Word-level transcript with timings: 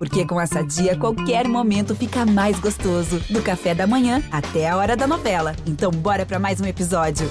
Porque 0.00 0.26
com 0.26 0.40
essa 0.40 0.62
dia, 0.62 0.98
qualquer 0.98 1.46
momento 1.46 1.94
fica 1.94 2.24
mais 2.24 2.58
gostoso. 2.58 3.20
Do 3.30 3.42
café 3.42 3.74
da 3.74 3.86
manhã 3.86 4.22
até 4.32 4.66
a 4.66 4.74
hora 4.78 4.96
da 4.96 5.06
novela. 5.06 5.54
Então, 5.66 5.90
bora 5.90 6.24
para 6.24 6.38
mais 6.38 6.58
um 6.58 6.64
episódio. 6.64 7.26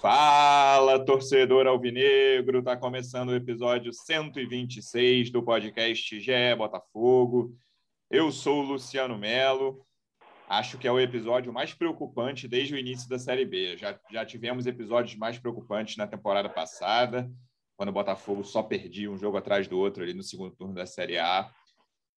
Fala, 0.00 1.04
torcedor 1.04 1.66
alvinegro! 1.66 2.62
Tá 2.62 2.76
começando 2.76 3.30
o 3.30 3.34
episódio 3.34 3.92
126 3.92 5.30
do 5.30 5.42
podcast 5.42 6.20
GE 6.20 6.54
Botafogo. 6.56 7.52
Eu 8.08 8.30
sou 8.30 8.60
o 8.60 8.64
Luciano 8.64 9.18
Melo 9.18 9.84
acho 10.48 10.78
que 10.78 10.86
é 10.86 10.92
o 10.92 11.00
episódio 11.00 11.52
mais 11.52 11.72
preocupante 11.74 12.46
desde 12.46 12.74
o 12.74 12.78
início 12.78 13.08
da 13.08 13.18
Série 13.18 13.44
B. 13.44 13.76
Já, 13.76 13.98
já 14.10 14.24
tivemos 14.24 14.66
episódios 14.66 15.16
mais 15.16 15.38
preocupantes 15.38 15.96
na 15.96 16.06
temporada 16.06 16.48
passada, 16.48 17.30
quando 17.76 17.88
o 17.88 17.92
Botafogo 17.92 18.44
só 18.44 18.62
perdia 18.62 19.10
um 19.10 19.18
jogo 19.18 19.36
atrás 19.36 19.66
do 19.66 19.78
outro 19.78 20.02
ali 20.02 20.14
no 20.14 20.22
segundo 20.22 20.54
turno 20.54 20.74
da 20.74 20.86
Série 20.86 21.18
A. 21.18 21.50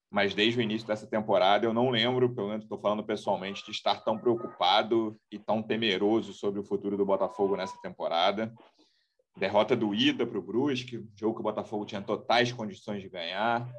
Mas 0.10 0.34
desde 0.34 0.60
o 0.60 0.62
início 0.62 0.88
dessa 0.88 1.06
temporada 1.06 1.66
eu 1.66 1.74
não 1.74 1.90
lembro, 1.90 2.34
pelo 2.34 2.50
menos 2.50 2.64
estou 2.64 2.80
falando 2.80 3.04
pessoalmente, 3.04 3.66
de 3.66 3.72
estar 3.72 4.04
tão 4.04 4.18
preocupado 4.18 5.20
e 5.32 5.38
tão 5.38 5.62
temeroso 5.62 6.34
sobre 6.34 6.60
o 6.60 6.64
futuro 6.64 6.96
do 6.96 7.06
Botafogo 7.06 7.58
nessa 7.58 7.78
temporada. 7.82 8.54
Derrota 9.36 9.76
doída 9.76 10.26
para 10.26 10.40
o 10.40 10.42
Brusque, 10.42 11.06
jogo 11.16 11.36
que 11.36 11.42
o 11.42 11.44
Botafogo 11.44 11.86
tinha 11.86 12.02
totais 12.02 12.52
condições 12.52 13.02
de 13.02 13.10
ganhar. 13.10 13.70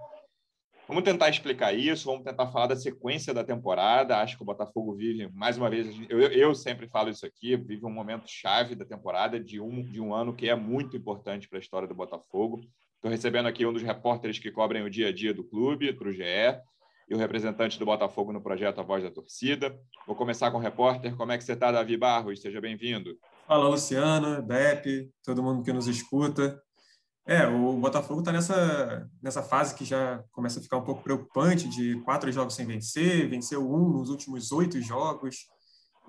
Vamos 0.88 1.04
tentar 1.04 1.28
explicar 1.28 1.74
isso, 1.74 2.06
vamos 2.06 2.24
tentar 2.24 2.46
falar 2.46 2.68
da 2.68 2.76
sequência 2.76 3.34
da 3.34 3.44
temporada. 3.44 4.16
Acho 4.16 4.38
que 4.38 4.42
o 4.42 4.46
Botafogo 4.46 4.94
vive, 4.94 5.28
mais 5.34 5.58
uma 5.58 5.68
vez, 5.68 5.86
eu, 6.08 6.18
eu 6.18 6.54
sempre 6.54 6.88
falo 6.88 7.10
isso 7.10 7.26
aqui, 7.26 7.54
vive 7.58 7.84
um 7.84 7.92
momento 7.92 8.24
chave 8.26 8.74
da 8.74 8.86
temporada, 8.86 9.38
de 9.38 9.60
um, 9.60 9.82
de 9.82 10.00
um 10.00 10.14
ano 10.14 10.34
que 10.34 10.48
é 10.48 10.54
muito 10.54 10.96
importante 10.96 11.46
para 11.46 11.58
a 11.58 11.60
história 11.60 11.86
do 11.86 11.94
Botafogo. 11.94 12.62
Estou 12.94 13.10
recebendo 13.10 13.46
aqui 13.46 13.66
um 13.66 13.72
dos 13.72 13.82
repórteres 13.82 14.38
que 14.38 14.50
cobrem 14.50 14.82
o 14.82 14.88
dia 14.88 15.08
a 15.08 15.12
dia 15.12 15.34
do 15.34 15.44
clube, 15.44 15.92
para 15.92 16.08
o 16.08 16.12
GE, 16.12 16.22
e 17.06 17.14
o 17.14 17.18
representante 17.18 17.78
do 17.78 17.84
Botafogo 17.84 18.32
no 18.32 18.40
projeto 18.40 18.80
A 18.80 18.82
Voz 18.82 19.04
da 19.04 19.10
Torcida. 19.10 19.78
Vou 20.06 20.16
começar 20.16 20.50
com 20.50 20.56
o 20.56 20.60
repórter. 20.60 21.14
Como 21.16 21.32
é 21.32 21.36
que 21.36 21.44
você 21.44 21.52
está, 21.52 21.70
Davi 21.70 21.98
Barros? 21.98 22.40
Seja 22.40 22.62
bem-vindo. 22.62 23.14
Fala, 23.46 23.68
Luciano, 23.68 24.40
Depp, 24.40 25.10
todo 25.22 25.42
mundo 25.42 25.62
que 25.62 25.72
nos 25.72 25.86
escuta. 25.86 26.58
É, 27.28 27.46
o 27.46 27.74
Botafogo 27.74 28.20
está 28.20 28.32
nessa, 28.32 29.06
nessa 29.22 29.42
fase 29.42 29.74
que 29.74 29.84
já 29.84 30.24
começa 30.32 30.58
a 30.60 30.62
ficar 30.62 30.78
um 30.78 30.82
pouco 30.82 31.02
preocupante 31.02 31.68
de 31.68 32.00
quatro 32.00 32.32
jogos 32.32 32.54
sem 32.54 32.64
vencer, 32.64 33.28
venceu 33.28 33.70
um 33.70 33.86
nos 33.90 34.08
últimos 34.08 34.50
oito 34.50 34.80
jogos. 34.80 35.44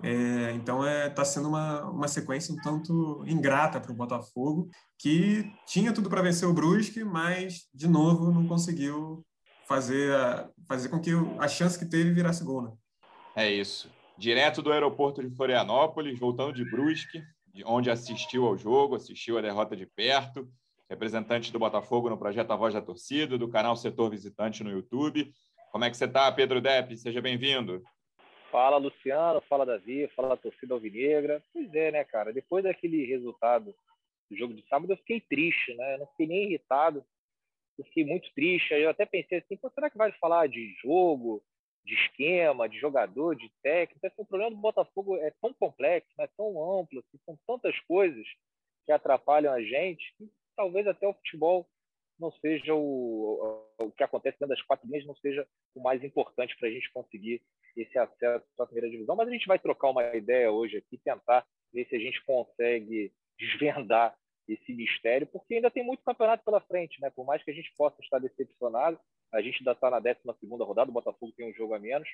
É, 0.02 0.52
então 0.52 0.78
está 0.78 0.90
é, 0.90 1.10
tá 1.10 1.22
sendo 1.22 1.50
uma, 1.50 1.90
uma 1.90 2.08
sequência 2.08 2.54
um 2.54 2.56
tanto 2.56 3.22
ingrata 3.26 3.78
para 3.78 3.92
o 3.92 3.94
Botafogo, 3.94 4.70
que 4.98 5.44
tinha 5.66 5.92
tudo 5.92 6.08
para 6.08 6.22
vencer 6.22 6.48
o 6.48 6.54
Brusque, 6.54 7.04
mas 7.04 7.68
de 7.74 7.86
novo 7.86 8.32
não 8.32 8.48
conseguiu 8.48 9.22
fazer, 9.68 10.14
a, 10.14 10.48
fazer 10.66 10.88
com 10.88 10.98
que 10.98 11.10
a 11.38 11.48
chance 11.48 11.78
que 11.78 11.84
teve 11.84 12.12
virasse 12.12 12.42
gol. 12.42 12.62
Né? 12.62 12.72
É 13.36 13.52
isso. 13.52 13.90
Direto 14.16 14.62
do 14.62 14.72
aeroporto 14.72 15.22
de 15.22 15.36
Florianópolis, 15.36 16.18
voltando 16.18 16.54
de 16.54 16.64
Brusque, 16.64 17.22
onde 17.66 17.90
assistiu 17.90 18.46
ao 18.46 18.56
jogo, 18.56 18.94
assistiu 18.94 19.36
a 19.36 19.42
derrota 19.42 19.76
de 19.76 19.84
perto 19.84 20.48
representante 20.90 21.52
do 21.52 21.58
Botafogo 21.58 22.10
no 22.10 22.18
projeto 22.18 22.50
A 22.50 22.56
Voz 22.56 22.74
da 22.74 22.82
Torcida, 22.82 23.38
do 23.38 23.48
canal 23.48 23.76
Setor 23.76 24.10
Visitante 24.10 24.64
no 24.64 24.70
YouTube. 24.70 25.32
Como 25.70 25.84
é 25.84 25.90
que 25.90 25.96
você 25.96 26.04
está, 26.04 26.30
Pedro 26.32 26.60
Depp? 26.60 26.96
Seja 26.96 27.22
bem-vindo. 27.22 27.80
Fala, 28.50 28.76
Luciano. 28.76 29.40
Fala, 29.42 29.64
Davi. 29.64 30.08
Fala, 30.16 30.36
torcida 30.36 30.74
alvinegra. 30.74 31.40
Pois 31.52 31.72
é, 31.72 31.92
né, 31.92 32.02
cara? 32.02 32.32
Depois 32.32 32.64
daquele 32.64 33.06
resultado 33.06 33.72
do 34.28 34.36
jogo 34.36 34.52
de 34.52 34.66
sábado, 34.66 34.92
eu 34.92 34.96
fiquei 34.96 35.20
triste, 35.20 35.72
né? 35.76 35.94
Eu 35.94 35.98
não 36.00 36.06
fiquei 36.08 36.26
nem 36.26 36.42
irritado. 36.46 37.04
Eu 37.78 37.84
fiquei 37.84 38.04
muito 38.04 38.28
triste. 38.34 38.74
Eu 38.74 38.90
até 38.90 39.06
pensei 39.06 39.38
assim, 39.38 39.56
será 39.72 39.88
que 39.88 39.96
vai 39.96 40.10
falar 40.20 40.48
de 40.48 40.74
jogo, 40.82 41.40
de 41.84 41.94
esquema, 41.94 42.68
de 42.68 42.80
jogador, 42.80 43.36
de 43.36 43.48
técnico? 43.62 44.04
Assim, 44.04 44.22
o 44.22 44.26
problema 44.26 44.50
do 44.50 44.60
Botafogo 44.60 45.16
é 45.18 45.32
tão 45.40 45.54
complexo, 45.54 46.10
é 46.18 46.26
tão 46.36 46.80
amplo, 46.80 46.98
assim, 46.98 47.18
são 47.24 47.38
tantas 47.46 47.78
coisas 47.86 48.26
que 48.84 48.90
atrapalham 48.90 49.52
a 49.54 49.62
gente 49.62 50.12
talvez 50.56 50.86
até 50.86 51.06
o 51.06 51.14
futebol 51.14 51.68
não 52.18 52.30
seja 52.32 52.74
o, 52.74 53.64
o 53.78 53.90
que 53.92 54.02
acontece 54.02 54.38
dentro 54.38 54.54
das 54.54 54.62
quatro 54.62 54.86
linhas 54.86 55.06
não 55.06 55.16
seja 55.16 55.46
o 55.74 55.82
mais 55.82 56.04
importante 56.04 56.54
para 56.58 56.68
a 56.68 56.72
gente 56.72 56.92
conseguir 56.92 57.42
esse 57.76 57.98
acesso 57.98 58.44
à 58.58 58.66
primeira 58.66 58.90
divisão. 58.90 59.16
Mas 59.16 59.28
a 59.28 59.32
gente 59.32 59.46
vai 59.46 59.58
trocar 59.58 59.90
uma 59.90 60.04
ideia 60.14 60.50
hoje 60.50 60.76
aqui, 60.76 60.98
tentar 60.98 61.46
ver 61.72 61.86
se 61.88 61.96
a 61.96 61.98
gente 61.98 62.22
consegue 62.24 63.12
desvendar 63.38 64.16
esse 64.46 64.72
mistério, 64.72 65.26
porque 65.26 65.54
ainda 65.54 65.70
tem 65.70 65.84
muito 65.84 66.02
campeonato 66.02 66.44
pela 66.44 66.60
frente, 66.60 67.00
né? 67.00 67.08
Por 67.10 67.24
mais 67.24 67.42
que 67.42 67.50
a 67.50 67.54
gente 67.54 67.72
possa 67.76 68.00
estar 68.02 68.18
decepcionado, 68.18 68.98
a 69.32 69.40
gente 69.40 69.58
ainda 69.60 69.72
está 69.72 69.88
na 69.88 70.00
12 70.00 70.18
segunda 70.40 70.64
rodada, 70.64 70.90
o 70.90 70.92
Botafogo 70.92 71.32
tem 71.36 71.48
um 71.48 71.54
jogo 71.54 71.72
a 71.74 71.78
menos, 71.78 72.08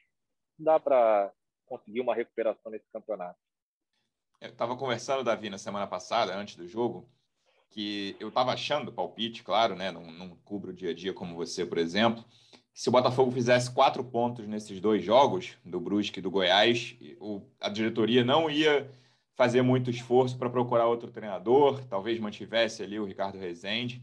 dá 0.59 0.79
para 0.79 1.33
conseguir 1.65 2.01
uma 2.01 2.15
recuperação 2.15 2.71
nesse 2.71 2.87
campeonato. 2.93 3.39
Eu 4.41 4.51
estava 4.51 4.77
conversando, 4.77 5.25
Davi, 5.25 5.49
na 5.49 5.57
semana 5.57 5.87
passada, 5.87 6.37
antes 6.37 6.57
do 6.57 6.69
jogo, 6.69 7.09
que 7.71 8.17
eu 8.19 8.29
estava 8.29 8.53
achando, 8.53 8.93
palpite, 8.93 9.43
claro, 9.43 9.75
né? 9.75 9.91
Não, 9.91 10.11
não 10.11 10.31
cubro 10.45 10.71
o 10.71 10.75
dia 10.75 10.91
a 10.91 10.95
dia 10.95 11.13
como 11.13 11.35
você, 11.35 11.65
por 11.65 11.79
exemplo. 11.79 12.25
Se 12.73 12.89
o 12.89 12.93
Botafogo 12.93 13.31
fizesse 13.31 13.71
quatro 13.71 14.05
pontos 14.05 14.47
nesses 14.47 14.81
dois 14.81 15.03
jogos, 15.03 15.57
do 15.65 15.81
Brusque 15.81 16.19
e 16.19 16.23
do 16.23 16.31
Goiás, 16.31 16.97
o, 17.19 17.41
a 17.61 17.69
diretoria 17.69 18.25
não 18.25 18.51
ia 18.51 18.91
fazer 19.35 19.63
muito 19.63 19.91
esforço 19.91 20.37
para 20.39 20.51
procurar 20.51 20.87
outro 20.87 21.11
treinador, 21.11 21.85
talvez 21.89 22.19
mantivesse 22.19 22.83
ali 22.83 22.99
o 22.99 23.05
Ricardo 23.05 23.39
Rezende. 23.39 24.03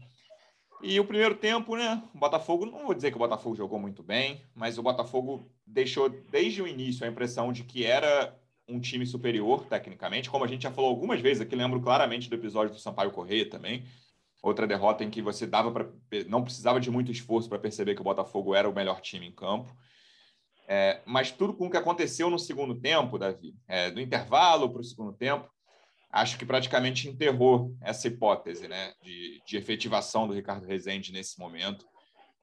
E 0.82 1.00
o 1.00 1.04
primeiro 1.04 1.34
tempo, 1.34 1.76
né? 1.76 2.02
O 2.14 2.18
Botafogo, 2.18 2.66
não 2.66 2.84
vou 2.84 2.94
dizer 2.94 3.10
que 3.10 3.16
o 3.16 3.20
Botafogo 3.20 3.56
jogou 3.56 3.78
muito 3.78 4.02
bem, 4.02 4.42
mas 4.54 4.76
o 4.76 4.82
Botafogo 4.82 5.48
deixou 5.66 6.08
desde 6.08 6.62
o 6.62 6.68
início 6.68 7.04
a 7.04 7.08
impressão 7.08 7.52
de 7.52 7.64
que 7.64 7.84
era 7.84 8.38
um 8.68 8.80
time 8.80 9.06
superior 9.06 9.66
tecnicamente, 9.66 10.30
como 10.30 10.44
a 10.44 10.48
gente 10.48 10.62
já 10.62 10.70
falou 10.70 10.90
algumas 10.90 11.20
vezes 11.20 11.40
aqui, 11.40 11.54
lembro 11.54 11.80
claramente 11.80 12.28
do 12.28 12.34
episódio 12.34 12.74
do 12.74 12.80
Sampaio 12.80 13.10
Correia 13.10 13.48
também. 13.48 13.84
Outra 14.42 14.66
derrota 14.66 15.02
em 15.02 15.10
que 15.10 15.22
você 15.22 15.46
dava 15.46 15.70
para 15.70 15.88
não 16.26 16.42
precisava 16.42 16.78
de 16.78 16.90
muito 16.90 17.10
esforço 17.10 17.48
para 17.48 17.58
perceber 17.58 17.94
que 17.94 18.00
o 18.00 18.04
Botafogo 18.04 18.54
era 18.54 18.68
o 18.68 18.74
melhor 18.74 19.00
time 19.00 19.26
em 19.26 19.32
campo. 19.32 19.74
É, 20.66 21.00
mas 21.04 21.30
tudo 21.30 21.54
com 21.54 21.66
o 21.66 21.70
que 21.70 21.76
aconteceu 21.76 22.30
no 22.30 22.38
segundo 22.38 22.74
tempo, 22.74 23.18
Davi, 23.18 23.54
é, 23.68 23.90
do 23.90 24.00
intervalo 24.00 24.70
para 24.70 24.80
o 24.80 24.84
segundo 24.84 25.12
tempo, 25.12 25.48
acho 26.10 26.38
que 26.38 26.46
praticamente 26.46 27.08
enterrou 27.08 27.74
essa 27.80 28.06
hipótese 28.06 28.68
né, 28.68 28.92
de, 29.02 29.42
de 29.46 29.56
efetivação 29.56 30.26
do 30.26 30.34
Ricardo 30.34 30.66
Rezende 30.66 31.12
nesse 31.12 31.38
momento 31.38 31.86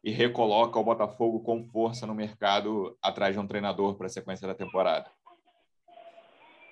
e 0.03 0.11
recoloca 0.11 0.79
o 0.79 0.83
Botafogo 0.83 1.41
com 1.41 1.63
força 1.63 2.05
no 2.05 2.13
mercado 2.13 2.97
atrás 3.01 3.33
de 3.33 3.39
um 3.39 3.47
treinador 3.47 3.95
para 3.95 4.07
a 4.07 4.09
sequência 4.09 4.47
da 4.47 4.53
temporada. 4.53 5.09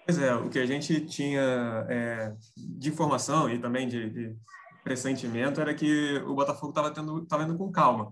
Pois 0.09 0.17
é, 0.17 0.33
o 0.33 0.49
que 0.49 0.57
a 0.57 0.65
gente 0.65 1.01
tinha 1.01 1.85
é, 1.87 2.33
de 2.57 2.89
informação 2.89 3.47
e 3.47 3.59
também 3.59 3.87
de, 3.87 4.09
de, 4.09 4.35
pressentimento 4.83 5.61
era 5.61 5.71
que 5.71 6.17
o 6.25 6.33
Botafogo 6.33 6.69
estava 6.69 6.89
tendo 6.89 7.27
tava 7.27 7.43
indo 7.43 7.55
com 7.55 7.71
calma. 7.71 8.11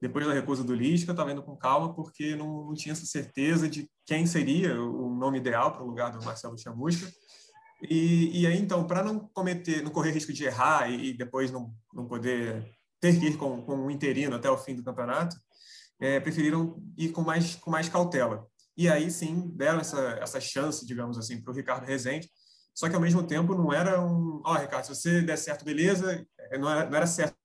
Depois 0.00 0.26
da 0.26 0.32
recusa 0.32 0.64
do 0.64 0.74
Lisca, 0.74 1.10
estava 1.10 1.32
indo 1.32 1.42
com 1.42 1.54
calma 1.54 1.92
porque 1.94 2.34
não, 2.34 2.64
não, 2.64 2.72
tinha 2.72 2.94
essa 2.94 3.04
certeza 3.04 3.68
de 3.68 3.86
quem 4.06 4.24
seria 4.24 4.80
o 4.80 5.14
nome 5.14 5.36
ideal 5.36 5.70
para 5.70 5.82
o 5.82 5.86
lugar 5.86 6.12
do 6.12 6.24
Marcelo 6.24 6.56
Chamusca. 6.56 7.12
E, 7.90 8.40
e 8.40 8.46
aí, 8.46 8.58
então, 8.58 8.86
para 8.86 9.02
não 9.02 9.28
cometer, 9.34 9.82
não 9.82 9.90
correr 9.90 10.12
risco 10.12 10.32
de 10.32 10.44
errar 10.44 10.90
e, 10.90 11.10
e, 11.10 11.12
depois 11.12 11.50
não, 11.50 11.74
não 11.92 12.06
poder 12.06 12.74
ter 12.98 13.20
que 13.20 13.26
ir 13.26 13.36
com, 13.36 13.60
com 13.60 13.76
um 13.76 13.90
interino 13.90 14.34
até 14.34 14.48
o 14.48 14.56
fim 14.56 14.74
do 14.74 14.82
campeonato, 14.82 15.36
é, 16.00 16.18
preferiram 16.20 16.82
ir 16.96 17.10
com 17.10 17.20
mais, 17.20 17.54
com 17.56 17.70
mais 17.70 17.86
cautela. 17.86 18.48
E 18.76 18.88
aí 18.88 19.10
sim 19.10 19.50
deram 19.54 19.80
essa, 19.80 20.00
essa 20.20 20.40
chance, 20.40 20.86
digamos 20.86 21.18
assim, 21.18 21.40
para 21.40 21.52
o 21.52 21.54
Ricardo 21.54 21.84
Rezende. 21.84 22.28
Só 22.74 22.88
que 22.88 22.94
ao 22.94 23.00
mesmo 23.00 23.22
tempo 23.24 23.54
não 23.54 23.72
era 23.72 24.00
um, 24.00 24.42
ó, 24.44 24.52
oh, 24.52 24.58
Ricardo, 24.58 24.84
se 24.84 24.94
você 24.94 25.22
der 25.22 25.38
certo, 25.38 25.64
beleza. 25.64 26.26
É, 26.38 26.58
não 26.58 26.68
era, 26.68 26.90
não 26.90 26.96
era 26.96 27.06
certo 27.06 27.36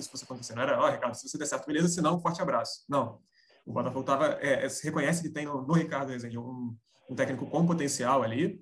isso 0.00 0.10
fosse 0.10 0.24
acontecer. 0.24 0.54
Não 0.54 0.62
era, 0.62 0.78
ó, 0.78 0.86
oh, 0.86 0.90
Ricardo, 0.90 1.14
se 1.14 1.28
você 1.28 1.38
der 1.38 1.46
certo, 1.46 1.66
beleza, 1.66 1.88
se 1.88 2.00
não, 2.00 2.16
um 2.16 2.20
forte 2.20 2.40
abraço. 2.40 2.84
Não. 2.88 3.20
O 3.64 3.72
Botafogo 3.72 4.04
tava, 4.04 4.38
é, 4.40 4.64
é 4.64 4.68
reconhece 4.82 5.22
que 5.22 5.28
tem 5.28 5.46
no, 5.46 5.62
no 5.62 5.74
Ricardo 5.74 6.10
Rezende 6.10 6.38
um, 6.38 6.76
um, 7.10 7.14
técnico 7.14 7.46
com 7.46 7.66
potencial 7.66 8.22
ali. 8.22 8.60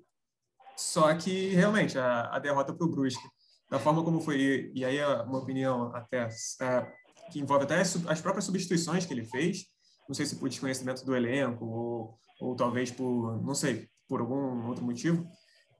Só 0.75 1.13
que 1.15 1.49
realmente 1.49 1.97
a, 1.97 2.35
a 2.35 2.39
derrota 2.39 2.73
para 2.73 2.85
o 2.85 2.89
Brusque, 2.89 3.27
da 3.69 3.79
forma 3.79 4.03
como 4.03 4.19
foi, 4.19 4.71
e 4.73 4.83
aí 4.83 5.03
uma 5.23 5.39
opinião 5.39 5.93
até 5.95 6.29
é, 6.61 6.91
que 7.31 7.39
envolve 7.39 7.63
até 7.63 7.79
as 7.79 8.21
próprias 8.21 8.45
substituições 8.45 9.05
que 9.05 9.13
ele 9.13 9.23
fez, 9.23 9.65
não 10.07 10.15
sei 10.15 10.25
se 10.25 10.35
por 10.35 10.49
desconhecimento 10.49 11.05
do 11.05 11.15
elenco 11.15 11.65
ou, 11.65 12.19
ou 12.39 12.55
talvez 12.55 12.91
por, 12.91 13.41
não 13.43 13.55
sei, 13.55 13.87
por 14.07 14.21
algum 14.21 14.67
outro 14.67 14.83
motivo, 14.83 15.27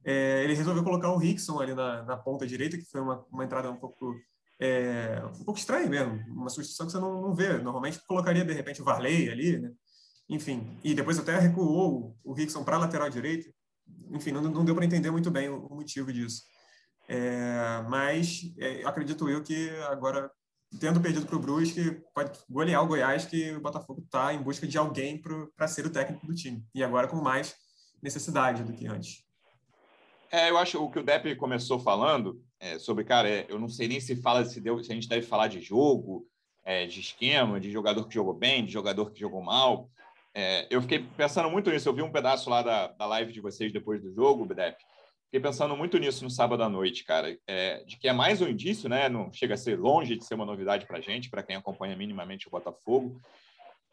é, 0.03 0.43
ele 0.43 0.53
resolveu 0.53 0.83
colocar 0.83 1.11
o 1.11 1.17
Rickson 1.17 1.59
ali 1.59 1.73
na, 1.73 2.03
na 2.03 2.17
ponta 2.17 2.45
direita, 2.45 2.77
que 2.77 2.85
foi 2.85 3.01
uma, 3.01 3.25
uma 3.31 3.43
entrada 3.43 3.69
um 3.71 3.77
pouco 3.77 4.13
é, 4.59 5.21
um 5.39 5.43
pouco 5.43 5.59
estranha 5.59 5.87
mesmo, 5.89 6.13
uma 6.29 6.49
substituição 6.49 6.85
que 6.85 6.91
você 6.91 6.99
não, 6.99 7.21
não 7.21 7.35
vê. 7.35 7.57
Normalmente 7.57 7.99
colocaria 8.07 8.45
de 8.45 8.53
repente 8.53 8.81
o 8.81 8.85
Varley 8.85 9.29
ali, 9.29 9.59
né? 9.59 9.71
Enfim, 10.29 10.79
e 10.83 10.93
depois 10.93 11.19
até 11.19 11.37
recuou 11.37 12.17
o, 12.23 12.33
Rickson 12.33 12.63
para 12.63 12.77
a 12.77 12.79
lateral 12.79 13.09
direita. 13.09 13.47
Enfim, 14.11 14.31
não, 14.31 14.41
não 14.41 14.65
deu 14.65 14.73
para 14.73 14.85
entender 14.85 15.11
muito 15.11 15.29
bem 15.29 15.49
o, 15.49 15.65
o, 15.67 15.75
motivo 15.75 16.11
disso. 16.11 16.43
É, 17.07 17.83
mas 17.87 18.41
é, 18.57 18.83
acredito 18.85 19.29
eu 19.29 19.43
que 19.43 19.69
agora, 19.89 20.31
tendo 20.79 21.01
perdido 21.01 21.25
para 21.25 21.35
o 21.35 21.39
Brusque, 21.39 22.01
pode 22.13 22.39
golear 22.49 22.83
o 22.83 22.87
Goiás, 22.87 23.25
que 23.25 23.51
o 23.51 23.61
Botafogo 23.61 24.01
está 24.01 24.33
em 24.33 24.41
busca 24.41 24.67
de 24.67 24.77
alguém 24.77 25.21
para 25.55 25.67
ser 25.67 25.85
o 25.85 25.89
técnico 25.89 26.25
do 26.25 26.35
time. 26.35 26.63
E 26.73 26.83
agora 26.83 27.07
com 27.07 27.17
mais 27.17 27.55
necessidade 28.01 28.63
do 28.63 28.73
que 28.73 28.87
antes. 28.87 29.23
É, 30.31 30.49
eu 30.49 30.57
acho 30.57 30.83
o 30.83 30.89
que 30.89 30.99
o 30.99 31.03
Depp 31.03 31.35
começou 31.35 31.79
falando 31.79 32.41
é, 32.59 32.79
sobre, 32.79 33.03
cara, 33.03 33.29
é, 33.29 33.45
eu 33.47 33.59
não 33.59 33.69
sei 33.69 33.87
nem 33.87 33.99
se 33.99 34.15
fala 34.15 34.43
se, 34.43 34.59
deu, 34.59 34.83
se 34.83 34.91
a 34.91 34.95
gente 34.95 35.07
deve 35.07 35.25
falar 35.25 35.47
de 35.47 35.61
jogo, 35.61 36.27
é, 36.63 36.85
de 36.85 36.99
esquema, 36.99 37.59
de 37.59 37.71
jogador 37.71 38.07
que 38.07 38.15
jogou 38.15 38.33
bem, 38.33 38.65
de 38.65 38.71
jogador 38.71 39.11
que 39.11 39.19
jogou 39.19 39.41
mal. 39.41 39.89
É, 40.33 40.67
eu 40.69 40.81
fiquei 40.81 40.99
pensando 41.15 41.49
muito 41.49 41.69
nisso. 41.69 41.87
Eu 41.87 41.93
vi 41.93 42.01
um 42.01 42.11
pedaço 42.11 42.49
lá 42.49 42.61
da, 42.61 42.87
da 42.87 43.05
live 43.05 43.31
de 43.31 43.39
vocês 43.39 43.71
depois 43.71 44.01
do 44.01 44.13
jogo, 44.13 44.45
Depp. 44.53 44.83
Fiquei 45.25 45.39
pensando 45.39 45.75
muito 45.75 45.97
nisso 45.97 46.23
no 46.23 46.29
sábado 46.29 46.63
à 46.63 46.69
noite, 46.69 47.03
cara, 47.03 47.37
é, 47.47 47.83
de 47.83 47.97
que 47.97 48.07
é 48.07 48.13
mais 48.13 48.41
um 48.41 48.47
indício, 48.47 48.87
né? 48.87 49.09
Não 49.09 49.31
chega 49.31 49.55
a 49.55 49.57
ser 49.57 49.77
longe 49.77 50.15
de 50.15 50.23
ser 50.23 50.35
uma 50.35 50.45
novidade 50.45 50.85
para 50.85 51.01
gente, 51.01 51.29
para 51.29 51.43
quem 51.43 51.55
acompanha 51.55 51.95
minimamente 51.95 52.47
o 52.47 52.51
Botafogo, 52.51 53.19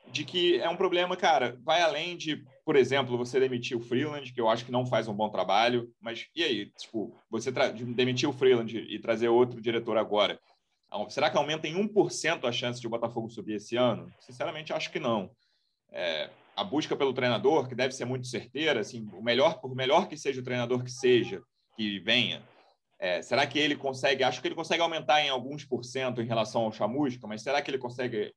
de 0.09 0.25
que 0.25 0.61
é 0.61 0.69
um 0.69 0.77
problema, 0.77 1.17
cara, 1.17 1.59
vai 1.63 1.81
além 1.81 2.17
de, 2.17 2.45
por 2.65 2.77
exemplo, 2.77 3.17
você 3.17 3.41
demitir 3.41 3.77
o 3.77 3.81
Freeland, 3.81 4.33
que 4.33 4.41
eu 4.41 4.49
acho 4.49 4.65
que 4.65 4.73
não 4.73 4.87
faz 4.87 5.09
um 5.09 5.15
bom 5.15 5.31
trabalho, 5.31 5.93
mas 6.01 6.29
e 6.35 6.45
aí, 6.45 6.67
tipo, 6.79 7.17
você 7.31 7.51
demitir 7.51 8.29
o 8.29 8.33
Freeland 8.33 8.77
e 8.77 8.99
trazer 8.99 9.29
outro 9.29 9.61
diretor 9.61 9.97
agora, 9.97 10.39
será 11.09 11.31
que 11.31 11.37
aumenta 11.37 11.67
em 11.67 11.75
1% 11.75 12.47
a 12.47 12.53
chance 12.53 12.81
de 12.81 12.87
o 12.87 12.91
Botafogo 12.91 13.31
subir 13.31 13.55
esse 13.55 13.77
ano? 13.77 14.13
Sinceramente, 14.21 14.73
acho 14.73 14.91
que 14.91 15.01
não. 15.01 15.31
É, 15.91 16.31
a 16.57 16.65
busca 16.65 16.97
pelo 16.97 17.15
treinador, 17.15 17.69
que 17.69 17.75
deve 17.75 17.95
ser 17.95 18.05
muito 18.05 18.27
certeira, 18.27 18.81
assim, 18.81 19.09
o 19.13 19.23
melhor, 19.23 19.61
por 19.61 19.75
melhor 19.75 20.09
que 20.09 20.17
seja 20.17 20.41
o 20.41 20.45
treinador 20.45 20.83
que 20.85 20.91
seja, 20.91 21.43
que 21.77 21.99
venha, 22.01 22.43
é, 22.99 23.21
será 23.21 23.47
que 23.47 23.59
ele 23.59 23.75
consegue? 23.75 24.23
Acho 24.23 24.41
que 24.41 24.49
ele 24.49 24.55
consegue 24.55 24.83
aumentar 24.83 25.21
em 25.23 25.29
alguns 25.29 25.65
por 25.65 25.85
cento 25.85 26.23
em 26.23 26.27
relação 26.27 26.63
ao 26.63 26.73
Chamusca, 26.73 27.27
mas 27.27 27.43
será 27.43 27.61
que 27.61 27.71
ele 27.71 27.79
consegue 27.79 28.33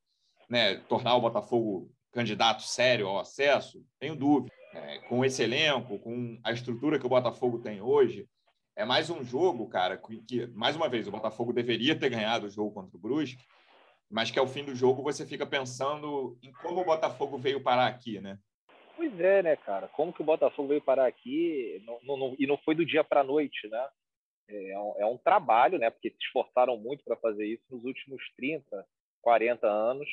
né, 0.50 0.75
tornar 0.89 1.15
o 1.15 1.21
Botafogo 1.21 1.91
candidato 2.12 2.63
sério 2.63 3.07
ao 3.07 3.19
acesso, 3.19 3.83
tenho 4.00 4.15
dúvida. 4.15 4.53
É, 4.73 5.00
com 5.07 5.23
esse 5.23 5.41
elenco, 5.41 6.00
com 6.00 6.38
a 6.44 6.51
estrutura 6.51 7.00
que 7.00 7.06
o 7.06 7.09
Botafogo 7.09 7.59
tem 7.59 7.81
hoje, 7.81 8.27
é 8.75 8.83
mais 8.83 9.09
um 9.09 9.23
jogo, 9.23 9.69
cara, 9.69 9.97
que, 9.97 10.47
mais 10.47 10.75
uma 10.75 10.89
vez, 10.89 11.07
o 11.07 11.11
Botafogo 11.11 11.53
deveria 11.53 11.97
ter 11.97 12.09
ganhado 12.09 12.47
o 12.47 12.50
jogo 12.50 12.71
contra 12.71 12.97
o 12.97 13.00
Brusque, 13.00 13.45
mas 14.10 14.31
que 14.31 14.40
ao 14.40 14.48
fim 14.48 14.63
do 14.63 14.75
jogo 14.75 15.02
você 15.04 15.25
fica 15.25 15.46
pensando 15.46 16.38
em 16.42 16.52
como 16.52 16.81
o 16.81 16.86
Botafogo 16.86 17.38
veio 17.38 17.62
parar 17.62 17.88
aqui, 17.88 18.19
né? 18.19 18.38
Pois 18.96 19.19
é, 19.19 19.44
né, 19.44 19.56
cara? 19.56 19.88
Como 19.90 20.13
que 20.13 20.22
o 20.22 20.25
Botafogo 20.25 20.69
veio 20.69 20.81
parar 20.81 21.07
aqui 21.07 21.84
não, 21.86 22.18
não, 22.18 22.36
e 22.40 22.48
não 22.48 22.57
foi 22.57 22.75
do 22.75 22.86
dia 22.86 23.04
para 23.04 23.22
a 23.22 23.24
noite, 23.24 23.68
né? 23.68 23.88
É 24.48 24.80
um, 24.80 24.94
é 25.00 25.06
um, 25.06 25.18
trabalho, 25.18 25.78
né? 25.78 25.90
Porque 25.90 26.12
se 26.12 26.18
esforçaram 26.22 26.78
muito 26.78 27.04
para 27.04 27.16
fazer 27.18 27.46
isso 27.46 27.63
nos 27.69 27.84
últimos 27.84 28.22
30, 28.38 28.86
40 29.22 29.68
anos 29.68 30.07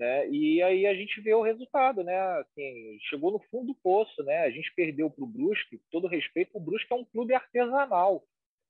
né? 0.00 0.26
E 0.30 0.62
aí 0.62 0.86
a 0.86 0.94
gente 0.94 1.20
vê 1.20 1.34
o 1.34 1.42
resultado, 1.42 2.02
né? 2.02 2.18
Assim, 2.38 2.98
chegou 3.02 3.30
no 3.30 3.38
fundo 3.50 3.66
do 3.66 3.74
poço, 3.74 4.22
né? 4.22 4.38
A 4.44 4.50
gente 4.50 4.72
perdeu 4.74 5.10
para 5.10 5.22
o 5.22 5.26
Brusque, 5.26 5.78
todo 5.90 6.08
respeito, 6.08 6.56
o 6.56 6.60
Brusque 6.60 6.90
é 6.90 6.96
um 6.96 7.04
clube 7.04 7.34
artesanal. 7.34 8.24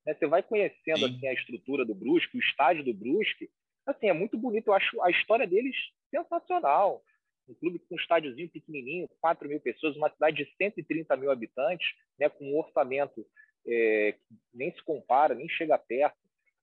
Né? 0.05 0.13
Você 0.13 0.27
vai 0.27 0.43
conhecendo 0.43 1.07
assim 1.07 1.29
a 1.29 1.33
estrutura 1.33 1.85
do 1.85 1.95
Brusque, 1.95 2.37
o 2.37 2.41
estádio 2.41 2.83
do 2.83 2.93
Brusque, 2.93 3.49
assim 3.91 4.09
é 4.09 4.13
muito 4.13 4.37
bonito. 4.37 4.69
Eu 4.69 4.75
acho 4.75 5.01
a 5.03 5.11
história 5.11 5.47
deles 5.47 5.77
sensacional. 6.11 7.03
Um 7.49 7.55
clube 7.55 7.79
com 7.81 7.95
um 7.95 7.99
estádiozinho 7.99 8.49
pequenininho, 8.49 9.09
4 9.21 9.49
mil 9.49 9.61
pessoas, 9.61 9.97
uma 9.97 10.11
cidade 10.11 10.45
de 10.45 10.57
130 10.57 11.17
mil 11.17 11.31
habitantes, 11.31 11.89
né? 12.19 12.29
Com 12.29 12.45
um 12.45 12.59
orçamento 12.59 13.27
é, 13.67 14.13
que 14.13 14.37
nem 14.55 14.73
se 14.73 14.83
compara, 14.83 15.35
nem 15.35 15.49
chega 15.49 15.77
perto 15.77 16.17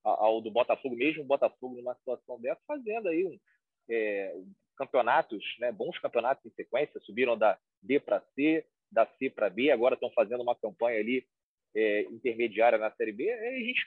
ao 0.03 0.41
do 0.41 0.49
Botafogo, 0.49 0.95
mesmo 0.95 1.23
o 1.23 1.27
Botafogo 1.27 1.75
numa 1.75 1.95
situação 1.95 2.39
dessa, 2.39 2.61
fazendo 2.65 3.09
aí 3.09 3.25
um, 3.25 3.37
é, 3.89 4.33
campeonatos, 4.77 5.43
né, 5.59 5.71
bons 5.71 5.97
campeonatos 5.99 6.45
em 6.45 6.55
sequência, 6.55 6.99
subiram 7.01 7.37
da 7.37 7.57
B 7.81 7.99
para 7.99 8.21
C, 8.33 8.65
da 8.91 9.05
C 9.17 9.29
para 9.29 9.49
B, 9.49 9.71
agora 9.71 9.95
estão 9.95 10.09
fazendo 10.11 10.41
uma 10.41 10.55
campanha 10.55 10.99
ali 10.99 11.25
é, 11.75 12.01
intermediária 12.03 12.77
na 12.77 12.91
Série 12.91 13.11
B, 13.11 13.25
e 13.25 13.31
a 13.31 13.59
gente 13.59 13.85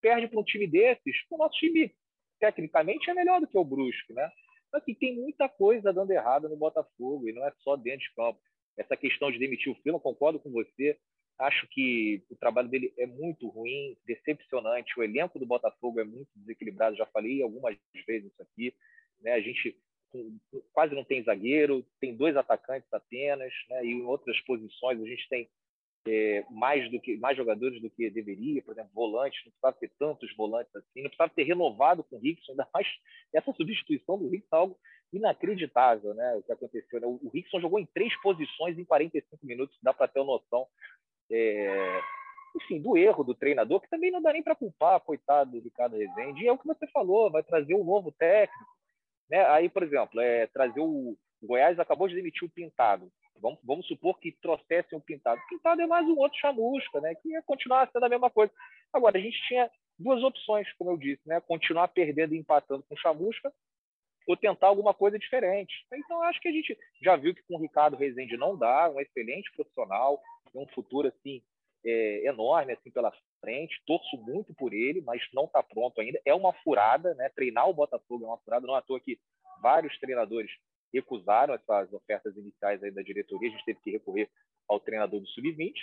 perde 0.00 0.28
para 0.28 0.40
um 0.40 0.44
time 0.44 0.66
desses, 0.66 1.16
o 1.30 1.36
nosso 1.36 1.58
time 1.58 1.94
tecnicamente 2.42 3.08
é 3.08 3.14
melhor 3.14 3.40
do 3.40 3.46
que 3.46 3.56
o 3.56 3.64
Brusque, 3.64 4.12
né? 4.12 4.28
Mas 4.72 4.82
assim, 4.82 4.94
tem 4.94 5.14
muita 5.14 5.48
coisa 5.48 5.92
dando 5.92 6.10
errado 6.10 6.48
no 6.48 6.56
Botafogo, 6.56 7.28
e 7.28 7.32
não 7.32 7.46
é 7.46 7.52
só 7.60 7.76
dentro 7.76 8.00
de 8.00 8.14
campo. 8.14 8.40
Essa 8.76 8.96
questão 8.96 9.30
de 9.30 9.38
demitir 9.38 9.70
o 9.70 9.76
Fila, 9.82 10.00
concordo 10.00 10.40
com 10.40 10.50
você, 10.50 10.98
acho 11.38 11.68
que 11.68 12.24
o 12.28 12.36
trabalho 12.36 12.68
dele 12.68 12.92
é 12.98 13.06
muito 13.06 13.48
ruim, 13.48 13.96
decepcionante, 14.04 14.98
o 14.98 15.04
elenco 15.04 15.38
do 15.38 15.46
Botafogo 15.46 16.00
é 16.00 16.04
muito 16.04 16.28
desequilibrado, 16.34 16.96
já 16.96 17.06
falei 17.06 17.42
algumas 17.42 17.76
vezes 18.06 18.32
isso 18.32 18.42
aqui, 18.42 18.74
né? 19.20 19.34
A 19.34 19.40
gente 19.40 19.76
quase 20.72 20.94
não 20.94 21.04
tem 21.04 21.22
zagueiro, 21.22 21.86
tem 22.00 22.14
dois 22.14 22.36
atacantes 22.36 22.92
apenas, 22.92 23.52
né? 23.70 23.84
e 23.84 23.92
em 23.92 24.02
outras 24.02 24.38
posições 24.40 25.00
a 25.00 25.06
gente 25.06 25.26
tem 25.28 25.48
é, 26.06 26.44
mais 26.50 26.90
do 26.90 27.00
que 27.00 27.16
mais 27.16 27.36
jogadores 27.36 27.80
do 27.80 27.88
que 27.90 28.10
deveria, 28.10 28.62
por 28.62 28.72
exemplo, 28.72 28.90
volantes, 28.94 29.40
não 29.44 29.52
precisava 29.52 29.76
ter 29.78 29.90
tantos 29.98 30.34
volantes 30.36 30.74
assim, 30.74 31.02
não 31.02 31.08
precisava 31.08 31.32
ter 31.34 31.44
renovado 31.44 32.02
com 32.04 32.16
o 32.16 32.18
Rickson, 32.18 32.52
ainda 32.52 32.68
mais 32.74 32.86
essa 33.32 33.52
substituição 33.52 34.18
do 34.18 34.28
Rickson, 34.28 34.56
algo 34.56 34.78
inacreditável, 35.12 36.14
né? 36.14 36.34
O 36.36 36.42
que 36.42 36.52
aconteceu. 36.52 37.00
Né? 37.00 37.06
O 37.06 37.30
Rickson 37.32 37.60
jogou 37.60 37.78
em 37.78 37.86
três 37.86 38.14
posições 38.20 38.78
em 38.78 38.84
45 38.84 39.46
minutos, 39.46 39.76
dá 39.82 39.92
para 39.92 40.08
ter 40.08 40.20
uma 40.20 40.34
noção. 40.34 40.66
É, 41.30 42.00
enfim, 42.56 42.80
do 42.80 42.96
erro 42.96 43.24
do 43.24 43.34
treinador, 43.34 43.80
que 43.80 43.88
também 43.88 44.10
não 44.10 44.20
dá 44.20 44.32
nem 44.32 44.42
para 44.42 44.54
culpar, 44.54 45.00
coitado 45.00 45.52
do 45.52 45.60
Ricardo 45.60 45.96
Rezende. 45.96 46.42
E 46.42 46.48
é 46.48 46.52
o 46.52 46.58
que 46.58 46.66
você 46.66 46.86
falou, 46.88 47.30
vai 47.30 47.42
trazer 47.42 47.74
um 47.74 47.84
novo 47.84 48.12
técnico, 48.12 48.70
né? 49.30 49.46
Aí, 49.46 49.68
por 49.68 49.82
exemplo, 49.82 50.20
é, 50.20 50.46
trazer 50.48 50.80
o, 50.80 51.16
o 51.42 51.46
Goiás 51.46 51.78
acabou 51.78 52.08
de 52.08 52.14
demitir 52.14 52.46
o 52.46 52.50
Pintado. 52.50 53.10
Vamos, 53.40 53.58
vamos 53.64 53.86
supor 53.86 54.18
que 54.18 54.32
trouxessem 54.40 54.96
o 54.96 55.00
Pintado. 55.00 55.40
O 55.40 55.48
Pintado 55.48 55.80
é 55.82 55.86
mais 55.86 56.06
um 56.06 56.16
outro 56.18 56.38
chamusca, 56.38 57.00
né? 57.00 57.14
que 57.14 57.30
ia 57.30 57.42
continuar 57.42 57.90
sendo 57.90 58.04
a 58.04 58.08
mesma 58.08 58.30
coisa. 58.30 58.52
Agora, 58.92 59.18
a 59.18 59.20
gente 59.20 59.40
tinha 59.48 59.70
duas 59.98 60.22
opções, 60.22 60.70
como 60.74 60.90
eu 60.90 60.96
disse, 60.96 61.22
né? 61.26 61.40
continuar 61.40 61.88
perdendo 61.88 62.34
e 62.34 62.38
empatando 62.38 62.84
com 62.88 62.96
chamusca 62.96 63.52
ou 64.26 64.36
tentar 64.36 64.68
alguma 64.68 64.94
coisa 64.94 65.18
diferente. 65.18 65.74
Então, 65.92 66.22
acho 66.22 66.40
que 66.40 66.48
a 66.48 66.52
gente 66.52 66.78
já 67.02 67.16
viu 67.16 67.34
que 67.34 67.42
com 67.42 67.56
o 67.56 67.60
Ricardo 67.60 67.96
Rezende 67.96 68.36
não 68.36 68.56
dá, 68.56 68.88
um 68.88 69.00
excelente 69.00 69.50
profissional, 69.52 70.22
um 70.54 70.66
futuro 70.68 71.08
assim 71.08 71.42
é, 71.84 72.26
enorme 72.26 72.72
assim 72.72 72.90
pela 72.90 73.12
frente. 73.40 73.82
Torço 73.86 74.16
muito 74.18 74.54
por 74.54 74.72
ele, 74.72 75.00
mas 75.00 75.20
não 75.32 75.44
está 75.44 75.62
pronto 75.62 76.00
ainda. 76.00 76.20
É 76.24 76.34
uma 76.34 76.52
furada, 76.62 77.14
né? 77.14 77.28
Treinar 77.30 77.68
o 77.68 77.74
Botafogo 77.74 78.24
é 78.24 78.28
uma 78.28 78.38
furada. 78.38 78.66
Não 78.66 78.74
é 78.74 78.78
à 78.78 78.82
toa 78.82 79.00
que 79.00 79.18
vários 79.60 79.98
treinadores 79.98 80.50
recusaram 80.92 81.54
essas 81.54 81.92
ofertas 81.92 82.36
iniciais 82.36 82.82
aí 82.82 82.90
da 82.90 83.02
diretoria. 83.02 83.48
A 83.48 83.52
gente 83.52 83.64
teve 83.64 83.80
que 83.80 83.90
recorrer 83.90 84.30
ao 84.68 84.80
treinador 84.80 85.20
do 85.20 85.26
sub-20. 85.28 85.74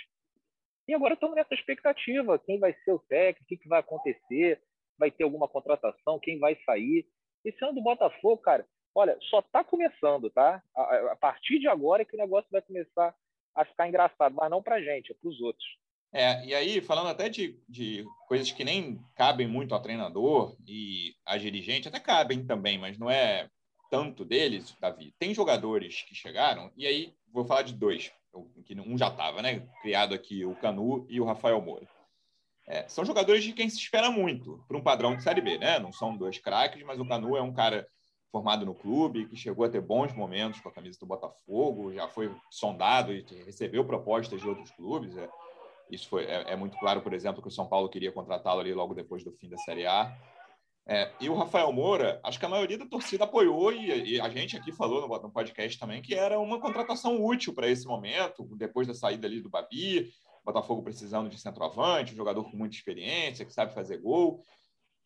E 0.88 0.94
agora 0.94 1.14
estamos 1.14 1.36
nessa 1.36 1.54
expectativa: 1.54 2.38
quem 2.38 2.58
vai 2.58 2.74
ser 2.84 2.92
o 2.92 2.98
técnico, 2.98 3.44
o 3.44 3.46
que, 3.46 3.56
que 3.56 3.68
vai 3.68 3.80
acontecer, 3.80 4.60
vai 4.98 5.10
ter 5.10 5.24
alguma 5.24 5.48
contratação, 5.48 6.18
quem 6.18 6.38
vai 6.38 6.56
sair. 6.64 7.06
Esse 7.44 7.64
ano 7.64 7.74
do 7.74 7.82
Botafogo, 7.82 8.38
cara, 8.38 8.66
olha, 8.94 9.16
só 9.30 9.40
está 9.40 9.64
começando, 9.64 10.28
tá? 10.30 10.62
A, 10.76 11.12
a, 11.12 11.16
partir 11.16 11.58
de 11.58 11.68
agora 11.68 12.02
é 12.02 12.04
que 12.04 12.14
o 12.14 12.18
negócio 12.18 12.48
vai 12.50 12.60
começar 12.60 13.14
a 13.54 13.64
ficar 13.64 13.88
engraçado, 13.88 14.34
mas 14.34 14.50
não 14.50 14.62
para 14.62 14.76
a 14.76 14.82
gente, 14.82 15.10
é 15.10 15.14
para 15.14 15.28
os 15.28 15.40
outros. 15.40 15.64
É, 16.12 16.44
e 16.44 16.54
aí, 16.54 16.80
falando 16.80 17.08
até 17.08 17.28
de, 17.28 17.56
de 17.68 18.04
coisas 18.26 18.50
que 18.50 18.64
nem 18.64 19.00
cabem 19.14 19.46
muito 19.46 19.74
ao 19.74 19.80
treinador 19.80 20.56
e 20.66 21.14
a 21.24 21.38
dirigente, 21.38 21.88
até 21.88 22.00
cabem 22.00 22.44
também, 22.44 22.78
mas 22.78 22.98
não 22.98 23.08
é 23.08 23.48
tanto 23.90 24.24
deles, 24.24 24.74
Davi. 24.80 25.12
Tem 25.18 25.34
jogadores 25.34 26.02
que 26.02 26.14
chegaram, 26.14 26.70
e 26.76 26.86
aí 26.86 27.12
vou 27.32 27.44
falar 27.44 27.62
de 27.62 27.74
dois, 27.74 28.12
que 28.64 28.80
um 28.80 28.96
já 28.96 29.08
estava, 29.08 29.42
né? 29.42 29.68
Criado 29.82 30.14
aqui, 30.14 30.44
o 30.44 30.54
Canu 30.54 31.04
e 31.08 31.20
o 31.20 31.24
Rafael 31.24 31.60
Moura. 31.60 31.86
É, 32.66 32.88
são 32.88 33.04
jogadores 33.04 33.42
de 33.42 33.52
quem 33.52 33.68
se 33.68 33.78
espera 33.78 34.10
muito, 34.10 34.64
para 34.68 34.76
um 34.76 34.82
padrão 34.82 35.16
de 35.16 35.22
Série 35.22 35.40
B, 35.40 35.58
né? 35.58 35.78
Não 35.80 35.92
são 35.92 36.16
dois 36.16 36.38
craques, 36.38 36.82
mas 36.84 37.00
o 37.00 37.04
Canu 37.04 37.36
é 37.36 37.42
um 37.42 37.52
cara 37.52 37.86
formado 38.30 38.64
no 38.64 38.74
clube, 38.74 39.26
que 39.26 39.34
chegou 39.34 39.64
a 39.64 39.68
ter 39.68 39.80
bons 39.80 40.14
momentos 40.14 40.60
com 40.60 40.68
a 40.68 40.72
camisa 40.72 40.98
do 41.00 41.06
Botafogo, 41.06 41.92
já 41.92 42.06
foi 42.06 42.32
sondado 42.48 43.12
e 43.12 43.24
recebeu 43.44 43.84
propostas 43.84 44.40
de 44.40 44.48
outros 44.48 44.70
clubes. 44.70 45.16
É, 45.16 45.28
isso 45.90 46.08
foi, 46.08 46.24
é, 46.24 46.52
é, 46.52 46.56
muito 46.56 46.78
claro, 46.78 47.00
por 47.00 47.12
exemplo, 47.12 47.42
que 47.42 47.48
o 47.48 47.50
São 47.50 47.66
Paulo 47.66 47.88
queria 47.88 48.12
contratá-lo 48.12 48.60
ali 48.60 48.72
logo 48.72 48.94
depois 48.94 49.24
do 49.24 49.32
fim 49.32 49.48
da 49.48 49.58
Série 49.58 49.84
A. 49.84 50.16
É, 50.92 51.08
e 51.20 51.28
o 51.28 51.34
Rafael 51.34 51.72
Moura, 51.72 52.18
acho 52.24 52.36
que 52.36 52.44
a 52.44 52.48
maioria 52.48 52.76
da 52.76 52.84
torcida 52.84 53.22
apoiou, 53.22 53.72
e, 53.72 54.14
e 54.14 54.20
a 54.20 54.28
gente 54.28 54.56
aqui 54.56 54.72
falou 54.72 55.00
no, 55.00 55.22
no, 55.22 55.30
podcast 55.30 55.78
também, 55.78 56.02
que 56.02 56.16
era 56.16 56.36
uma 56.40 56.58
contratação 56.58 57.24
útil 57.24 57.54
para 57.54 57.68
esse 57.68 57.86
momento, 57.86 58.44
depois 58.56 58.88
da 58.88 58.94
saída 58.94 59.28
ali 59.28 59.40
do 59.40 59.48
Babi, 59.48 60.12
Botafogo 60.44 60.82
precisando 60.82 61.28
de 61.30 61.38
centroavante, 61.38 62.12
um 62.12 62.16
jogador 62.16 62.42
com 62.42 62.56
muita 62.56 62.74
experiência, 62.74 63.44
que 63.44 63.52
sabe 63.52 63.72
fazer 63.72 63.98
gol. 63.98 64.44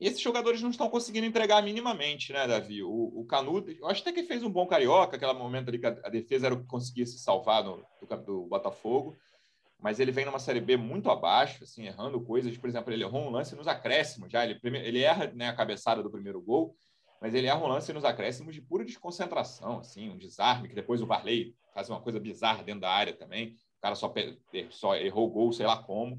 E 0.00 0.06
esses 0.06 0.22
jogadores 0.22 0.62
não 0.62 0.70
estão 0.70 0.88
conseguindo 0.88 1.26
entregar 1.26 1.62
minimamente, 1.62 2.32
né, 2.32 2.46
Davi? 2.46 2.82
O, 2.82 3.12
o 3.20 3.26
Canudo, 3.26 3.70
eu 3.70 3.86
acho 3.86 4.00
até 4.00 4.10
que 4.10 4.22
fez 4.22 4.42
um 4.42 4.48
bom 4.48 4.66
carioca, 4.66 5.16
aquele 5.16 5.34
momento 5.34 5.68
ali 5.68 5.78
que 5.78 5.86
a, 5.86 6.00
a 6.02 6.08
defesa 6.08 6.46
era 6.46 6.54
o 6.54 6.60
que 6.60 6.66
conseguia 6.66 7.04
se 7.04 7.18
salvar 7.18 7.62
no, 7.62 7.84
do, 8.00 8.16
do 8.24 8.46
Botafogo 8.46 9.18
mas 9.84 10.00
ele 10.00 10.10
vem 10.10 10.24
numa 10.24 10.38
Série 10.38 10.62
B 10.62 10.78
muito 10.78 11.10
abaixo, 11.10 11.62
assim, 11.62 11.84
errando 11.84 12.18
coisas. 12.18 12.56
Por 12.56 12.70
exemplo, 12.70 12.90
ele 12.90 13.04
errou 13.04 13.20
um 13.20 13.30
lance 13.30 13.54
nos 13.54 13.68
acréscimos 13.68 14.32
já. 14.32 14.42
Ele, 14.42 14.58
ele 14.78 15.02
erra 15.02 15.30
né, 15.34 15.50
a 15.50 15.54
cabeçada 15.54 16.02
do 16.02 16.10
primeiro 16.10 16.40
gol, 16.40 16.74
mas 17.20 17.34
ele 17.34 17.48
erra 17.48 17.62
um 17.62 17.68
lance 17.68 17.92
nos 17.92 18.02
acréscimos 18.02 18.54
de 18.54 18.62
pura 18.62 18.82
desconcentração, 18.82 19.80
assim, 19.80 20.08
um 20.08 20.16
desarme, 20.16 20.70
que 20.70 20.74
depois 20.74 21.02
o 21.02 21.06
Varley 21.06 21.54
faz 21.74 21.90
uma 21.90 22.00
coisa 22.00 22.18
bizarra 22.18 22.62
dentro 22.62 22.80
da 22.80 22.88
área 22.88 23.12
também. 23.12 23.58
O 23.76 23.82
cara 23.82 23.94
só, 23.94 24.10
só 24.70 24.96
errou 24.96 25.26
o 25.26 25.30
gol, 25.30 25.52
sei 25.52 25.66
lá 25.66 25.76
como. 25.76 26.18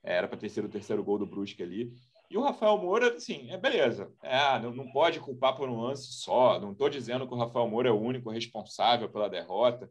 Era 0.00 0.28
para 0.28 0.38
ter 0.38 0.48
sido 0.48 0.66
o 0.66 0.70
terceiro 0.70 1.02
gol 1.02 1.18
do 1.18 1.26
Brusque 1.26 1.64
ali. 1.64 1.92
E 2.30 2.38
o 2.38 2.42
Rafael 2.42 2.78
Moura, 2.78 3.16
assim, 3.16 3.50
é 3.50 3.58
beleza. 3.58 4.08
É, 4.22 4.56
não, 4.60 4.72
não 4.72 4.92
pode 4.92 5.18
culpar 5.18 5.56
por 5.56 5.68
um 5.68 5.80
lance 5.80 6.12
só. 6.12 6.60
Não 6.60 6.70
estou 6.70 6.88
dizendo 6.88 7.26
que 7.26 7.34
o 7.34 7.38
Rafael 7.38 7.68
Moura 7.68 7.88
é 7.88 7.92
o 7.92 8.00
único 8.00 8.30
responsável 8.30 9.08
pela 9.08 9.28
derrota. 9.28 9.90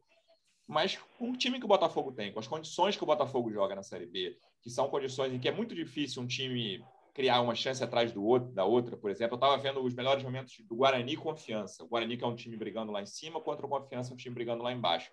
Mas 0.67 0.97
com 1.17 1.31
o 1.31 1.37
time 1.37 1.59
que 1.59 1.65
o 1.65 1.67
Botafogo 1.67 2.11
tem, 2.11 2.31
com 2.31 2.39
as 2.39 2.47
condições 2.47 2.95
que 2.95 3.03
o 3.03 3.07
Botafogo 3.07 3.51
joga 3.51 3.75
na 3.75 3.83
Série 3.83 4.05
B, 4.05 4.37
que 4.61 4.69
são 4.69 4.87
condições 4.87 5.33
em 5.33 5.39
que 5.39 5.47
é 5.47 5.51
muito 5.51 5.75
difícil 5.75 6.21
um 6.21 6.27
time 6.27 6.83
criar 7.13 7.41
uma 7.41 7.53
chance 7.53 7.83
atrás 7.83 8.11
do 8.11 8.23
outro, 8.23 8.51
da 8.51 8.65
outra, 8.65 8.97
por 8.97 9.11
exemplo. 9.11 9.35
Eu 9.35 9.37
estava 9.37 9.57
vendo 9.57 9.83
os 9.83 9.93
melhores 9.93 10.23
momentos 10.23 10.55
do 10.67 10.75
Guarani 10.75 11.13
e 11.13 11.17
Confiança. 11.17 11.83
O 11.83 11.87
Guarani 11.87 12.17
que 12.17 12.23
é 12.23 12.27
um 12.27 12.35
time 12.35 12.57
brigando 12.57 12.91
lá 12.91 13.01
em 13.01 13.05
cima, 13.05 13.39
contra 13.39 13.65
o 13.65 13.69
Confiança 13.69 14.13
um 14.13 14.17
time 14.17 14.33
brigando 14.33 14.63
lá 14.63 14.71
embaixo. 14.71 15.11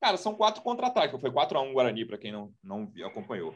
Cara, 0.00 0.16
são 0.16 0.34
quatro 0.34 0.62
contra-ataques. 0.62 1.20
Foi 1.20 1.30
4 1.30 1.56
a 1.56 1.62
1 1.62 1.72
Guarani, 1.72 2.04
para 2.04 2.18
quem 2.18 2.32
não, 2.32 2.52
não 2.62 2.90
acompanhou. 3.04 3.54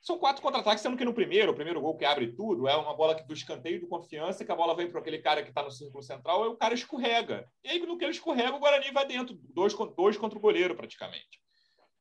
São 0.00 0.18
quatro 0.18 0.40
contra-ataques, 0.40 0.80
sendo 0.80 0.96
que 0.96 1.04
no 1.04 1.12
primeiro, 1.12 1.52
o 1.52 1.54
primeiro 1.54 1.80
gol 1.80 1.96
que 1.96 2.04
abre 2.04 2.32
tudo, 2.32 2.68
é 2.68 2.76
uma 2.76 2.94
bola 2.94 3.14
do 3.14 3.34
escanteio 3.34 3.80
do 3.80 3.88
confiança, 3.88 4.44
que 4.44 4.52
a 4.52 4.56
bola 4.56 4.74
vem 4.74 4.88
para 4.88 5.00
aquele 5.00 5.18
cara 5.18 5.42
que 5.42 5.48
está 5.48 5.62
no 5.62 5.70
círculo 5.70 6.02
central, 6.02 6.44
e 6.44 6.48
o 6.48 6.56
cara 6.56 6.72
escorrega. 6.72 7.48
E 7.64 7.68
aí, 7.68 7.78
no 7.80 7.98
que 7.98 8.04
ele 8.04 8.12
escorrega, 8.12 8.54
o 8.54 8.60
Guarani 8.60 8.90
vai 8.92 9.06
dentro, 9.06 9.36
dois, 9.52 9.74
dois 9.96 10.16
contra 10.16 10.38
o 10.38 10.40
goleiro, 10.40 10.74
praticamente. 10.76 11.40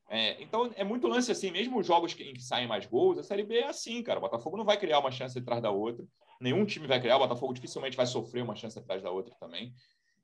É, 0.09 0.41
então, 0.41 0.71
é 0.75 0.83
muito 0.83 1.07
lance 1.07 1.31
assim, 1.31 1.51
mesmo 1.51 1.79
os 1.79 1.85
jogos 1.85 2.17
em 2.19 2.33
que 2.33 2.41
saem 2.41 2.67
mais 2.67 2.85
gols, 2.85 3.17
a 3.17 3.23
Série 3.23 3.43
B 3.43 3.57
é 3.57 3.67
assim, 3.67 4.01
cara. 4.01 4.19
O 4.19 4.21
Botafogo 4.21 4.55
não 4.55 4.63
vai 4.63 4.77
criar 4.77 4.99
uma 4.99 5.11
chance 5.11 5.37
atrás 5.37 5.61
da 5.61 5.69
outra. 5.69 6.05
Nenhum 6.39 6.65
time 6.65 6.87
vai 6.87 6.99
criar, 7.01 7.17
o 7.17 7.19
Botafogo 7.19 7.53
dificilmente 7.53 7.97
vai 7.97 8.05
sofrer 8.05 8.41
uma 8.41 8.55
chance 8.55 8.77
atrás 8.77 9.01
da 9.01 9.11
outra 9.11 9.35
também. 9.39 9.73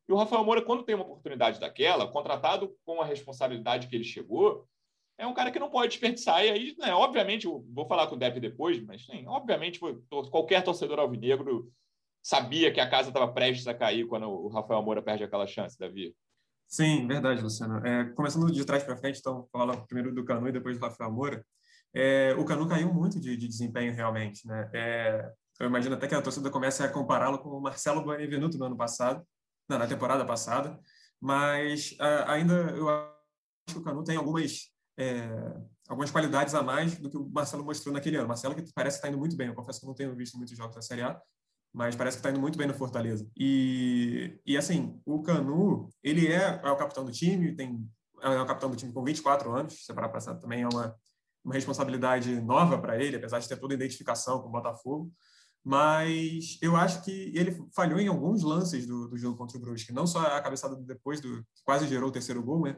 E 0.07 0.13
o 0.13 0.15
Rafael 0.15 0.43
Moura, 0.43 0.61
quando 0.61 0.83
tem 0.83 0.95
uma 0.95 1.05
oportunidade 1.05 1.59
daquela, 1.59 2.07
contratado 2.07 2.75
com 2.85 3.01
a 3.01 3.05
responsabilidade 3.05 3.87
que 3.87 3.95
ele 3.95 4.03
chegou, 4.03 4.67
é 5.17 5.27
um 5.27 5.33
cara 5.33 5.51
que 5.51 5.59
não 5.59 5.69
pode 5.69 5.89
desperdiçar. 5.89 6.43
E 6.43 6.49
aí, 6.49 6.75
né, 6.77 6.93
obviamente, 6.93 7.47
vou 7.47 7.87
falar 7.87 8.07
com 8.07 8.15
o 8.15 8.17
Depp 8.17 8.39
depois, 8.39 8.83
mas 8.83 9.05
sim, 9.05 9.25
obviamente, 9.27 9.79
qualquer 10.31 10.63
torcedor 10.63 10.99
alvinegro 10.99 11.71
sabia 12.21 12.71
que 12.71 12.79
a 12.79 12.89
casa 12.89 13.09
estava 13.09 13.31
prestes 13.31 13.67
a 13.67 13.73
cair 13.73 14.07
quando 14.07 14.27
o 14.27 14.47
Rafael 14.47 14.81
Moura 14.81 15.01
perde 15.01 15.23
aquela 15.23 15.45
chance, 15.45 15.77
Davi. 15.77 16.15
Sim, 16.67 17.05
verdade, 17.05 17.41
Luciano. 17.41 17.85
É, 17.85 18.05
começando 18.13 18.51
de 18.51 18.65
trás 18.65 18.83
para 18.83 18.97
frente, 18.97 19.19
então, 19.19 19.47
fala 19.51 19.77
primeiro 19.85 20.13
do 20.13 20.25
Canu 20.25 20.47
e 20.47 20.51
depois 20.51 20.77
do 20.77 20.85
Rafael 20.85 21.11
Moura. 21.11 21.45
É, 21.93 22.33
o 22.35 22.45
Canu 22.45 22.67
caiu 22.67 22.91
muito 22.91 23.19
de, 23.19 23.37
de 23.37 23.47
desempenho, 23.47 23.93
realmente. 23.93 24.47
Né? 24.47 24.69
É, 24.73 25.31
eu 25.59 25.67
imagino 25.67 25.93
até 25.93 26.07
que 26.07 26.15
a 26.15 26.21
torcida 26.21 26.49
comece 26.49 26.81
a 26.81 26.89
compará-lo 26.89 27.37
com 27.37 27.49
o 27.49 27.61
Marcelo 27.61 28.03
Benevenuto 28.03 28.57
no 28.57 28.65
ano 28.65 28.77
passado, 28.77 29.23
não, 29.69 29.77
na 29.77 29.85
temporada 29.85 30.25
passada, 30.25 30.79
mas 31.21 31.95
ainda 32.25 32.53
eu 32.75 32.89
acho 32.89 33.13
que 33.67 33.77
o 33.77 33.83
Canu 33.83 34.03
tem 34.03 34.17
algumas 34.17 34.72
é, 34.97 35.27
algumas 35.87 36.11
qualidades 36.11 36.53
a 36.53 36.61
mais 36.61 36.97
do 36.97 37.09
que 37.09 37.17
o 37.17 37.29
Marcelo 37.29 37.63
mostrou 37.63 37.93
naquele 37.93 38.17
ano. 38.17 38.27
Marcelo 38.27 38.55
que 38.55 38.63
parece 38.73 38.97
que 38.97 38.99
está 38.99 39.09
indo 39.09 39.17
muito 39.17 39.35
bem. 39.35 39.47
Eu 39.47 39.55
confesso 39.55 39.79
que 39.79 39.85
não 39.85 39.93
tenho 39.93 40.15
visto 40.15 40.37
muitos 40.37 40.55
jogos 40.55 40.75
da 40.75 40.81
Série 40.81 41.01
A, 41.01 41.19
mas 41.73 41.95
parece 41.95 42.17
que 42.17 42.19
está 42.19 42.29
indo 42.29 42.39
muito 42.39 42.57
bem 42.57 42.67
no 42.67 42.73
Fortaleza. 42.73 43.27
E, 43.37 44.39
e 44.45 44.57
assim, 44.57 45.01
o 45.05 45.21
Canu, 45.23 45.89
ele 46.03 46.27
é, 46.27 46.61
é 46.63 46.71
o 46.71 46.77
capitão 46.77 47.03
do 47.03 47.11
time, 47.11 47.55
tem 47.55 47.87
é 48.21 48.39
o 48.39 48.45
capitão 48.45 48.69
do 48.69 48.77
time 48.77 48.93
com 48.93 49.03
24 49.03 49.51
anos, 49.51 49.85
separar 49.85 50.07
passado 50.07 50.39
também 50.39 50.61
é 50.61 50.67
uma, 50.67 50.95
uma 51.43 51.53
responsabilidade 51.53 52.39
nova 52.41 52.77
para 52.77 53.01
ele, 53.01 53.17
apesar 53.17 53.39
de 53.39 53.49
ter 53.49 53.57
toda 53.57 53.73
a 53.73 53.75
identificação 53.75 54.41
com 54.41 54.47
o 54.47 54.51
Botafogo. 54.51 55.11
Mas 55.63 56.57
eu 56.61 56.75
acho 56.75 57.03
que 57.03 57.31
ele 57.35 57.57
falhou 57.73 57.99
em 57.99 58.07
alguns 58.07 58.43
lances 58.43 58.85
do, 58.85 59.09
do 59.09 59.17
jogo 59.17 59.37
contra 59.37 59.57
o 59.57 59.61
Brusque, 59.61 59.93
não 59.93 60.05
só 60.05 60.19
a 60.19 60.41
cabeçada 60.41 60.75
depois 60.75 61.21
do 61.21 61.41
que 61.53 61.63
quase 61.63 61.87
gerou 61.87 62.09
o 62.09 62.11
terceiro 62.11 62.43
gol, 62.43 62.63
né? 62.63 62.77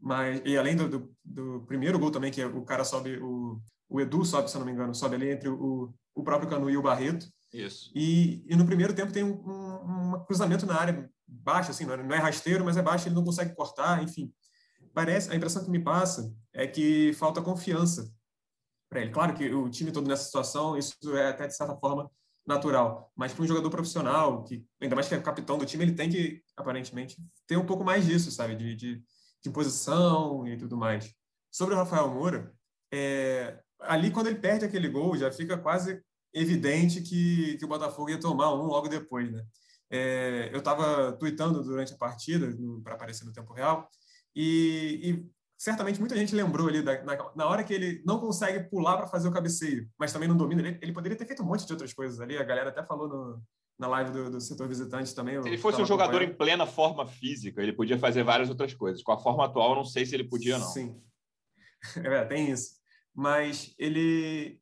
Mas 0.00 0.40
e 0.44 0.56
além 0.56 0.76
do, 0.76 0.88
do, 0.88 1.16
do, 1.24 1.60
primeiro 1.66 1.98
gol 1.98 2.10
também 2.10 2.30
que 2.30 2.40
é 2.40 2.46
o 2.46 2.64
cara 2.64 2.84
sobe 2.84 3.18
o, 3.18 3.60
o 3.88 4.00
Edu 4.00 4.24
sobe 4.24 4.50
se 4.50 4.56
eu 4.56 4.60
não 4.60 4.66
me 4.66 4.72
engano 4.72 4.94
sobe 4.94 5.16
ali 5.16 5.30
entre 5.30 5.48
o, 5.48 5.92
o 6.14 6.22
próprio 6.22 6.48
Canu 6.48 6.70
e 6.70 6.76
o 6.76 6.82
Barreto. 6.82 7.26
Isso. 7.52 7.90
E, 7.94 8.44
e 8.46 8.54
no 8.54 8.66
primeiro 8.66 8.94
tempo 8.94 9.12
tem 9.12 9.24
um, 9.24 9.32
um, 9.32 10.14
um 10.14 10.24
cruzamento 10.24 10.66
na 10.66 10.78
área 10.78 11.10
baixo 11.26 11.70
assim 11.70 11.84
não 11.84 11.94
é, 11.94 12.02
não 12.02 12.14
é 12.14 12.18
rasteiro 12.18 12.64
mas 12.64 12.76
é 12.76 12.82
baixo 12.82 13.08
ele 13.08 13.14
não 13.14 13.24
consegue 13.24 13.54
cortar 13.54 14.02
enfim. 14.02 14.32
Parece 14.94 15.30
a 15.30 15.34
impressão 15.34 15.64
que 15.64 15.70
me 15.70 15.82
passa 15.82 16.32
é 16.52 16.66
que 16.66 17.12
falta 17.14 17.42
confiança 17.42 18.10
para 18.88 19.00
ele. 19.00 19.10
Claro 19.10 19.34
que 19.34 19.52
o 19.52 19.68
time 19.68 19.92
todo 19.92 20.08
nessa 20.08 20.24
situação 20.24 20.76
isso 20.76 20.94
é 21.16 21.28
até 21.28 21.46
de 21.46 21.56
certa 21.56 21.76
forma 21.76 22.10
natural. 22.46 23.12
Mas 23.14 23.32
para 23.32 23.44
um 23.44 23.46
jogador 23.46 23.70
profissional 23.70 24.44
que 24.44 24.64
ainda 24.80 24.94
mais 24.94 25.08
que 25.08 25.14
é 25.14 25.20
capitão 25.20 25.58
do 25.58 25.66
time 25.66 25.84
ele 25.84 25.94
tem 25.94 26.08
que 26.08 26.42
aparentemente 26.56 27.16
ter 27.46 27.56
um 27.56 27.66
pouco 27.66 27.84
mais 27.84 28.06
disso 28.06 28.30
sabe? 28.30 28.56
De, 28.56 28.74
de 28.74 29.02
de 29.42 29.50
posição 29.50 30.46
e 30.46 30.56
tudo 30.56 30.76
mais. 30.76 31.12
Sobre 31.50 31.74
o 31.74 31.78
Rafael 31.78 32.08
Moura, 32.08 32.52
é, 32.92 33.58
ali 33.80 34.10
quando 34.10 34.28
ele 34.28 34.38
perde 34.38 34.64
aquele 34.64 34.88
gol, 34.88 35.16
já 35.16 35.30
fica 35.30 35.56
quase 35.56 36.02
evidente 36.32 37.00
que, 37.00 37.56
que 37.56 37.64
o 37.64 37.68
Botafogo 37.68 38.10
ia 38.10 38.20
tomar 38.20 38.52
um 38.54 38.66
logo 38.66 38.88
depois, 38.88 39.30
né? 39.30 39.44
É, 39.90 40.50
eu 40.52 40.58
estava 40.58 41.12
tweetando 41.12 41.62
durante 41.62 41.94
a 41.94 41.96
partida, 41.96 42.54
para 42.84 42.94
aparecer 42.94 43.24
no 43.24 43.32
tempo 43.32 43.54
real, 43.54 43.88
e, 44.36 45.00
e, 45.02 45.30
certamente 45.56 45.98
muita 45.98 46.14
gente 46.14 46.34
lembrou 46.34 46.68
ali, 46.68 46.82
da, 46.82 47.02
na, 47.02 47.16
na, 47.34 47.46
hora 47.46 47.64
que 47.64 47.72
ele 47.72 48.02
não 48.04 48.20
consegue 48.20 48.68
pular 48.68 48.98
para 48.98 49.06
fazer 49.06 49.28
o 49.28 49.32
cabeceio, 49.32 49.88
mas 49.98 50.12
também 50.12 50.28
não 50.28 50.36
domina, 50.36 50.60
ele, 50.60 50.78
ele, 50.82 50.92
poderia 50.92 51.16
ter 51.16 51.26
feito 51.26 51.42
um 51.42 51.46
monte 51.46 51.66
de 51.66 51.72
outras 51.72 51.94
coisas 51.94 52.20
ali, 52.20 52.36
a 52.36 52.44
galera 52.44 52.68
até 52.68 52.84
falou 52.84 53.08
no, 53.08 53.42
na 53.78 53.86
live 53.86 54.10
do, 54.10 54.30
do 54.30 54.40
setor 54.40 54.66
visitante 54.66 55.14
também. 55.14 55.40
Se 55.40 55.48
ele 55.48 55.58
fosse 55.58 55.80
um 55.80 55.86
jogador 55.86 56.20
em 56.22 56.34
plena 56.34 56.66
forma 56.66 57.06
física, 57.06 57.62
ele 57.62 57.72
podia 57.72 57.98
fazer 57.98 58.24
várias 58.24 58.48
outras 58.48 58.74
coisas. 58.74 59.02
Com 59.02 59.12
a 59.12 59.18
forma 59.18 59.44
atual, 59.44 59.70
eu 59.70 59.76
não 59.76 59.84
sei 59.84 60.04
se 60.04 60.14
ele 60.14 60.24
podia 60.24 60.58
não. 60.58 60.66
Sim, 60.66 61.00
é, 62.04 62.24
tem 62.24 62.50
isso. 62.50 62.72
Mas 63.14 63.74
ele. 63.78 64.60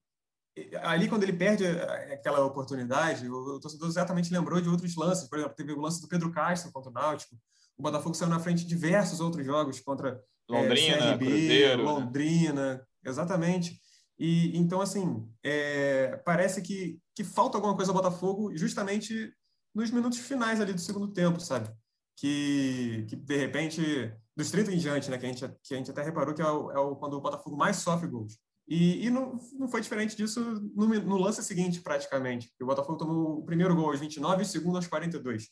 Ali, 0.82 1.06
quando 1.06 1.23
ele 1.23 1.35
perde 1.35 1.66
aquela 1.66 2.42
oportunidade, 2.42 3.28
o 3.28 3.61
torcedor 3.61 3.88
exatamente 3.88 4.32
lembrou 4.32 4.58
de 4.58 4.70
outros 4.70 4.96
lances. 4.96 5.28
Por 5.28 5.38
exemplo, 5.38 5.54
teve 5.54 5.73
o 5.73 5.80
lance 5.80 6.00
do 6.00 6.08
Pedro 6.08 6.32
Castro 6.32 6.73
contra 6.73 6.90
o 6.90 6.94
Náutico. 6.94 7.37
O 7.76 7.82
Botafogo 7.82 8.14
saiu 8.14 8.30
na 8.30 8.40
frente 8.40 8.62
de 8.62 8.68
diversos 8.68 9.20
outros 9.20 9.44
jogos 9.44 9.80
contra 9.80 10.18
Londrina, 10.49 10.96
é, 10.96 11.12
CRB, 11.12 11.26
Cruzeiro? 11.26 11.82
Londrina, 11.82 12.75
né? 12.75 12.80
exatamente. 13.04 13.78
E 14.18 14.56
então 14.56 14.80
assim, 14.80 15.28
é, 15.42 16.16
parece 16.25 16.62
que, 16.62 16.99
que 17.16 17.25
falta 17.25 17.56
alguma 17.56 17.75
coisa 17.75 17.90
ao 17.90 17.96
Botafogo 17.96 18.56
justamente 18.56 19.35
nos 19.75 19.90
minutos 19.90 20.18
finais 20.18 20.61
ali 20.61 20.73
do 20.73 20.80
segundo 20.80 21.08
tempo, 21.08 21.40
sabe? 21.40 21.68
Que, 22.16 23.04
que 23.08 23.16
de 23.16 23.37
repente, 23.37 24.14
dos 24.37 24.50
30 24.50 24.73
em 24.73 24.78
diante, 24.78 25.11
né, 25.11 25.18
que 25.18 25.26
a 25.26 25.28
gente, 25.28 25.49
que 25.62 25.75
a 25.75 25.76
gente 25.78 25.90
até 25.90 26.02
reparou 26.02 26.35
que 26.35 26.42
é, 26.42 26.46
o, 26.46 26.70
é 26.70 26.78
o, 26.78 26.94
quando 26.94 27.14
o 27.14 27.20
Botafogo 27.20 27.56
mais 27.56 27.76
sofre 27.76 28.06
gols. 28.06 28.38
E, 28.68 29.06
e 29.06 29.11
não, 29.11 29.38
não 29.58 29.68
foi 29.68 29.80
diferente 29.80 30.16
disso 30.16 30.40
no, 30.75 30.87
no 30.87 31.16
lance 31.16 31.42
seguinte, 31.42 31.80
praticamente. 31.80 32.52
O 32.61 32.66
Botafogo 32.66 32.99
tomou 32.99 33.38
o 33.38 33.44
primeiro 33.44 33.75
gol 33.75 33.90
aos 33.90 34.00
29 34.00 34.42
e 34.42 34.42
o 34.42 34.46
segundo 34.46 34.76
aos 34.76 34.87
42. 34.87 35.49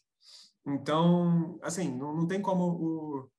Então, 0.67 1.59
assim, 1.63 1.91
não, 1.97 2.15
não 2.15 2.27
tem 2.27 2.43
como 2.43 2.65
o, 2.65 3.31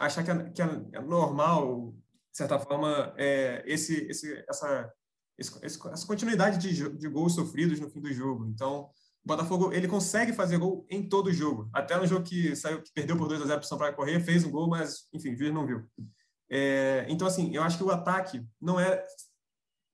achar 0.00 0.24
que 0.24 0.30
é, 0.30 0.50
que 0.50 0.62
é 0.62 1.00
normal 1.02 1.94
de 2.36 2.38
certa 2.38 2.58
forma, 2.58 3.14
é, 3.16 3.62
esse, 3.64 4.06
esse, 4.10 4.44
essa, 4.46 4.92
essa 5.38 6.06
continuidade 6.06 6.58
de, 6.58 6.88
de 6.96 7.08
gols 7.08 7.34
sofridos 7.34 7.78
no 7.78 7.90
fim 7.90 8.00
do 8.00 8.12
jogo. 8.12 8.46
Então, 8.46 8.90
o 9.24 9.28
Botafogo 9.28 9.72
ele 9.72 9.86
consegue 9.86 10.32
fazer 10.32 10.58
gol 10.58 10.86
em 10.88 11.06
todo 11.08 11.32
jogo. 11.32 11.68
Até 11.72 11.96
no 11.96 12.06
jogo 12.06 12.24
que 12.24 12.56
saiu, 12.56 12.82
que 12.82 12.92
perdeu 12.92 13.16
por 13.16 13.28
2 13.28 13.42
a 13.42 13.46
0 13.46 13.58
para 13.58 13.64
o 13.64 13.68
Sampaio 13.68 13.94
Correia, 13.94 14.20
fez 14.20 14.44
um 14.44 14.50
gol, 14.50 14.68
mas, 14.68 15.08
enfim, 15.12 15.32
o 15.32 15.36
juiz 15.36 15.52
não 15.52 15.66
viu. 15.66 15.84
É, 16.50 17.06
então, 17.08 17.26
assim, 17.26 17.54
eu 17.54 17.62
acho 17.62 17.76
que 17.76 17.84
o 17.84 17.90
ataque 17.90 18.46
não 18.60 18.80
é, 18.80 19.04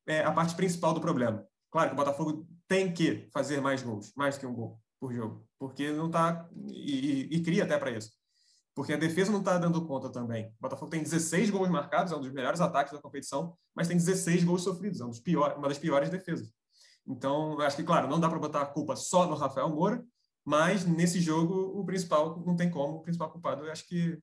é, 0.07 0.21
a 0.21 0.31
parte 0.31 0.55
principal 0.55 0.95
do 0.95 1.01
problema. 1.01 1.45
Claro 1.71 1.89
que 1.89 1.95
o 1.95 1.97
Botafogo 1.97 2.47
tem 2.69 2.93
que 2.93 3.29
fazer 3.33 3.61
mais 3.61 3.83
gols, 3.83 4.13
mais 4.17 4.39
que 4.39 4.47
um 4.47 4.55
gol 4.55 4.81
por 5.01 5.13
jogo, 5.13 5.45
porque 5.59 5.91
não 5.91 6.07
está 6.07 6.49
e, 6.69 7.27
e, 7.33 7.37
e, 7.37 7.43
cria 7.43 7.65
até 7.65 7.77
para 7.77 7.91
isso 7.91 8.13
porque 8.75 8.93
a 8.93 8.97
defesa 8.97 9.31
não 9.31 9.41
está 9.41 9.59
dando 9.59 9.87
conta 9.87 10.09
também. 10.11 10.47
O 10.47 10.63
Botafogo 10.63 10.91
tem 10.91 11.03
16 11.03 11.51
gols 11.51 11.69
marcados, 11.69 12.13
é 12.13 12.17
um 12.17 12.21
dos 12.21 12.33
melhores 12.33 12.61
ataques 12.61 12.93
da 12.93 13.01
competição, 13.01 13.57
mas 13.75 13.89
tem 13.89 13.97
16 13.97 14.45
gols 14.45 14.63
sofridos, 14.63 15.01
é 15.01 15.05
um 15.05 15.13
piores, 15.13 15.57
uma 15.57 15.69
das 15.69 15.79
piores 15.79 16.09
defesas. 16.09 16.53
Então, 17.07 17.61
acho 17.61 17.77
que, 17.77 17.83
claro, 17.83 18.09
não 18.09 18.21
dá 18.21 18.29
para 18.29 18.39
botar 18.39 18.63
a 18.63 18.67
culpa 18.67 18.97
só 18.97 19.27
no 19.27 19.35
Rafael 19.35 19.69
Moura, 19.69 20.05
mas 20.45 20.85
nesse 20.85 21.21
jogo 21.21 21.55
o 21.79 21.85
principal 21.85 22.43
não 22.47 22.57
tem 22.57 22.71
como, 22.71 22.97
o 22.97 23.03
principal 23.03 23.31
culpado 23.31 23.65
eu 23.65 23.73
acho 23.73 23.87
que 23.87 24.19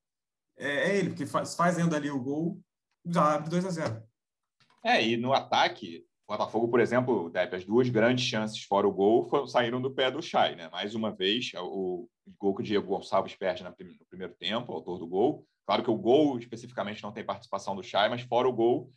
é, 0.57 0.91
é 0.91 0.97
ele, 0.97 1.09
porque 1.09 1.25
faz, 1.25 1.55
fazendo 1.55 1.95
ali 1.95 2.09
o 2.09 2.21
gol, 2.21 2.59
já 3.05 3.35
abre 3.35 3.49
2 3.49 3.65
a 3.65 3.69
0. 3.69 4.03
É, 4.83 5.05
e 5.05 5.17
no 5.17 5.33
ataque, 5.33 6.05
o 6.29 6.37
Botafogo, 6.37 6.67
por 6.67 6.79
exemplo, 6.79 7.31
as 7.51 7.65
duas 7.65 7.89
grandes 7.89 8.23
chances 8.23 8.61
fora 8.61 8.87
o 8.87 8.91
gol 8.91 9.27
foram, 9.27 9.47
saíram 9.47 9.81
do 9.81 9.89
pé 9.89 10.11
do 10.11 10.21
Chay, 10.21 10.55
né? 10.55 10.69
Mais 10.69 10.93
uma 10.93 11.09
vez, 11.09 11.49
é 11.55 11.59
o 11.59 12.07
gol 12.37 12.53
que 12.53 12.61
o 12.61 12.63
Diego 12.63 12.85
Gonçalves 12.85 13.35
perde 13.35 13.63
no 13.63 13.73
primeiro 14.07 14.35
tempo, 14.35 14.71
autor 14.71 14.99
do 14.99 15.07
gol. 15.07 15.43
Claro 15.65 15.81
que 15.81 15.89
o 15.89 15.97
gol 15.97 16.37
especificamente 16.37 17.01
não 17.01 17.11
tem 17.11 17.23
participação 17.23 17.75
do 17.75 17.81
Chay, 17.81 18.09
mas 18.09 18.21
fora 18.21 18.47
o 18.47 18.53
gol, 18.53 18.93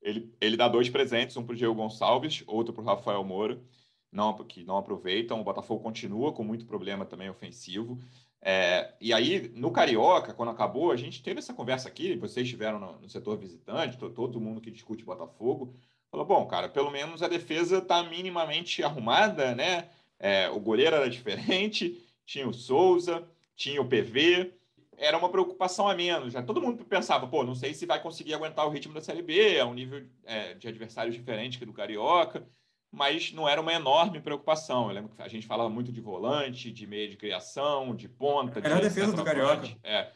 ele, 0.00 0.34
ele 0.40 0.56
dá 0.56 0.66
dois 0.66 0.90
presentes, 0.90 1.36
um 1.36 1.46
para 1.46 1.52
o 1.52 1.56
Diego 1.56 1.72
Gonçalves, 1.72 2.42
outro 2.48 2.74
para 2.74 2.82
o 2.82 2.86
Rafael 2.86 3.22
Moura, 3.22 3.62
não, 4.10 4.34
que 4.38 4.64
não 4.64 4.76
aproveitam. 4.76 5.40
O 5.40 5.44
Botafogo 5.44 5.84
continua 5.84 6.32
com 6.32 6.42
muito 6.42 6.66
problema 6.66 7.06
também 7.06 7.30
ofensivo. 7.30 7.96
É, 8.44 8.92
e 9.00 9.12
aí, 9.12 9.52
no 9.54 9.70
Carioca, 9.70 10.34
quando 10.34 10.50
acabou, 10.50 10.90
a 10.90 10.96
gente 10.96 11.22
teve 11.22 11.38
essa 11.38 11.54
conversa 11.54 11.88
aqui, 11.88 12.16
vocês 12.16 12.44
estiveram 12.44 12.80
no, 12.80 12.98
no, 12.98 13.08
setor 13.08 13.38
visitante, 13.38 13.96
todo 13.96 14.40
mundo 14.40 14.60
que 14.60 14.68
discute 14.68 15.04
Botafogo, 15.04 15.72
falou, 16.12 16.26
bom, 16.26 16.46
cara, 16.46 16.68
pelo 16.68 16.90
menos 16.90 17.22
a 17.22 17.28
defesa 17.28 17.78
está 17.78 18.02
minimamente 18.02 18.84
arrumada, 18.84 19.54
né? 19.54 19.88
É, 20.18 20.48
o 20.50 20.60
goleiro 20.60 20.94
era 20.94 21.08
diferente, 21.08 22.00
tinha 22.24 22.46
o 22.46 22.52
Souza, 22.52 23.26
tinha 23.56 23.80
o 23.80 23.88
PV, 23.88 24.52
era 24.98 25.16
uma 25.16 25.30
preocupação 25.30 25.88
a 25.88 25.94
menos. 25.94 26.34
Já 26.34 26.42
todo 26.42 26.60
mundo 26.60 26.84
pensava, 26.84 27.26
pô, 27.26 27.42
não 27.42 27.54
sei 27.54 27.72
se 27.72 27.86
vai 27.86 28.00
conseguir 28.00 28.34
aguentar 28.34 28.66
o 28.66 28.70
ritmo 28.70 28.92
da 28.92 29.00
Série 29.00 29.22
B, 29.22 29.56
é 29.56 29.64
um 29.64 29.72
nível 29.72 30.06
é, 30.24 30.52
de 30.52 30.68
adversários 30.68 31.14
diferente 31.14 31.58
que 31.58 31.64
do 31.64 31.72
Carioca, 31.72 32.46
mas 32.90 33.32
não 33.32 33.48
era 33.48 33.60
uma 33.60 33.72
enorme 33.72 34.20
preocupação. 34.20 34.88
Eu 34.88 34.94
lembro 34.94 35.16
que 35.16 35.22
a 35.22 35.28
gente 35.28 35.46
falava 35.46 35.70
muito 35.70 35.90
de 35.90 36.00
volante, 36.02 36.70
de 36.70 36.86
meio 36.86 37.08
de 37.08 37.16
criação, 37.16 37.96
de 37.96 38.06
ponta. 38.06 38.58
Era 38.58 38.68
de 38.68 38.74
a 38.74 38.88
defesa 38.88 39.12
do 39.14 39.24
Carioca. 39.24 39.66
É. 39.82 40.12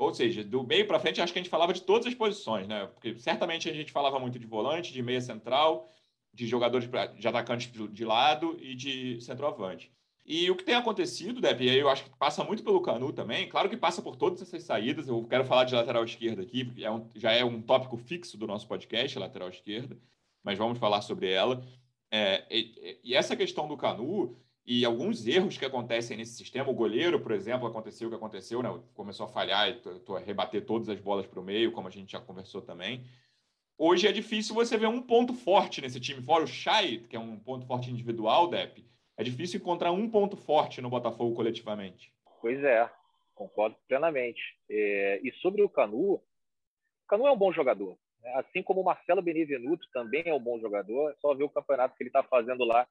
Ou 0.00 0.14
seja, 0.14 0.42
do 0.42 0.64
meio 0.64 0.86
para 0.86 0.98
frente, 0.98 1.20
acho 1.20 1.30
que 1.30 1.38
a 1.38 1.42
gente 1.42 1.50
falava 1.50 1.74
de 1.74 1.82
todas 1.82 2.06
as 2.06 2.14
posições, 2.14 2.66
né? 2.66 2.86
Porque 2.86 3.18
certamente 3.18 3.68
a 3.68 3.74
gente 3.74 3.92
falava 3.92 4.18
muito 4.18 4.38
de 4.38 4.46
volante, 4.46 4.94
de 4.94 5.02
meia 5.02 5.20
central, 5.20 5.92
de 6.32 6.46
jogadores 6.46 6.88
de 7.18 7.28
atacantes 7.28 7.70
de 7.70 8.04
lado 8.06 8.56
e 8.62 8.74
de 8.74 9.20
centroavante. 9.20 9.92
E 10.24 10.50
o 10.50 10.56
que 10.56 10.64
tem 10.64 10.74
acontecido, 10.74 11.38
Depp, 11.38 11.62
e 11.62 11.68
aí 11.68 11.78
eu 11.78 11.90
acho 11.90 12.04
que 12.04 12.16
passa 12.16 12.42
muito 12.42 12.64
pelo 12.64 12.80
Canu 12.80 13.12
também, 13.12 13.46
claro 13.46 13.68
que 13.68 13.76
passa 13.76 14.00
por 14.00 14.16
todas 14.16 14.40
essas 14.40 14.62
saídas, 14.62 15.06
eu 15.06 15.22
quero 15.28 15.44
falar 15.44 15.64
de 15.64 15.74
lateral 15.74 16.02
esquerda 16.02 16.40
aqui, 16.40 16.64
porque 16.64 16.82
é 16.82 16.90
um, 16.90 17.06
já 17.14 17.32
é 17.32 17.44
um 17.44 17.60
tópico 17.60 17.98
fixo 17.98 18.38
do 18.38 18.46
nosso 18.46 18.66
podcast, 18.66 19.18
lateral 19.18 19.50
esquerda, 19.50 19.98
mas 20.42 20.56
vamos 20.56 20.78
falar 20.78 21.02
sobre 21.02 21.30
ela. 21.30 21.62
É, 22.10 22.46
e, 22.50 23.00
e, 23.04 23.14
essa 23.14 23.36
questão 23.36 23.68
do 23.68 23.76
Canu 23.76 24.34
e 24.72 24.84
alguns 24.84 25.26
erros 25.26 25.58
que 25.58 25.64
acontecem 25.64 26.16
nesse 26.16 26.34
sistema, 26.34 26.70
o 26.70 26.74
goleiro, 26.74 27.18
por 27.18 27.32
exemplo, 27.32 27.66
aconteceu 27.66 28.06
o 28.06 28.10
que 28.12 28.16
aconteceu, 28.16 28.62
né? 28.62 28.68
começou 28.94 29.26
a 29.26 29.28
falhar 29.28 29.68
e 29.68 29.74
tô, 29.74 30.14
a 30.14 30.20
rebater 30.20 30.64
todas 30.64 30.88
as 30.88 31.00
bolas 31.00 31.26
para 31.26 31.40
o 31.40 31.42
meio, 31.42 31.72
como 31.72 31.88
a 31.88 31.90
gente 31.90 32.12
já 32.12 32.20
conversou 32.20 32.62
também. 32.62 33.04
Hoje 33.76 34.06
é 34.06 34.12
difícil 34.12 34.54
você 34.54 34.78
ver 34.78 34.86
um 34.86 35.02
ponto 35.02 35.34
forte 35.34 35.80
nesse 35.80 35.98
time, 35.98 36.22
fora 36.22 36.44
o 36.44 36.46
Chay, 36.46 36.98
que 36.98 37.16
é 37.16 37.18
um 37.18 37.36
ponto 37.36 37.66
forte 37.66 37.90
individual, 37.90 38.46
Depp. 38.46 38.86
É 39.16 39.24
difícil 39.24 39.58
encontrar 39.58 39.90
um 39.90 40.08
ponto 40.08 40.36
forte 40.36 40.80
no 40.80 40.88
Botafogo 40.88 41.34
coletivamente. 41.34 42.14
Pois 42.40 42.62
é, 42.62 42.88
concordo 43.34 43.74
plenamente. 43.88 44.40
É, 44.70 45.20
e 45.24 45.32
sobre 45.42 45.62
o 45.62 45.68
Canu, 45.68 46.12
o 46.12 46.22
Canu 47.08 47.26
é 47.26 47.32
um 47.32 47.36
bom 47.36 47.52
jogador. 47.52 47.98
Né? 48.22 48.32
Assim 48.36 48.62
como 48.62 48.82
o 48.82 48.84
Marcelo 48.84 49.20
Benevenuto 49.20 49.84
também 49.92 50.22
é 50.26 50.32
um 50.32 50.38
bom 50.38 50.60
jogador, 50.60 51.10
é 51.10 51.14
só 51.20 51.34
ver 51.34 51.42
o 51.42 51.50
campeonato 51.50 51.96
que 51.96 52.04
ele 52.04 52.10
está 52.10 52.22
fazendo 52.22 52.64
lá 52.64 52.86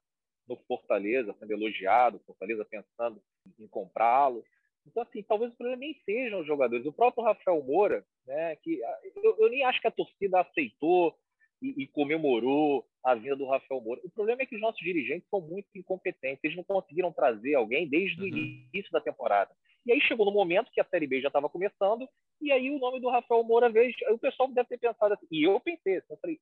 no 0.50 0.56
Fortaleza, 0.66 1.34
sendo 1.38 1.52
elogiado, 1.52 2.20
Fortaleza 2.26 2.64
pensando 2.64 3.22
em 3.58 3.68
comprá-lo. 3.68 4.44
Então, 4.84 5.02
assim, 5.02 5.22
talvez 5.22 5.52
o 5.52 5.56
problema 5.56 5.78
nem 5.78 5.94
sejam 6.04 6.40
os 6.40 6.46
jogadores. 6.46 6.84
O 6.84 6.92
próprio 6.92 7.22
Rafael 7.22 7.62
Moura, 7.62 8.04
né, 8.26 8.56
que 8.56 8.82
ah, 8.82 8.98
eu, 9.22 9.36
eu 9.38 9.48
nem 9.48 9.62
acho 9.64 9.80
que 9.80 9.86
a 9.86 9.92
torcida 9.92 10.40
aceitou 10.40 11.14
e, 11.62 11.82
e, 11.82 11.86
comemorou 11.86 12.84
a 13.04 13.14
vinda 13.14 13.36
do 13.36 13.46
Rafael 13.46 13.80
Moura. 13.80 14.00
O 14.02 14.10
problema 14.10 14.42
é 14.42 14.46
que 14.46 14.56
os 14.56 14.60
nossos 14.60 14.80
dirigentes 14.80 15.28
são 15.28 15.40
muito 15.40 15.68
incompetentes. 15.76 16.42
Eles 16.42 16.56
não 16.56 16.64
conseguiram 16.64 17.12
trazer 17.12 17.54
alguém 17.54 17.88
desde 17.88 18.20
uhum. 18.20 18.26
o 18.26 18.28
início 18.28 18.90
da 18.90 19.00
temporada. 19.00 19.54
E 19.86 19.92
aí 19.92 20.00
chegou 20.00 20.26
no 20.26 20.32
momento 20.32 20.70
que 20.72 20.80
a 20.80 20.84
Série 20.84 21.06
B 21.06 21.20
já 21.20 21.28
estava 21.28 21.48
começando, 21.48 22.08
e 22.40 22.50
aí 22.50 22.70
o 22.70 22.78
nome 22.78 23.00
do 23.00 23.08
Rafael 23.08 23.44
Moura 23.44 23.70
veio. 23.70 23.94
O 24.10 24.18
pessoal 24.18 24.50
deve 24.50 24.68
ter 24.68 24.78
pensado 24.78 25.14
assim, 25.14 25.26
e 25.30 25.44
eu 25.44 25.60
pensei 25.60 25.98
assim, 25.98 26.12
eu 26.12 26.18
falei, 26.18 26.38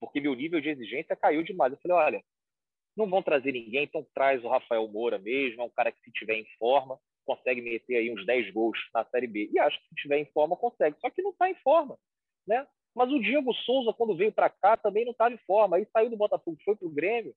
porque 0.00 0.20
meu 0.20 0.34
nível 0.34 0.60
de 0.60 0.70
exigência 0.70 1.14
caiu 1.14 1.42
demais. 1.42 1.72
Eu 1.72 1.78
falei, 1.78 1.96
olha, 1.96 2.24
não 2.96 3.08
vão 3.08 3.22
trazer 3.22 3.52
ninguém, 3.52 3.84
então 3.84 4.06
traz 4.14 4.44
o 4.44 4.48
Rafael 4.48 4.86
Moura 4.88 5.18
mesmo, 5.18 5.62
é 5.62 5.64
um 5.64 5.70
cara 5.70 5.90
que 5.90 6.00
se 6.02 6.12
tiver 6.12 6.36
em 6.36 6.46
forma, 6.58 6.98
consegue 7.24 7.60
meter 7.60 7.96
aí 7.96 8.12
uns 8.12 8.24
10 8.26 8.52
gols 8.52 8.78
na 8.92 9.04
Série 9.06 9.26
B. 9.26 9.48
E 9.52 9.58
acho 9.58 9.80
que 9.80 9.88
se 9.88 9.94
tiver 9.94 10.18
em 10.18 10.26
forma, 10.26 10.56
consegue. 10.56 10.96
Só 11.00 11.08
que 11.08 11.22
não 11.22 11.30
está 11.30 11.48
em 11.48 11.54
forma, 11.56 11.98
né? 12.46 12.66
Mas 12.94 13.10
o 13.10 13.20
Diego 13.20 13.54
Souza, 13.54 13.92
quando 13.92 14.16
veio 14.16 14.32
para 14.32 14.50
cá, 14.50 14.76
também 14.76 15.04
não 15.04 15.12
estava 15.12 15.34
em 15.34 15.38
forma. 15.38 15.76
Aí 15.76 15.86
saiu 15.92 16.10
do 16.10 16.16
Botafogo, 16.16 16.58
foi 16.64 16.76
para 16.76 16.86
o 16.86 16.90
Grêmio, 16.90 17.34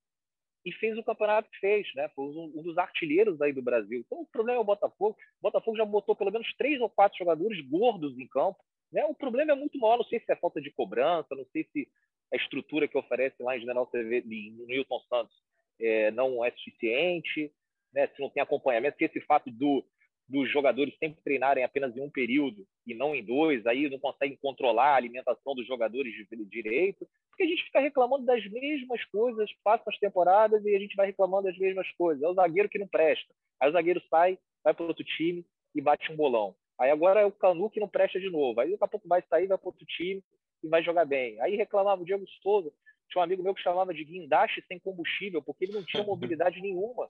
e 0.65 0.71
fez 0.73 0.97
o 0.97 1.03
campeonato 1.03 1.49
que 1.49 1.59
fez, 1.59 1.87
né? 1.93 2.09
Foi 2.09 2.25
um, 2.25 2.63
dos 2.63 2.77
artilheiros 2.77 3.39
aí 3.39 3.53
do 3.53 3.61
Brasil. 3.61 3.99
Então 3.99 4.21
o 4.21 4.25
problema 4.25 4.57
é 4.57 4.61
o 4.61 4.65
Botafogo. 4.65 5.15
O 5.39 5.43
Botafogo 5.43 5.77
já 5.77 5.85
botou 5.85 6.15
pelo 6.15 6.31
menos 6.31 6.51
três 6.57 6.81
ou 6.81 6.89
quatro 6.89 7.17
jogadores 7.19 7.61
gordos 7.69 8.17
em 8.17 8.27
campo. 8.27 8.57
Né? 8.91 9.05
O 9.05 9.13
problema 9.13 9.51
é 9.51 9.55
muito 9.55 9.77
maior. 9.77 9.97
Não 9.97 10.05
sei 10.05 10.19
se 10.19 10.31
é 10.31 10.35
falta 10.35 10.59
de 10.59 10.71
cobrança, 10.71 11.35
não 11.35 11.45
sei 11.51 11.65
se 11.71 11.87
a 12.35 12.37
estrutura 12.37 12.87
que 12.87 12.97
oferece 12.97 13.41
lá 13.41 13.55
em 13.55 13.61
General 13.61 13.85
TV, 13.87 14.21
no 14.51 14.65
Newton 14.65 14.99
Santos, 15.09 15.35
é, 15.79 16.11
não 16.11 16.43
é 16.43 16.51
suficiente, 16.51 17.51
né? 17.93 18.07
Se 18.07 18.21
não 18.21 18.29
tem 18.29 18.43
acompanhamento, 18.43 18.97
se 18.97 19.05
esse 19.05 19.21
fato 19.21 19.49
do 19.49 19.83
dos 20.27 20.51
jogadores 20.51 20.97
sempre 20.97 21.21
treinarem 21.23 21.63
apenas 21.63 21.95
em 21.95 22.01
um 22.01 22.09
período 22.09 22.65
e 22.85 22.95
não 22.95 23.15
em 23.15 23.23
dois, 23.23 23.65
aí 23.67 23.87
não 23.89 23.99
conseguem 23.99 24.35
controlar 24.41 24.93
a 24.93 24.95
alimentação 24.95 25.53
dos 25.53 25.67
jogadores 25.67 26.13
de 26.13 26.45
direito, 26.45 27.07
porque 27.29 27.43
a 27.43 27.47
gente 27.47 27.63
fica 27.63 27.79
reclamando 27.79 28.25
das 28.25 28.43
mesmas 28.49 29.03
coisas, 29.05 29.51
passa 29.63 29.83
as 29.87 29.99
temporadas 29.99 30.65
e 30.65 30.75
a 30.75 30.79
gente 30.79 30.95
vai 30.95 31.05
reclamando 31.05 31.43
das 31.43 31.57
mesmas 31.57 31.87
coisas. 31.91 32.23
É 32.23 32.27
o 32.27 32.33
zagueiro 32.33 32.67
que 32.67 32.79
não 32.79 32.87
presta. 32.87 33.31
Aí 33.59 33.69
o 33.69 33.73
zagueiro 33.73 34.01
sai, 34.09 34.39
vai 34.63 34.73
para 34.73 34.85
outro 34.85 35.03
time 35.03 35.45
e 35.75 35.81
bate 35.81 36.11
um 36.11 36.15
bolão. 36.15 36.55
Aí 36.79 36.89
agora 36.89 37.21
é 37.21 37.25
o 37.25 37.31
Canu 37.31 37.69
que 37.69 37.79
não 37.79 37.87
presta 37.87 38.19
de 38.19 38.29
novo. 38.29 38.59
Aí 38.59 38.71
daqui 38.71 38.83
a 38.83 38.87
pouco 38.87 39.07
vai 39.07 39.21
sair, 39.29 39.47
vai 39.47 39.57
para 39.57 39.67
outro 39.67 39.85
time 39.85 40.23
e 40.63 40.67
vai 40.67 40.83
jogar 40.83 41.05
bem. 41.05 41.39
Aí 41.41 41.55
reclamava 41.55 42.01
o 42.01 42.05
Diego 42.05 42.25
Souza, 42.41 42.71
tinha 43.09 43.21
um 43.21 43.23
amigo 43.23 43.43
meu 43.43 43.53
que 43.53 43.61
chamava 43.61 43.93
de 43.93 44.03
guindaste 44.03 44.63
sem 44.67 44.79
combustível, 44.79 45.41
porque 45.41 45.65
ele 45.65 45.73
não 45.73 45.83
tinha 45.83 46.03
mobilidade 46.05 46.61
nenhuma, 46.61 47.09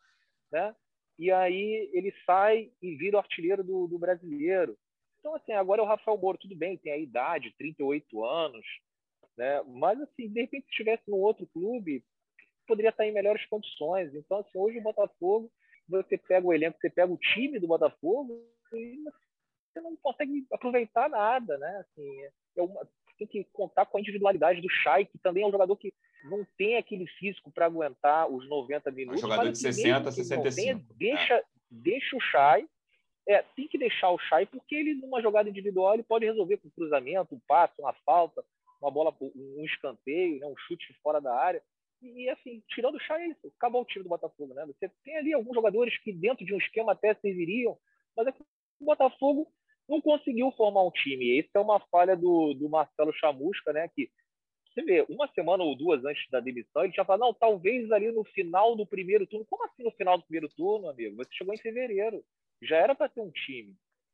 né? 0.51 0.75
e 1.17 1.31
aí 1.31 1.89
ele 1.93 2.13
sai 2.25 2.71
e 2.81 2.95
vira 2.95 3.17
o 3.17 3.19
artilheiro 3.19 3.63
do, 3.63 3.87
do 3.87 3.97
brasileiro. 3.97 4.77
Então, 5.19 5.33
assim, 5.35 5.53
agora 5.53 5.81
é 5.81 5.83
o 5.83 5.87
Rafael 5.87 6.17
Moro, 6.17 6.37
tudo 6.37 6.55
bem, 6.55 6.77
tem 6.77 6.91
a 6.91 6.97
idade, 6.97 7.55
38 7.57 8.23
anos, 8.23 8.65
né? 9.37 9.61
Mas, 9.63 9.99
assim, 10.01 10.29
de 10.29 10.41
repente, 10.41 10.65
se 10.65 10.71
estivesse 10.71 11.09
no 11.09 11.17
outro 11.17 11.47
clube, 11.47 12.03
poderia 12.67 12.89
estar 12.89 13.07
em 13.07 13.13
melhores 13.13 13.45
condições. 13.47 14.13
Então, 14.13 14.39
assim, 14.39 14.57
hoje 14.57 14.77
o 14.77 14.83
Botafogo, 14.83 15.51
você 15.87 16.17
pega 16.17 16.45
o 16.45 16.53
elenco, 16.53 16.77
você 16.79 16.89
pega 16.89 17.11
o 17.11 17.17
time 17.17 17.59
do 17.59 17.67
Botafogo 17.67 18.39
e 18.73 19.03
você 19.73 19.81
não 19.81 19.95
consegue 19.97 20.45
aproveitar 20.51 21.09
nada, 21.09 21.57
né? 21.57 21.77
Assim, 21.77 22.21
é 22.57 22.61
uma, 22.61 22.87
tem 23.17 23.27
que 23.27 23.43
contar 23.53 23.85
com 23.85 23.97
a 23.97 24.01
individualidade 24.01 24.61
do 24.61 24.69
Chay, 24.69 25.05
que 25.05 25.17
também 25.19 25.43
é 25.43 25.47
um 25.47 25.51
jogador 25.51 25.75
que 25.75 25.93
não 26.23 26.45
tem 26.57 26.77
aquele 26.77 27.07
físico 27.07 27.51
para 27.51 27.65
aguentar 27.65 28.27
os 28.29 28.47
90 28.47 28.91
minutos. 28.91 29.23
Um 29.23 29.27
jogador 29.29 29.51
de 29.51 29.57
60 29.57 30.09
a 30.09 30.11
65. 30.11 30.55
Tenha, 30.55 30.85
deixa, 30.97 31.33
é. 31.35 31.43
deixa 31.69 32.15
o 32.15 32.21
Chay. 32.21 32.67
É, 33.27 33.41
tem 33.55 33.67
que 33.67 33.77
deixar 33.77 34.11
o 34.11 34.19
Chay, 34.19 34.45
porque 34.45 34.75
ele, 34.75 34.93
numa 34.95 35.21
jogada 35.21 35.49
individual, 35.49 35.95
ele 35.95 36.03
pode 36.03 36.25
resolver 36.25 36.57
com 36.57 36.67
um 36.67 36.71
cruzamento, 36.71 37.33
um 37.33 37.41
passe, 37.47 37.73
uma 37.79 37.93
falta, 38.05 38.43
uma 38.79 38.91
bola, 38.91 39.15
um 39.19 39.65
escanteio, 39.65 40.39
né, 40.39 40.45
um 40.45 40.55
chute 40.57 40.93
fora 41.01 41.19
da 41.19 41.35
área. 41.35 41.61
E, 42.01 42.29
assim, 42.29 42.61
tirando 42.69 42.95
o 42.95 42.99
Chay, 42.99 43.23
é 43.23 43.27
isso. 43.29 43.51
Acabou 43.57 43.81
o 43.81 43.85
time 43.85 44.03
do 44.03 44.09
Botafogo, 44.09 44.53
né? 44.53 44.65
Você 44.67 44.91
tem 45.03 45.17
ali 45.17 45.33
alguns 45.33 45.55
jogadores 45.55 45.97
que, 45.99 46.13
dentro 46.13 46.45
de 46.45 46.53
um 46.53 46.57
esquema, 46.57 46.91
até 46.91 47.15
serviriam, 47.15 47.77
mas 48.15 48.27
é 48.27 48.31
que 48.31 48.43
o 48.79 48.85
Botafogo 48.85 49.51
não 49.87 50.01
conseguiu 50.01 50.51
formar 50.51 50.83
um 50.83 50.91
time. 50.91 51.39
Essa 51.39 51.51
é 51.55 51.59
uma 51.59 51.79
falha 51.91 52.15
do, 52.15 52.53
do 52.53 52.69
Marcelo 52.69 53.13
Chamusca, 53.13 53.71
né? 53.71 53.87
Que 53.93 54.09
você 54.75 54.81
vê, 54.81 55.05
uma 55.07 55.27
semana 55.29 55.63
ou 55.63 55.75
duas 55.75 56.03
antes 56.03 56.29
da 56.29 56.41
demissão, 56.41 56.83
ele 56.83 56.91
já 56.93 57.05
falou, 57.05 57.27
não, 57.27 57.33
talvez 57.33 57.89
ali 57.91 58.11
no 58.11 58.25
final 58.25 58.75
do 58.75 58.85
primeiro 58.85 59.25
turno. 59.25 59.45
Como 59.45 59.63
assim 59.63 59.83
no 59.83 59.91
final 59.91 60.17
do 60.17 60.23
primeiro 60.23 60.49
turno, 60.49 60.89
amigo? 60.89 61.15
Você 61.15 61.29
chegou 61.33 61.53
em 61.53 61.59
fevereiro. 61.59 62.23
Já 62.61 62.77
era 62.77 62.93
para 62.93 63.07
ter 63.07 63.21
um 63.21 63.31
time, 63.31 63.73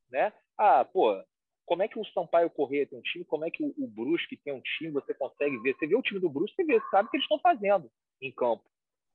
né? 0.10 0.32
Ah, 0.58 0.86
pô, 0.86 1.20
como 1.66 1.82
é 1.82 1.88
que 1.88 1.98
o 1.98 2.06
Sampaio 2.06 2.50
Correia 2.50 2.86
tem 2.86 3.00
um 3.00 3.02
time? 3.02 3.26
Como 3.26 3.46
é 3.46 3.50
que 3.50 3.64
o, 3.64 3.74
o 3.78 3.88
Brusque 3.88 4.38
tem 4.38 4.54
um 4.54 4.62
time? 4.62 4.92
Você 4.92 5.14
consegue 5.14 5.58
ver. 5.60 5.76
Você 5.76 5.88
vê 5.88 5.96
o 5.96 6.02
time 6.02 6.20
do 6.20 6.30
Brusque, 6.30 6.56
você 6.56 6.64
vê, 6.64 6.80
sabe 6.92 7.08
o 7.08 7.12
que 7.12 7.18
eles 7.18 7.26
estão 7.26 7.40
fazendo 7.40 7.90
em 8.22 8.32
campo. 8.32 8.64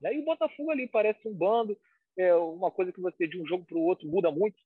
Né? 0.00 0.14
E 0.14 0.18
o 0.18 0.24
Botafogo 0.24 0.70
ali 0.70 0.88
parece 0.88 1.28
um 1.28 1.34
bando, 1.34 1.78
é 2.18 2.34
uma 2.34 2.70
coisa 2.70 2.92
que 2.92 3.00
você 3.00 3.26
de 3.26 3.40
um 3.40 3.46
jogo 3.46 3.64
para 3.64 3.76
o 3.76 3.82
outro 3.82 4.08
muda 4.08 4.30
muito 4.30 4.56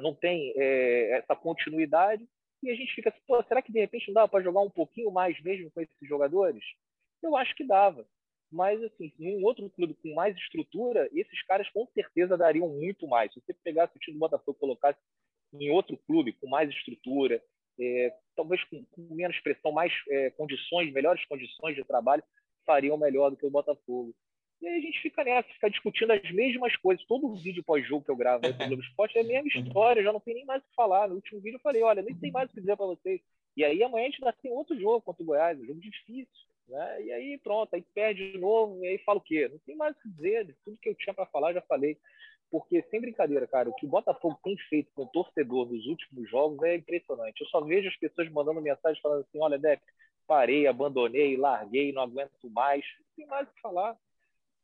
não 0.00 0.14
tem 0.14 0.52
é, 0.56 1.18
essa 1.18 1.36
continuidade, 1.36 2.26
e 2.62 2.70
a 2.70 2.74
gente 2.74 2.94
fica 2.94 3.10
assim, 3.10 3.20
pô, 3.26 3.42
será 3.42 3.60
que 3.60 3.72
de 3.72 3.80
repente 3.80 4.06
não 4.08 4.14
dava 4.14 4.28
para 4.28 4.44
jogar 4.44 4.60
um 4.60 4.70
pouquinho 4.70 5.10
mais 5.10 5.40
mesmo 5.42 5.70
com 5.70 5.80
esses 5.80 6.08
jogadores? 6.08 6.64
Eu 7.22 7.36
acho 7.36 7.54
que 7.54 7.64
dava. 7.64 8.06
Mas, 8.50 8.82
assim, 8.82 9.10
em 9.18 9.42
outro 9.42 9.68
clube 9.70 9.94
com 9.94 10.14
mais 10.14 10.36
estrutura, 10.36 11.08
esses 11.12 11.42
caras 11.46 11.68
com 11.70 11.86
certeza 11.94 12.36
dariam 12.36 12.68
muito 12.68 13.08
mais. 13.08 13.32
Se 13.32 13.40
você 13.40 13.54
pegasse 13.64 13.96
o 13.96 13.98
time 13.98 14.16
do 14.16 14.20
Botafogo 14.20 14.56
e 14.56 14.60
colocasse 14.60 14.98
em 15.54 15.70
outro 15.70 15.96
clube 16.06 16.34
com 16.34 16.48
mais 16.48 16.68
estrutura, 16.70 17.42
é, 17.80 18.14
talvez 18.36 18.62
com, 18.64 18.84
com, 18.84 19.14
menos 19.14 19.38
pressão, 19.40 19.72
mais 19.72 19.92
é, 20.10 20.30
condições, 20.30 20.92
melhores 20.92 21.24
condições 21.24 21.74
de 21.74 21.84
trabalho, 21.84 22.22
fariam 22.66 22.98
melhor 22.98 23.30
do 23.30 23.36
que 23.36 23.46
o 23.46 23.50
Botafogo. 23.50 24.14
E 24.62 24.68
aí 24.68 24.78
a 24.78 24.80
gente 24.80 25.02
fica 25.02 25.24
nessa, 25.24 25.48
fica 25.48 25.68
discutindo 25.68 26.12
as 26.12 26.30
mesmas 26.30 26.76
coisas. 26.76 27.04
Todo 27.06 27.34
vídeo 27.34 27.64
pós-jogo 27.64 28.04
que 28.04 28.10
eu 28.12 28.16
gravo 28.16 28.46
aí 28.46 28.52
pro 28.52 28.68
Globo 28.68 28.82
Esporte 28.82 29.18
é 29.18 29.22
a 29.22 29.24
mesma 29.24 29.48
história, 29.48 30.04
já 30.04 30.12
não 30.12 30.20
tem 30.20 30.34
nem 30.34 30.44
mais 30.44 30.62
o 30.62 30.66
que 30.68 30.74
falar. 30.76 31.08
No 31.08 31.16
último 31.16 31.40
vídeo 31.40 31.56
eu 31.56 31.60
falei, 31.60 31.82
olha, 31.82 32.00
nem 32.00 32.14
tem 32.14 32.30
mais 32.30 32.48
o 32.48 32.54
que 32.54 32.60
dizer 32.60 32.76
para 32.76 32.86
vocês. 32.86 33.20
E 33.56 33.64
aí 33.64 33.82
amanhã 33.82 34.06
a 34.06 34.10
gente 34.10 34.24
ainda 34.24 34.36
tem 34.40 34.52
outro 34.52 34.78
jogo 34.78 35.00
contra 35.00 35.20
o 35.20 35.26
Goiás, 35.26 35.58
um 35.58 35.66
jogo 35.66 35.80
difícil. 35.80 36.46
Né? 36.68 37.02
E 37.02 37.12
aí 37.12 37.38
pronto, 37.38 37.74
aí 37.74 37.82
perde 37.92 38.30
de 38.30 38.38
novo, 38.38 38.78
e 38.84 38.86
aí 38.86 38.98
fala 38.98 39.18
o 39.18 39.22
quê? 39.22 39.48
Não 39.50 39.58
tem 39.58 39.74
mais 39.74 39.96
o 39.96 40.00
que 40.00 40.08
dizer, 40.08 40.56
tudo 40.64 40.78
que 40.80 40.88
eu 40.88 40.94
tinha 40.94 41.12
para 41.12 41.26
falar 41.26 41.52
já 41.52 41.62
falei. 41.62 41.98
Porque, 42.48 42.84
sem 42.88 43.00
brincadeira, 43.00 43.46
cara, 43.48 43.68
o 43.68 43.74
que 43.74 43.86
o 43.86 43.88
Botafogo 43.88 44.38
tem 44.44 44.56
feito 44.68 44.92
com 44.94 45.02
o 45.02 45.08
torcedor 45.08 45.72
nos 45.72 45.86
últimos 45.86 46.30
jogos 46.30 46.62
é 46.62 46.76
impressionante. 46.76 47.40
Eu 47.40 47.46
só 47.48 47.62
vejo 47.62 47.88
as 47.88 47.96
pessoas 47.96 48.30
mandando 48.30 48.60
mensagem 48.60 49.00
falando 49.02 49.22
assim: 49.22 49.40
olha, 49.40 49.58
Depp, 49.58 49.82
parei, 50.26 50.66
abandonei, 50.66 51.36
larguei, 51.36 51.92
não 51.92 52.02
aguento 52.02 52.50
mais. 52.50 52.84
Não 53.00 53.06
tem 53.16 53.26
mais 53.26 53.48
o 53.48 53.52
que 53.54 53.60
falar. 53.60 53.96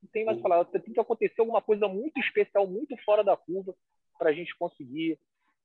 Não 0.03 0.11
tem 0.11 0.25
mais 0.25 0.39
o 0.39 0.41
que 0.41 0.49
falar. 0.49 0.65
Tem 0.65 0.95
que 0.95 1.01
acontecer 1.01 1.41
alguma 1.41 1.63
coisa 1.63 1.89
muito 1.89 2.19
especial, 2.21 2.67
muito 2.67 2.97
fora 3.05 3.23
da 3.25 3.37
curva, 3.37 3.75
para 4.19 4.31
a 4.31 4.33
gente 4.33 4.57
conseguir, 4.57 5.19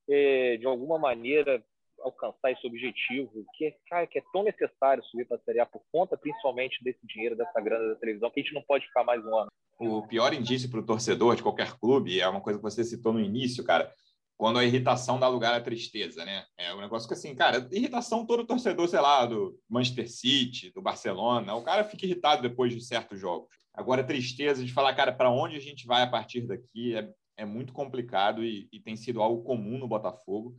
é, 0.10 0.58
de 0.58 0.66
alguma 0.66 0.98
maneira, 0.98 1.64
alcançar 2.02 2.52
esse 2.52 2.66
objetivo, 2.68 3.46
que 3.56 3.66
é, 3.66 3.76
cara, 3.90 4.08
que 4.08 4.20
é 4.20 4.24
tão 4.34 4.44
necessário 4.44 5.04
subir 5.06 5.26
para 5.26 5.38
a 5.38 5.40
Série 5.42 5.60
A 5.60 5.66
por 5.66 5.82
conta, 5.92 6.18
principalmente, 6.18 6.84
desse 6.84 7.06
dinheiro, 7.06 7.36
dessa 7.36 7.60
grana 7.62 7.94
da 7.94 7.96
televisão, 7.96 8.30
que 8.30 8.40
a 8.40 8.44
gente 8.44 8.54
não 8.54 8.64
pode 8.64 8.86
ficar 8.86 9.04
mais 9.04 9.24
um 9.26 9.36
ano. 9.36 9.52
O 9.80 10.06
pior 10.08 10.34
indício 10.34 10.70
para 10.70 10.80
o 10.80 10.86
torcedor 10.86 11.36
de 11.36 11.44
qualquer 11.44 11.78
clube 11.78 12.20
é 12.20 12.28
uma 12.28 12.42
coisa 12.42 12.60
que 12.60 12.64
você 12.64 12.84
citou 12.84 13.14
no 13.14 13.20
início, 13.20 13.64
cara, 13.64 13.92
quando 14.38 14.60
a 14.60 14.66
irritação 14.66 15.20
dá 15.20 15.28
lugar 15.28 15.54
à 15.54 15.62
tristeza, 15.62 16.26
né? 16.26 16.46
É 16.58 16.74
um 16.74 16.82
negócio 16.82 17.08
que, 17.08 17.14
assim, 17.14 17.36
cara, 17.36 17.68
irritação 17.72 18.26
todo 18.26 18.46
torcedor, 18.46 18.88
sei 18.88 19.00
lá, 19.00 19.26
do 19.26 19.58
Manchester 19.70 20.10
City, 20.10 20.72
do 20.72 20.82
Barcelona, 20.82 21.56
o 21.56 21.64
cara 21.64 21.84
fica 21.84 22.06
irritado 22.06 22.42
depois 22.42 22.74
de 22.74 22.82
certos 22.84 23.20
jogos. 23.20 23.56
Agora, 23.74 24.04
tristeza 24.04 24.64
de 24.64 24.72
falar, 24.72 24.94
cara, 24.94 25.12
para 25.12 25.32
onde 25.32 25.56
a 25.56 25.60
gente 25.60 25.88
vai 25.88 26.04
a 26.04 26.08
partir 26.08 26.42
daqui 26.42 26.96
é, 26.96 27.10
é 27.38 27.46
muito 27.46 27.74
complicado 27.74 28.44
e, 28.44 28.68
e 28.72 28.80
tem 28.80 28.96
sido 28.96 29.22
algo 29.22 29.44
comum 29.44 29.78
no 29.78 29.88
Botafogo 29.88 30.56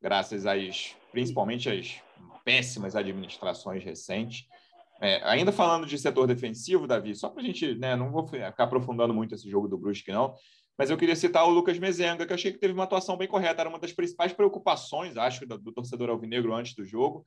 graças 0.00 0.46
às, 0.46 0.96
principalmente 1.10 1.68
às 1.68 2.00
péssimas 2.44 2.96
administrações 2.96 3.84
recentes. 3.84 4.46
É, 5.00 5.22
ainda 5.24 5.52
falando 5.52 5.86
de 5.86 5.96
setor 5.98 6.26
defensivo, 6.26 6.86
Davi, 6.86 7.14
só 7.14 7.28
para 7.28 7.42
a 7.42 7.44
gente, 7.44 7.74
né, 7.76 7.94
não 7.94 8.10
vou 8.10 8.26
ficar 8.26 8.64
aprofundando 8.64 9.14
muito 9.14 9.34
esse 9.34 9.48
jogo 9.48 9.68
do 9.68 9.78
Brusque, 9.78 10.10
não, 10.10 10.34
mas 10.76 10.90
eu 10.90 10.96
queria 10.96 11.14
citar 11.14 11.44
o 11.44 11.50
Lucas 11.50 11.78
Mezenga, 11.78 12.26
que 12.26 12.32
eu 12.32 12.34
achei 12.34 12.52
que 12.52 12.58
teve 12.58 12.72
uma 12.72 12.84
atuação 12.84 13.16
bem 13.16 13.28
correta, 13.28 13.62
era 13.62 13.68
uma 13.68 13.78
das 13.78 13.92
principais 13.92 14.32
preocupações, 14.32 15.16
acho, 15.16 15.46
do, 15.46 15.58
do 15.58 15.72
torcedor 15.72 16.10
alvinegro 16.10 16.54
antes 16.54 16.74
do 16.74 16.84
jogo, 16.84 17.26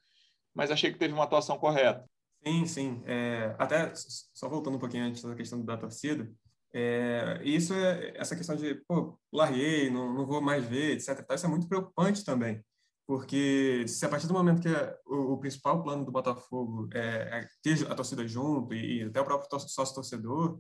mas 0.54 0.70
achei 0.70 0.92
que 0.92 1.00
teve 1.00 1.14
uma 1.14 1.24
atuação 1.24 1.58
correta. 1.58 2.06
Sim, 2.46 2.66
sim. 2.66 3.04
É, 3.06 3.56
até 3.60 3.94
só 3.96 4.50
voltando 4.50 4.78
um 4.78 4.80
pouquinho 4.80 5.06
antes 5.06 5.22
da 5.24 5.36
questão 5.36 5.64
da 5.64 5.78
torcida, 5.78 6.30
é, 6.74 7.40
isso 7.44 7.74
é 7.74 8.14
essa 8.16 8.36
questão 8.36 8.56
de, 8.56 8.76
pô, 8.88 9.20
larguei, 9.32 9.90
não, 9.90 10.14
não 10.14 10.26
vou 10.26 10.42
mais 10.42 10.66
ver, 10.66 10.94
etc. 10.94 11.26
Isso 11.32 11.46
é 11.46 11.50
muito 11.50 11.68
preocupante 11.68 12.24
também, 12.26 12.64
porque 13.06 13.86
se 13.88 14.06
a 14.06 14.10
partir 14.10 14.28
do 14.28 14.34
momento 14.34 14.62
que 14.62 14.70
o, 15.06 15.34
o 15.34 15.40
principal 15.40 15.84
plano 15.84 16.06
do 16.06 16.12
Botafogo 16.12 16.90
é, 16.94 17.42
é, 17.42 17.48
ter 17.62 17.92
a 17.92 17.96
torcida 17.96 18.28
junto 18.28 18.74
e, 18.74 19.02
e 19.02 19.04
até 19.04 19.22
o 19.22 19.26
próprio 19.26 19.60
sócio 19.60 19.94
torcedor, 19.94 20.60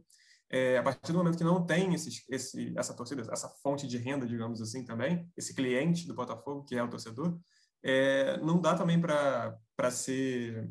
é, 0.51 0.77
a 0.77 0.83
partir 0.83 1.13
do 1.13 1.17
momento 1.17 1.37
que 1.37 1.45
não 1.45 1.65
tem 1.65 1.93
esses, 1.93 2.23
esse, 2.29 2.73
essa 2.77 2.93
torcida, 2.93 3.25
essa 3.31 3.49
fonte 3.63 3.87
de 3.87 3.97
renda, 3.97 4.27
digamos 4.27 4.61
assim, 4.61 4.83
também, 4.83 5.27
esse 5.37 5.55
cliente 5.55 6.05
do 6.05 6.13
Botafogo, 6.13 6.65
que 6.65 6.75
é 6.75 6.83
o 6.83 6.89
torcedor, 6.89 7.39
é, 7.81 8.37
não 8.41 8.59
dá 8.59 8.75
também 8.75 8.99
para 8.99 9.57
ser. 9.89 10.69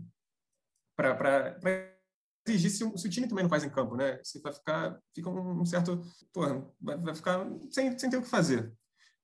Para 1.15 1.59
exigir 2.47 2.71
se, 2.71 2.99
se, 2.99 3.07
o 3.07 3.11
time 3.11 3.29
também 3.29 3.43
não 3.43 3.51
faz 3.51 3.65
em 3.65 3.71
campo, 3.71 3.97
né? 3.97 4.19
Você 4.23 4.41
vai 4.41 4.53
ficar, 4.53 4.99
fica 5.15 5.31
um, 5.31 5.65
certo, 5.65 6.01
vai, 6.81 6.97
vai 6.97 7.15
ficar 7.15 7.47
sem, 7.71 7.99
sem 7.99 8.11
ter 8.11 8.17
o 8.17 8.23
que 8.23 8.29
fazer. 8.29 8.73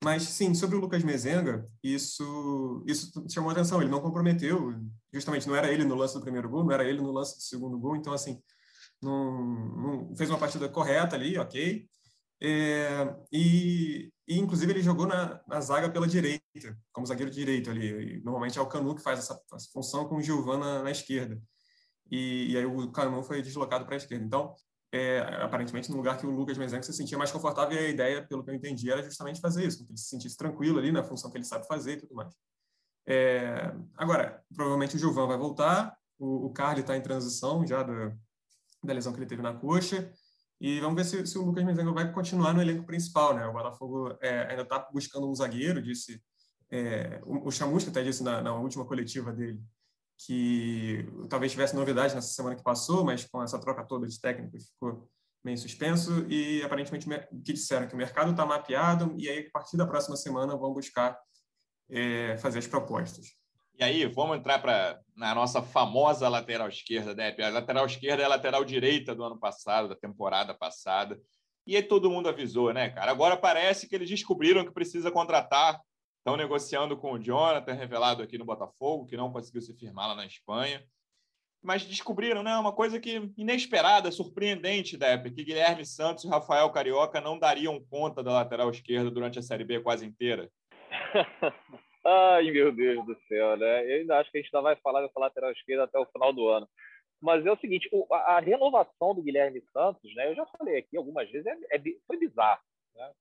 Mas 0.05 0.25
sim, 0.25 0.55
sobre 0.55 0.77
o 0.77 0.81
Lucas 0.81 1.03
Mezenga, 1.03 1.65
isso 1.83 2.85
isso 2.87 3.25
chamou 3.31 3.51
atenção. 3.51 3.81
Ele 3.81 3.91
não 3.91 4.01
comprometeu, 4.01 4.75
justamente 5.13 5.49
não 5.49 5.57
era 5.57 5.73
ele 5.73 5.85
no 5.85 5.95
lance 5.95 6.15
do 6.15 6.21
primeiro 6.21 6.49
gol, 6.49 6.65
não 6.65 6.73
era 6.73 6.85
ele 6.85 7.01
no 7.01 7.11
lance 7.11 7.37
do 7.37 7.43
segundo 7.43 7.79
gol. 7.79 7.97
Então 7.97 8.13
assim, 8.13 8.43
não, 9.03 9.43
não 9.77 10.17
fez 10.17 10.29
uma 10.31 10.39
partida 10.39 10.69
correta 10.69 11.17
ali, 11.17 11.39
ok. 11.39 11.89
É, 12.43 13.17
e, 13.33 14.11
e, 14.29 14.39
inclusive 14.39 14.71
ele 14.71 14.83
jogou 14.83 15.07
na, 15.07 15.41
na, 15.49 15.59
zaga 15.61 15.89
pela 15.91 16.07
direita, 16.07 16.43
como 16.93 17.07
zagueiro 17.07 17.31
direito 17.33 17.71
ali. 17.71 18.19
E, 18.19 18.21
normalmente 18.23 18.59
é 18.59 18.63
o 18.63 18.67
Canu 18.67 18.95
que 18.95 19.03
faz 19.03 19.21
essa, 19.21 19.41
essa 19.55 19.71
função 19.73 20.07
com 20.07 20.17
o 20.17 20.23
Gilvan 20.23 20.59
na, 20.59 20.83
na 20.83 20.91
esquerda 20.91 21.41
e, 22.11 22.53
e 22.53 22.57
aí 22.57 22.65
o 22.65 22.91
Canu 22.91 23.23
foi 23.23 23.43
deslocado 23.43 23.85
para 23.85 23.95
a 23.95 23.99
esquerda. 23.99 24.25
Então, 24.25 24.55
é, 24.93 25.21
aparentemente, 25.43 25.91
no 25.91 25.97
lugar 25.97 26.19
que 26.19 26.27
o 26.27 26.31
Lucas 26.31 26.57
Mezenga 26.57 26.83
se 26.83 26.93
sentia 26.93 27.19
mais 27.19 27.31
confortável, 27.31 27.77
e 27.77 27.87
a 27.87 27.89
ideia, 27.89 28.27
pelo 28.27 28.45
que 28.45 28.51
eu 28.51 28.55
entendi, 28.55 28.91
era 28.91 29.03
justamente 29.03 29.41
fazer 29.41 29.67
isso, 29.67 29.85
que 29.85 29.91
ele 29.91 29.99
se 29.99 30.09
sentisse 30.09 30.37
tranquilo 30.37 30.79
ali 30.79 30.93
na 30.93 31.03
função 31.03 31.31
que 31.31 31.37
ele 31.37 31.45
sabe 31.45 31.67
fazer 31.67 31.95
e 31.95 31.97
tudo 31.99 32.15
mais. 32.15 32.35
É, 33.07 33.73
agora, 33.97 34.43
provavelmente 34.55 34.97
o 34.97 34.99
Gilvan 34.99 35.27
vai 35.27 35.37
voltar, 35.37 35.97
o, 36.19 36.47
o 36.47 36.51
Carly 36.53 36.81
está 36.81 36.97
em 36.97 37.03
transição 37.03 37.67
já 37.67 37.83
da, 37.83 38.13
da 38.83 38.93
lesão 38.95 39.13
que 39.13 39.19
ele 39.19 39.27
teve 39.27 39.43
na 39.43 39.55
coxa, 39.55 40.11
e 40.61 40.81
vamos 40.81 40.97
ver 40.97 41.05
se, 41.05 41.27
se 41.27 41.39
o 41.39 41.45
Lucas 41.45 41.65
Mezenga 41.65 41.93
vai 41.93 42.11
continuar 42.13 42.55
no 42.55 42.63
elenco 42.63 42.87
principal, 42.87 43.35
né? 43.35 43.47
O 43.47 43.53
Botafogo 43.53 44.17
é, 44.23 44.47
ainda 44.49 44.63
está 44.63 44.89
buscando 44.91 45.29
um 45.29 45.35
zagueiro, 45.35 45.83
disse 45.83 46.23
é, 46.71 47.21
o, 47.25 47.49
o 47.49 47.51
Chamusca 47.51 47.91
até 47.91 48.03
disse 48.03 48.23
na, 48.23 48.41
na 48.41 48.55
última 48.55 48.85
coletiva 48.87 49.33
dele 49.33 49.61
que 50.19 51.07
talvez 51.29 51.53
tivesse 51.53 51.77
novidade 51.77 52.15
nessa 52.15 52.29
semana 52.29 52.57
que 52.57 52.63
passou, 52.63 53.05
mas 53.05 53.25
com 53.25 53.43
essa 53.43 53.59
troca 53.59 53.85
toda 53.85 54.07
de 54.07 54.21
técnicos 54.21 54.71
ficou 54.71 55.09
meio 55.45 55.59
suspenso 55.59 56.27
e 56.29 56.63
aparentemente 56.63 57.07
que 57.45 57.53
disseram 57.53 57.87
que 57.87 57.95
o 57.95 57.99
mercado 57.99 58.31
está 58.31 58.45
mapeado 58.45 59.15
e 59.17 59.29
aí 59.29 59.47
a 59.47 59.51
partir 59.53 59.77
da 59.77 59.87
próxima 59.87 60.17
semana 60.17 60.57
vão 60.57 60.73
buscar 60.73 61.19
é, 61.89 62.37
fazer 62.39 62.59
as 62.59 62.67
propostas. 62.67 63.27
E 63.79 63.85
aí, 63.85 64.07
vamos 64.07 64.39
entrar 64.39 64.59
para 64.59 64.99
na 65.15 65.35
nossa 65.35 65.61
famosa 65.61 66.31
lateral 66.31 66.67
esquerda, 66.67 67.15
Depp. 67.15 67.43
A 67.43 67.51
lateral 67.51 67.85
esquerda 67.85 68.23
é 68.23 68.25
a 68.25 68.29
lateral 68.31 68.65
direita 68.65 69.15
do 69.15 69.23
ano 69.23 69.39
passado, 69.39 69.87
da 69.87 69.95
temporada 69.95 70.55
passada. 70.55 71.21
E 71.67 71.77
aí 71.77 71.83
todo 71.83 72.11
mundo 72.11 72.27
avisou, 72.27 72.73
né, 72.73 72.89
cara? 72.89 73.11
Agora 73.11 73.37
parece 73.37 73.87
que 73.87 73.95
eles 73.95 74.09
descobriram 74.09 74.65
que 74.65 74.73
precisa 74.73 75.11
contratar 75.11 75.79
Estão 76.27 76.37
negociando 76.37 76.97
com 76.97 77.13
o 77.13 77.21
Jonathan, 77.21 77.73
revelado 77.73 78.21
aqui 78.21 78.37
no 78.37 78.45
Botafogo, 78.45 79.07
que 79.07 79.17
não 79.17 79.33
conseguiu 79.33 79.63
se 79.63 79.73
firmar 79.79 80.09
lá 80.09 80.17
na 80.17 80.27
Espanha. 80.27 80.85
Mas 81.63 81.85
descobriram, 81.85 82.43
né, 82.43 82.57
uma 82.57 82.73
coisa 82.73 82.99
que 82.99 83.33
inesperada, 83.39 84.11
surpreendente 84.11 84.97
da 84.97 85.07
época, 85.07 85.31
que 85.31 85.45
Guilherme 85.45 85.87
Santos 85.87 86.25
e 86.25 86.29
Rafael 86.29 86.69
Carioca 86.73 87.21
não 87.21 87.39
dariam 87.39 87.81
conta 87.89 88.25
da 88.25 88.33
lateral 88.33 88.69
esquerda 88.71 89.09
durante 89.09 89.39
a 89.39 89.43
Série 89.43 89.63
B 89.63 89.79
quase 89.79 90.05
inteira. 90.05 90.51
Ai, 92.05 92.51
meu 92.51 92.73
Deus 92.73 93.07
do 93.07 93.17
céu, 93.29 93.57
né? 93.57 93.89
Eu 93.89 94.01
ainda 94.01 94.19
acho 94.19 94.29
que 94.33 94.39
a 94.39 94.43
gente 94.43 94.53
ainda 94.53 94.65
vai 94.65 94.75
falar 94.83 95.03
dessa 95.03 95.21
lateral 95.21 95.53
esquerda 95.53 95.85
até 95.85 95.97
o 95.97 96.07
final 96.07 96.33
do 96.33 96.49
ano. 96.49 96.69
Mas 97.23 97.47
é 97.47 97.53
o 97.53 97.59
seguinte, 97.59 97.89
a, 98.11 98.41
renovação 98.41 99.15
do 99.15 99.23
Guilherme 99.23 99.63
Santos, 99.73 100.13
né? 100.17 100.29
Eu 100.29 100.35
já 100.35 100.45
falei 100.59 100.79
aqui 100.79 100.97
algumas 100.97 101.31
vezes, 101.31 101.47
é, 101.47 101.77
é 101.77 101.81
foi 102.05 102.17
bizarro. 102.19 102.61
Né? 102.97 103.13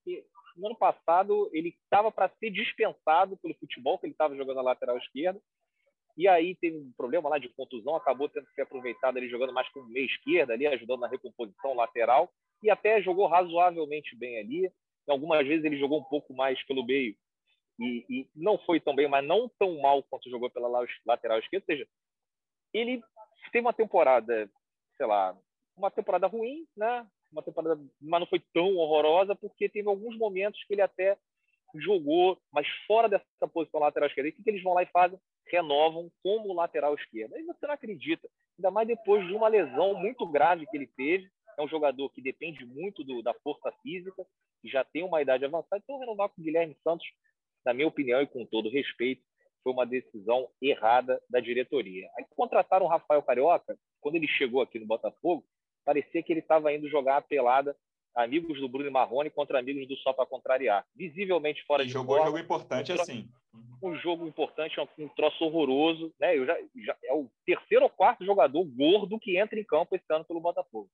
No 0.55 0.67
ano 0.67 0.75
passado 0.77 1.49
ele 1.53 1.69
estava 1.69 2.11
para 2.11 2.29
ser 2.39 2.49
dispensado 2.49 3.37
pelo 3.37 3.55
futebol, 3.55 3.97
que 3.97 4.05
ele 4.05 4.13
estava 4.13 4.35
jogando 4.35 4.57
na 4.57 4.61
lateral 4.61 4.97
esquerda, 4.97 5.39
e 6.17 6.27
aí 6.27 6.55
teve 6.55 6.77
um 6.77 6.93
problema 6.95 7.29
lá 7.29 7.37
de 7.37 7.49
contusão, 7.49 7.95
acabou 7.95 8.29
tendo 8.29 8.47
que 8.47 8.53
ser 8.53 8.61
aproveitado 8.61 9.17
ele 9.17 9.29
jogando 9.29 9.53
mais 9.53 9.67
como 9.69 9.89
meia 9.89 10.05
esquerda 10.05 10.53
ali, 10.53 10.65
ajudando 10.65 11.01
na 11.01 11.07
recomposição 11.07 11.73
lateral, 11.73 12.31
e 12.63 12.69
até 12.69 13.01
jogou 13.01 13.27
razoavelmente 13.27 14.15
bem 14.15 14.39
ali. 14.39 14.71
Algumas 15.07 15.45
vezes 15.45 15.65
ele 15.65 15.77
jogou 15.77 15.99
um 15.99 16.03
pouco 16.03 16.33
mais 16.33 16.61
pelo 16.65 16.85
meio 16.85 17.15
e, 17.79 18.05
e 18.09 18.29
não 18.35 18.57
foi 18.59 18.79
tão 18.79 18.95
bem, 18.95 19.07
mas 19.07 19.25
não 19.25 19.49
tão 19.59 19.79
mal 19.81 20.01
quanto 20.03 20.29
jogou 20.29 20.49
pela 20.49 20.85
lateral 21.05 21.39
esquerda. 21.39 21.65
Ou 21.67 21.75
seja, 21.75 21.87
ele 22.73 23.01
teve 23.51 23.65
uma 23.65 23.73
temporada, 23.73 24.49
sei 24.97 25.05
lá, 25.05 25.37
uma 25.75 25.91
temporada 25.91 26.27
ruim, 26.27 26.65
né? 26.75 27.05
Uma 27.35 27.43
temporada, 27.43 27.79
mas 28.01 28.19
não 28.19 28.27
foi 28.27 28.41
tão 28.53 28.75
horrorosa, 28.77 29.35
porque 29.35 29.69
teve 29.69 29.87
alguns 29.87 30.17
momentos 30.17 30.63
que 30.63 30.73
ele 30.73 30.81
até 30.81 31.17
jogou, 31.75 32.39
mas 32.51 32.65
fora 32.87 33.09
dessa 33.09 33.47
posição 33.53 33.79
lateral 33.79 34.07
esquerda. 34.07 34.29
E 34.29 34.31
o 34.31 34.35
que, 34.35 34.43
que 34.43 34.49
eles 34.49 34.63
vão 34.63 34.73
lá 34.73 34.83
e 34.83 34.87
fazem? 34.87 35.19
Renovam 35.51 36.09
como 36.23 36.53
lateral 36.53 36.95
esquerda. 36.95 37.35
Aí 37.35 37.43
você 37.43 37.67
não 37.67 37.73
acredita, 37.73 38.27
ainda 38.57 38.71
mais 38.71 38.87
depois 38.87 39.25
de 39.27 39.33
uma 39.33 39.47
lesão 39.47 39.93
muito 39.95 40.25
grave 40.25 40.65
que 40.67 40.77
ele 40.77 40.87
teve. 40.87 41.29
É 41.57 41.61
um 41.61 41.67
jogador 41.67 42.09
que 42.09 42.21
depende 42.21 42.65
muito 42.65 43.03
do, 43.03 43.21
da 43.21 43.33
força 43.35 43.71
física, 43.83 44.25
que 44.61 44.69
já 44.69 44.83
tem 44.83 45.03
uma 45.03 45.21
idade 45.21 45.45
avançada. 45.45 45.81
Então, 45.83 45.99
renovar 45.99 46.29
com 46.29 46.41
o 46.41 46.43
Guilherme 46.43 46.75
Santos, 46.83 47.05
na 47.65 47.73
minha 47.73 47.87
opinião 47.87 48.21
e 48.21 48.27
com 48.27 48.45
todo 48.45 48.69
respeito, 48.69 49.23
foi 49.63 49.71
uma 49.71 49.85
decisão 49.85 50.49
errada 50.61 51.21
da 51.29 51.39
diretoria. 51.39 52.09
Aí 52.17 52.25
contrataram 52.35 52.85
o 52.85 52.89
Rafael 52.89 53.21
Carioca, 53.23 53.77
quando 54.01 54.15
ele 54.15 54.27
chegou 54.27 54.61
aqui 54.61 54.77
no 54.79 54.85
Botafogo, 54.85 55.45
parecia 55.85 56.23
que 56.23 56.33
ele 56.33 56.39
estava 56.39 56.73
indo 56.73 56.89
jogar 56.89 57.17
a 57.17 57.21
pelada 57.21 57.75
amigos 58.15 58.59
do 58.59 58.69
Bruno 58.69 58.89
Marrone 58.89 59.29
contra 59.29 59.59
amigos 59.59 59.87
do 59.87 59.97
Só 59.97 60.13
para 60.13 60.25
Contrariar. 60.25 60.85
Visivelmente 60.95 61.63
fora 61.65 61.83
e 61.83 61.87
de 61.87 61.91
jogou 61.91 62.19
um 62.19 62.25
jogo 62.25 62.39
importante 62.39 62.91
um 62.91 62.95
assim. 62.95 63.29
Um 63.83 63.95
jogo 63.97 64.25
importante, 64.25 64.79
um 64.97 65.07
troço 65.09 65.43
horroroso. 65.43 66.13
Né? 66.19 66.37
Eu 66.37 66.45
já, 66.45 66.57
já, 66.83 66.97
é 67.03 67.13
o 67.13 67.29
terceiro 67.45 67.83
ou 67.83 67.89
quarto 67.89 68.25
jogador 68.25 68.63
gordo 68.63 69.19
que 69.19 69.37
entra 69.37 69.59
em 69.59 69.65
campo 69.65 69.95
esse 69.95 70.05
ano 70.09 70.25
pelo 70.25 70.39
Botafogo. 70.39 70.89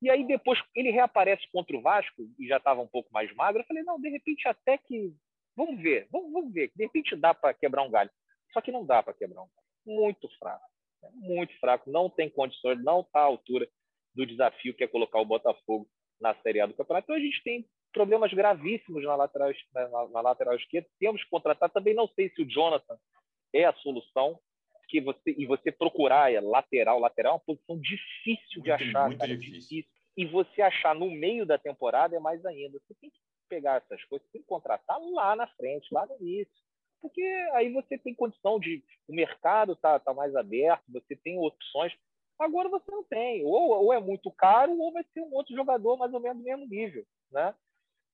E 0.00 0.10
aí 0.10 0.26
depois 0.26 0.60
ele 0.74 0.90
reaparece 0.90 1.42
contra 1.52 1.76
o 1.76 1.80
Vasco 1.80 2.22
e 2.38 2.46
já 2.46 2.58
estava 2.58 2.80
um 2.80 2.88
pouco 2.88 3.10
mais 3.12 3.32
magro. 3.34 3.62
Eu 3.62 3.66
falei, 3.66 3.82
não, 3.82 4.00
de 4.00 4.10
repente 4.10 4.46
até 4.46 4.76
que... 4.76 5.14
Vamos 5.56 5.80
ver, 5.80 6.06
vamos, 6.10 6.32
vamos 6.32 6.52
ver. 6.52 6.70
De 6.74 6.84
repente 6.84 7.16
dá 7.16 7.32
para 7.34 7.54
quebrar 7.54 7.82
um 7.82 7.90
galho. 7.90 8.10
Só 8.52 8.60
que 8.60 8.72
não 8.72 8.84
dá 8.84 9.02
para 9.02 9.14
quebrar 9.14 9.42
um 9.42 9.48
cara. 9.48 9.66
Muito 9.86 10.28
fraco. 10.38 10.64
Né? 11.02 11.10
Muito 11.14 11.58
fraco. 11.58 11.90
Não 11.90 12.10
tem 12.10 12.28
condições, 12.28 12.82
não 12.82 13.00
está 13.00 13.20
à 13.20 13.24
altura 13.24 13.68
do 14.14 14.26
desafio 14.26 14.74
que 14.74 14.84
é 14.84 14.88
colocar 14.88 15.20
o 15.20 15.24
Botafogo 15.24 15.88
na 16.20 16.34
Série 16.36 16.60
A 16.60 16.66
do 16.66 16.74
campeonato. 16.74 17.06
Então 17.06 17.16
a 17.16 17.20
gente 17.20 17.42
tem 17.42 17.66
problemas 17.92 18.32
gravíssimos 18.32 19.02
na 19.04 19.16
lateral, 19.16 19.52
na, 19.74 20.08
na 20.08 20.20
lateral 20.20 20.54
esquerda. 20.56 20.88
Temos 20.98 21.22
que 21.22 21.30
contratar. 21.30 21.70
Também 21.70 21.94
não 21.94 22.08
sei 22.08 22.30
se 22.30 22.42
o 22.42 22.48
Jonathan 22.48 22.96
é 23.54 23.64
a 23.64 23.74
solução. 23.74 24.38
Que 24.88 25.00
você, 25.00 25.34
e 25.38 25.46
você 25.46 25.72
procurar 25.72 26.30
é 26.30 26.38
lateral, 26.38 26.98
lateral 26.98 27.32
é 27.32 27.34
uma 27.36 27.40
posição 27.40 27.80
difícil 27.80 28.56
muito, 28.56 28.64
de 28.64 28.72
achar. 28.72 29.06
Muito 29.06 29.20
cara, 29.20 29.34
difícil. 29.34 29.60
difícil. 29.60 29.90
E 30.18 30.26
você 30.26 30.60
achar 30.60 30.94
no 30.94 31.10
meio 31.10 31.46
da 31.46 31.56
temporada 31.56 32.14
é 32.14 32.20
mais 32.20 32.44
ainda. 32.44 32.78
Você 32.78 32.94
tem 33.00 33.08
que 33.08 33.16
pegar 33.48 33.76
essas 33.76 34.04
coisas, 34.04 34.28
tem 34.30 34.42
que 34.42 34.46
contratar 34.46 34.98
lá 35.00 35.34
na 35.34 35.46
frente, 35.46 35.88
lá 35.92 36.04
no 36.04 36.16
início. 36.20 36.52
Porque 37.00 37.22
aí 37.54 37.72
você 37.72 37.96
tem 37.98 38.14
condição 38.14 38.60
de. 38.60 38.84
O 39.08 39.14
mercado 39.14 39.72
está 39.72 39.98
tá 39.98 40.12
mais 40.12 40.36
aberto, 40.36 40.84
você 40.88 41.16
tem 41.16 41.38
opções. 41.38 41.92
Agora 42.42 42.68
você 42.68 42.90
não 42.90 43.04
tem. 43.04 43.44
Ou, 43.44 43.84
ou 43.84 43.92
é 43.92 44.00
muito 44.00 44.30
caro, 44.32 44.76
ou 44.78 44.92
vai 44.92 45.04
ser 45.12 45.20
um 45.20 45.32
outro 45.32 45.54
jogador 45.54 45.96
mais 45.96 46.12
ou 46.12 46.20
menos 46.20 46.38
do 46.38 46.44
mesmo 46.44 46.66
nível. 46.66 47.04
Né? 47.30 47.54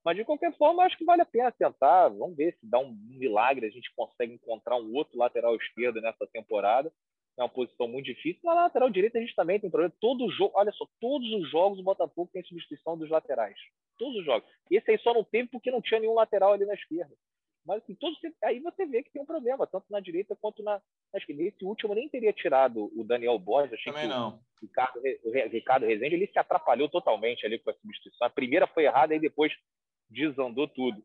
Mas, 0.04 0.16
de 0.16 0.24
qualquer 0.24 0.54
forma, 0.56 0.84
acho 0.84 0.96
que 0.96 1.04
vale 1.04 1.22
a 1.22 1.26
pena 1.26 1.50
tentar. 1.50 2.08
Vamos 2.08 2.36
ver 2.36 2.52
se 2.60 2.66
dá 2.66 2.78
um 2.78 2.94
milagre, 3.08 3.66
a 3.66 3.70
gente 3.70 3.92
consegue 3.94 4.34
encontrar 4.34 4.76
um 4.76 4.94
outro 4.94 5.18
lateral 5.18 5.56
esquerdo 5.56 6.00
nessa 6.00 6.26
temporada. 6.26 6.92
É 7.38 7.42
uma 7.42 7.48
posição 7.48 7.86
muito 7.86 8.06
difícil. 8.06 8.40
Na 8.44 8.54
lateral 8.54 8.90
direita, 8.90 9.16
a 9.16 9.20
gente 9.20 9.34
também 9.34 9.60
tem 9.60 9.70
problema. 9.70 9.94
Todo 10.00 10.30
jogo, 10.30 10.52
olha 10.56 10.72
só, 10.72 10.86
todos 11.00 11.30
os 11.32 11.48
jogos 11.50 11.78
o 11.78 11.84
Botafogo 11.84 12.28
tem 12.32 12.42
substituição 12.42 12.98
dos 12.98 13.08
laterais. 13.08 13.56
Todos 13.96 14.18
os 14.18 14.24
jogos. 14.24 14.48
Esse 14.70 14.90
aí 14.90 14.98
só 14.98 15.14
não 15.14 15.22
teve 15.22 15.48
porque 15.48 15.70
não 15.70 15.80
tinha 15.80 16.00
nenhum 16.00 16.14
lateral 16.14 16.52
ali 16.52 16.66
na 16.66 16.74
esquerda. 16.74 17.14
Mas 17.68 17.82
assim, 17.82 17.94
todos, 17.96 18.18
aí 18.42 18.60
você 18.60 18.86
vê 18.86 19.02
que 19.02 19.12
tem 19.12 19.20
um 19.20 19.26
problema, 19.26 19.66
tanto 19.66 19.84
na 19.90 20.00
direita 20.00 20.34
quanto 20.34 20.62
na, 20.62 20.80
na 21.12 21.18
esquerda. 21.18 21.42
Esse 21.42 21.62
último 21.66 21.94
nem 21.94 22.08
teria 22.08 22.32
tirado 22.32 22.90
o 22.98 23.04
Daniel 23.04 23.38
Borges. 23.38 23.74
Achei 23.74 23.92
Também 23.92 24.08
que 24.08 24.14
não. 24.14 24.30
O 24.30 24.40
Ricardo, 24.62 24.98
o 24.98 25.48
Ricardo 25.50 25.86
Rezende 25.86 26.14
ele 26.14 26.26
se 26.28 26.38
atrapalhou 26.38 26.88
totalmente 26.88 27.44
ali 27.44 27.58
com 27.58 27.68
a 27.68 27.74
substituição. 27.74 28.26
A 28.26 28.30
primeira 28.30 28.66
foi 28.66 28.84
errada 28.84 29.14
e 29.14 29.20
depois 29.20 29.52
desandou 30.08 30.66
tudo. 30.66 31.04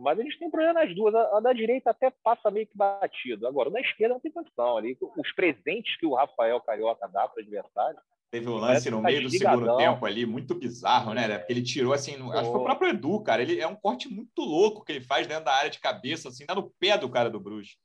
Mas 0.00 0.18
a 0.18 0.24
gente 0.24 0.40
tem 0.40 0.50
problema 0.50 0.84
nas 0.84 0.92
duas. 0.92 1.14
A, 1.14 1.38
a, 1.38 1.40
da 1.40 1.52
direita 1.52 1.90
até 1.90 2.10
passa 2.10 2.50
meio 2.50 2.66
que 2.66 2.76
batido. 2.76 3.46
Agora, 3.46 3.70
na 3.70 3.80
esquerda 3.80 4.14
não 4.14 4.20
tem 4.20 4.32
condição 4.32 4.76
ali. 4.76 4.98
Os 5.16 5.32
presentes 5.34 5.96
que 5.98 6.06
o 6.06 6.14
Rafael 6.14 6.60
Carioca 6.62 7.06
dá 7.06 7.28
para 7.28 7.40
o 7.40 7.42
adversário. 7.44 8.00
Teve 8.32 8.48
um 8.48 8.54
lance 8.54 8.90
no 8.90 9.02
tá 9.02 9.08
meio 9.08 9.24
do 9.24 9.30
segundo 9.30 9.76
tempo 9.76 10.06
ali, 10.06 10.24
muito 10.24 10.54
bizarro, 10.54 11.12
né? 11.12 11.36
Porque 11.36 11.52
ele 11.52 11.62
tirou 11.62 11.92
assim, 11.92 12.12
acho 12.12 12.44
que 12.44 12.50
foi 12.50 12.60
o 12.60 12.64
próprio 12.64 12.88
Edu, 12.88 13.22
cara. 13.22 13.42
Ele 13.42 13.60
é 13.60 13.66
um 13.66 13.76
corte 13.76 14.08
muito 14.08 14.40
louco 14.40 14.82
que 14.82 14.90
ele 14.90 15.02
faz 15.02 15.26
dentro 15.26 15.44
da 15.44 15.52
área 15.52 15.68
de 15.68 15.78
cabeça, 15.78 16.30
assim, 16.30 16.46
tá 16.46 16.54
no 16.54 16.70
pé 16.80 16.96
do 16.96 17.10
cara 17.10 17.28
do 17.28 17.38
Bruges. 17.38 17.76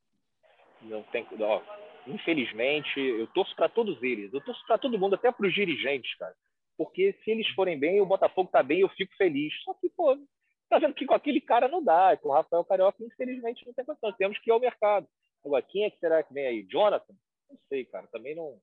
Não 0.83 1.03
tem, 1.03 1.27
ó, 1.41 1.61
infelizmente, 2.07 2.97
eu 2.97 3.27
torço 3.27 3.53
para 3.57 3.67
todos 3.67 4.01
eles. 4.01 4.33
Eu 4.33 4.39
torço 4.39 4.65
para 4.65 4.77
todo 4.77 4.97
mundo, 4.97 5.15
até 5.15 5.29
para 5.29 5.45
os 5.45 5.53
dirigentes, 5.53 6.15
cara. 6.15 6.33
Porque 6.77 7.13
se 7.25 7.31
eles 7.31 7.49
forem 7.49 7.77
bem, 7.77 7.99
o 7.99 8.05
Botafogo 8.05 8.49
tá 8.49 8.63
bem, 8.63 8.79
eu 8.79 8.89
fico 8.89 9.13
feliz. 9.17 9.53
Só 9.65 9.73
que, 9.73 9.89
pô, 9.89 10.17
tá 10.69 10.79
vendo 10.79 10.93
que 10.93 11.05
com 11.05 11.13
aquele 11.13 11.41
cara 11.41 11.67
não 11.67 11.83
dá. 11.83 12.15
Com 12.15 12.29
o 12.29 12.31
Rafael 12.31 12.63
Carioca, 12.63 13.03
infelizmente, 13.03 13.65
não 13.65 13.73
tem 13.73 13.83
condição. 13.83 14.13
Temos 14.13 14.39
que 14.39 14.49
ir 14.49 14.53
ao 14.53 14.61
mercado. 14.61 15.05
Agora, 15.43 15.61
quem 15.61 15.83
é 15.83 15.89
que 15.89 15.99
será 15.99 16.23
que 16.23 16.33
vem 16.33 16.47
aí? 16.47 16.63
Jonathan? 16.63 17.13
Não 17.49 17.59
sei, 17.67 17.83
cara. 17.83 18.07
Também 18.07 18.33
não, 18.33 18.57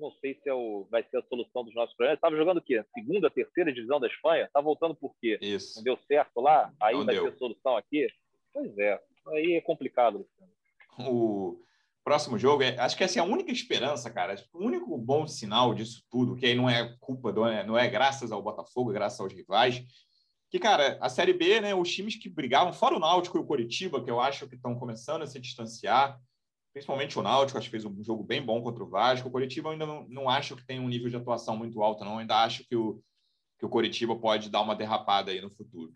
não 0.00 0.10
sei 0.12 0.34
se 0.42 0.48
é 0.48 0.54
o, 0.54 0.86
vai 0.90 1.04
ser 1.04 1.18
a 1.18 1.22
solução 1.22 1.64
dos 1.64 1.74
nossos 1.74 1.94
problemas. 1.94 2.18
Estava 2.18 2.36
jogando 2.36 2.58
o 2.58 2.62
quê? 2.62 2.84
Segunda, 2.94 3.30
terceira 3.30 3.72
divisão 3.72 4.00
da 4.00 4.06
Espanha? 4.06 4.44
Está 4.44 4.60
voltando 4.60 4.94
por 4.94 5.14
quê? 5.20 5.38
Isso. 5.40 5.76
Não 5.76 5.84
deu 5.84 5.98
certo 6.08 6.40
lá? 6.40 6.72
Aí 6.80 6.96
não 6.96 7.04
vai 7.04 7.14
deu. 7.14 7.30
ter 7.30 7.38
solução 7.38 7.76
aqui? 7.76 8.08
Pois 8.52 8.76
é. 8.78 9.00
Aí 9.28 9.54
é 9.54 9.60
complicado, 9.60 10.18
Luciano. 10.18 10.52
O 11.08 11.62
próximo 12.02 12.38
jogo, 12.38 12.62
é, 12.62 12.76
acho 12.78 12.96
que 12.96 13.04
essa 13.04 13.18
é 13.18 13.22
a 13.22 13.24
única 13.24 13.52
esperança, 13.52 14.10
cara. 14.10 14.34
O 14.52 14.64
único 14.64 14.96
bom 14.98 15.26
sinal 15.26 15.74
disso 15.74 16.02
tudo, 16.10 16.36
que 16.36 16.46
aí 16.46 16.54
não 16.54 16.68
é 16.68 16.96
culpa, 16.98 17.32
do, 17.32 17.42
não 17.64 17.78
é 17.78 17.88
graças 17.88 18.32
ao 18.32 18.42
Botafogo, 18.42 18.90
é 18.90 18.94
graças 18.94 19.20
aos 19.20 19.32
rivais, 19.32 19.84
que, 20.50 20.58
cara, 20.58 20.98
a 21.00 21.08
Série 21.08 21.32
B, 21.32 21.60
né, 21.60 21.74
os 21.74 21.88
times 21.88 22.16
que 22.16 22.28
brigavam, 22.28 22.72
fora 22.72 22.96
o 22.96 22.98
Náutico 22.98 23.38
e 23.38 23.40
o 23.40 23.46
Coritiba, 23.46 24.02
que 24.02 24.10
eu 24.10 24.20
acho 24.20 24.48
que 24.48 24.56
estão 24.56 24.74
começando 24.74 25.22
a 25.22 25.26
se 25.26 25.38
distanciar, 25.38 26.18
principalmente 26.80 27.18
o 27.18 27.22
Náutico, 27.22 27.58
acho 27.58 27.66
que 27.66 27.70
fez 27.70 27.84
um 27.84 28.02
jogo 28.02 28.24
bem 28.24 28.42
bom 28.42 28.62
contra 28.62 28.82
o 28.82 28.88
Vasco. 28.88 29.28
O 29.28 29.30
Coritiba 29.30 29.70
ainda 29.70 29.84
não, 29.84 30.08
não 30.08 30.30
acho 30.30 30.56
que 30.56 30.64
tem 30.64 30.80
um 30.80 30.88
nível 30.88 31.10
de 31.10 31.16
atuação 31.16 31.54
muito 31.54 31.82
alto, 31.82 32.04
não. 32.04 32.18
Ainda 32.18 32.42
acho 32.42 32.64
que 32.64 32.74
o, 32.74 33.02
que 33.58 33.66
o 33.66 33.68
Coritiba 33.68 34.16
pode 34.16 34.48
dar 34.48 34.62
uma 34.62 34.74
derrapada 34.74 35.30
aí 35.30 35.42
no 35.42 35.50
futuro. 35.50 35.94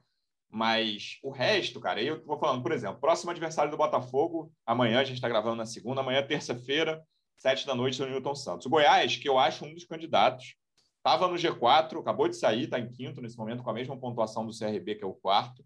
Mas 0.50 1.18
o 1.22 1.30
resto, 1.30 1.80
cara, 1.80 2.02
eu 2.02 2.22
vou 2.24 2.38
falando, 2.38 2.62
por 2.62 2.70
exemplo, 2.70 3.00
próximo 3.00 3.30
adversário 3.30 3.70
do 3.70 3.78
Botafogo, 3.78 4.52
amanhã, 4.66 5.00
a 5.00 5.04
gente 5.04 5.16
está 5.16 5.28
gravando 5.28 5.56
na 5.56 5.64
segunda, 5.64 6.02
amanhã, 6.02 6.22
terça-feira, 6.22 7.02
sete 7.38 7.66
da 7.66 7.74
noite, 7.74 7.98
no 8.00 8.06
Newton 8.06 8.34
Santos. 8.34 8.66
O 8.66 8.70
Goiás, 8.70 9.16
que 9.16 9.28
eu 9.28 9.38
acho 9.38 9.64
um 9.64 9.72
dos 9.72 9.86
candidatos, 9.86 10.54
estava 10.98 11.26
no 11.26 11.34
G4, 11.34 11.98
acabou 11.98 12.28
de 12.28 12.36
sair, 12.36 12.64
está 12.64 12.78
em 12.78 12.90
quinto 12.90 13.22
nesse 13.22 13.38
momento, 13.38 13.62
com 13.62 13.70
a 13.70 13.74
mesma 13.74 13.96
pontuação 13.96 14.46
do 14.46 14.56
CRB, 14.56 14.96
que 14.96 15.04
é 15.04 15.06
o 15.06 15.14
quarto. 15.14 15.64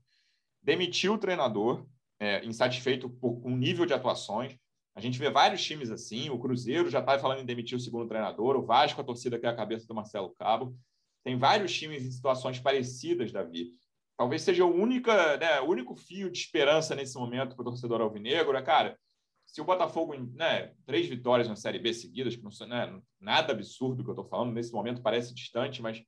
Demitiu 0.63 1.15
o 1.15 1.19
treinador, 1.19 1.85
é, 2.21 2.45
insatisfeito 2.45 3.11
com 3.11 3.41
o 3.43 3.57
nível 3.57 3.85
de 3.85 3.93
atuações. 3.93 4.57
A 4.99 5.01
gente 5.01 5.17
vê 5.17 5.31
vários 5.31 5.63
times 5.63 5.93
assim. 5.93 6.29
O 6.29 6.41
Cruzeiro 6.41 6.91
já 6.91 6.99
está 6.99 7.17
falando 7.21 7.39
em 7.39 7.47
demitir 7.47 7.79
o 7.79 7.81
segundo 7.81 8.09
treinador. 8.09 8.57
O 8.57 8.63
Vasco, 8.63 9.01
a 9.01 9.05
torcida 9.05 9.39
que 9.39 9.47
é 9.47 9.49
a 9.49 9.55
cabeça 9.55 9.87
do 9.87 9.95
Marcelo 9.95 10.35
Cabo. 10.37 10.77
Tem 11.23 11.39
vários 11.39 11.73
times 11.73 12.05
em 12.05 12.11
situações 12.11 12.59
parecidas, 12.59 13.31
Davi. 13.31 13.71
Talvez 14.17 14.43
seja 14.43 14.65
o, 14.65 14.75
única, 14.75 15.37
né, 15.37 15.61
o 15.61 15.67
único 15.67 15.95
fio 15.95 16.29
de 16.29 16.39
esperança 16.39 16.97
nesse 16.97 17.17
momento 17.17 17.55
para 17.55 17.63
o 17.63 17.67
torcedor 17.67 18.01
alvinegro. 18.01 18.57
É, 18.57 18.61
cara, 18.63 18.99
se 19.47 19.61
o 19.61 19.65
Botafogo, 19.65 20.17
né, 20.35 20.73
três 20.85 21.07
vitórias 21.07 21.49
na 21.49 21.55
Série 21.55 21.79
B 21.79 21.95
seguidas, 21.95 22.35
que 22.35 22.43
não 22.43 22.51
né, 22.67 23.01
nada 23.21 23.53
absurdo 23.53 24.03
que 24.03 24.11
eu 24.11 24.15
estou 24.15 24.27
falando, 24.27 24.53
nesse 24.53 24.73
momento 24.73 25.01
parece 25.01 25.33
distante, 25.33 25.81
mas 25.81 26.03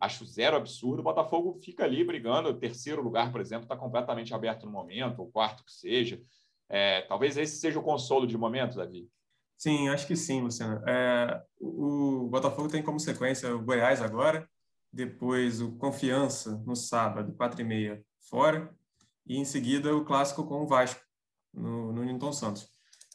acho 0.00 0.24
zero 0.24 0.56
absurdo. 0.56 0.98
O 0.98 1.04
Botafogo 1.04 1.60
fica 1.62 1.84
ali 1.84 2.02
brigando. 2.02 2.48
O 2.48 2.58
terceiro 2.58 3.02
lugar, 3.02 3.30
por 3.30 3.40
exemplo, 3.40 3.66
está 3.66 3.76
completamente 3.76 4.34
aberto 4.34 4.66
no 4.66 4.72
momento, 4.72 5.22
o 5.22 5.30
quarto 5.30 5.64
que 5.64 5.72
seja. 5.72 6.20
É, 6.72 7.02
talvez 7.02 7.36
esse 7.36 7.58
seja 7.58 7.78
o 7.78 7.82
consolo 7.82 8.26
de 8.26 8.38
momento, 8.38 8.76
Davi. 8.76 9.06
Sim, 9.58 9.90
acho 9.90 10.06
que 10.06 10.16
sim, 10.16 10.40
Luciano. 10.40 10.82
É, 10.88 11.42
o 11.60 12.28
Botafogo 12.30 12.68
tem 12.68 12.82
como 12.82 12.98
sequência 12.98 13.54
o 13.54 13.62
Goiás 13.62 14.00
agora, 14.00 14.48
depois 14.90 15.60
o 15.60 15.76
Confiança 15.76 16.56
no 16.66 16.74
sábado, 16.74 17.34
4 17.34 17.60
e 17.60 17.64
meia, 17.64 18.04
fora, 18.28 18.74
e 19.26 19.36
em 19.36 19.44
seguida 19.44 19.94
o 19.94 20.04
clássico 20.04 20.46
com 20.46 20.62
o 20.62 20.66
Vasco, 20.66 21.00
no, 21.52 21.92
no 21.92 22.04
Newton 22.04 22.32
Santos. 22.32 22.66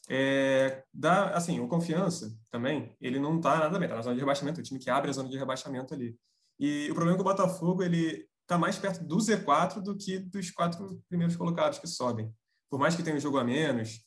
É, 0.07 0.83
dá, 0.93 1.31
assim, 1.31 1.59
o 1.59 1.67
Confiança 1.67 2.31
também, 2.51 2.95
ele 3.01 3.19
não 3.19 3.37
está 3.37 3.57
nada 3.57 3.77
bem, 3.79 3.87
está 3.87 3.95
na 3.95 4.03
zona 4.03 4.15
de 4.15 4.21
rebaixamento, 4.21 4.59
o 4.59 4.63
time 4.63 4.79
que 4.79 4.89
abre 4.89 5.09
a 5.09 5.13
zona 5.13 5.29
de 5.29 5.37
rebaixamento 5.37 5.95
ali. 5.95 6.15
E 6.59 6.89
o 6.91 6.93
problema 6.93 7.15
é 7.15 7.15
que 7.15 7.27
o 7.27 7.29
Botafogo, 7.29 7.83
ele 7.83 8.27
está 8.43 8.57
mais 8.57 8.77
perto 8.77 9.03
do 9.03 9.17
Z4 9.17 9.81
do 9.81 9.97
que 9.97 10.19
dos 10.19 10.51
quatro 10.51 11.03
primeiros 11.09 11.35
colocados 11.35 11.79
que 11.79 11.87
sobem. 11.87 12.31
Por 12.69 12.79
mais 12.79 12.95
que 12.95 13.03
tenha 13.03 13.15
um 13.15 13.19
jogo 13.19 13.37
a 13.37 13.43
menos 13.43 14.01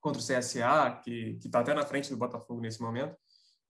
contra 0.00 0.20
o 0.20 0.24
CSA, 0.24 1.00
que 1.02 1.38
está 1.44 1.60
até 1.60 1.72
na 1.74 1.86
frente 1.86 2.10
do 2.10 2.16
Botafogo 2.16 2.60
nesse 2.60 2.80
momento, 2.80 3.16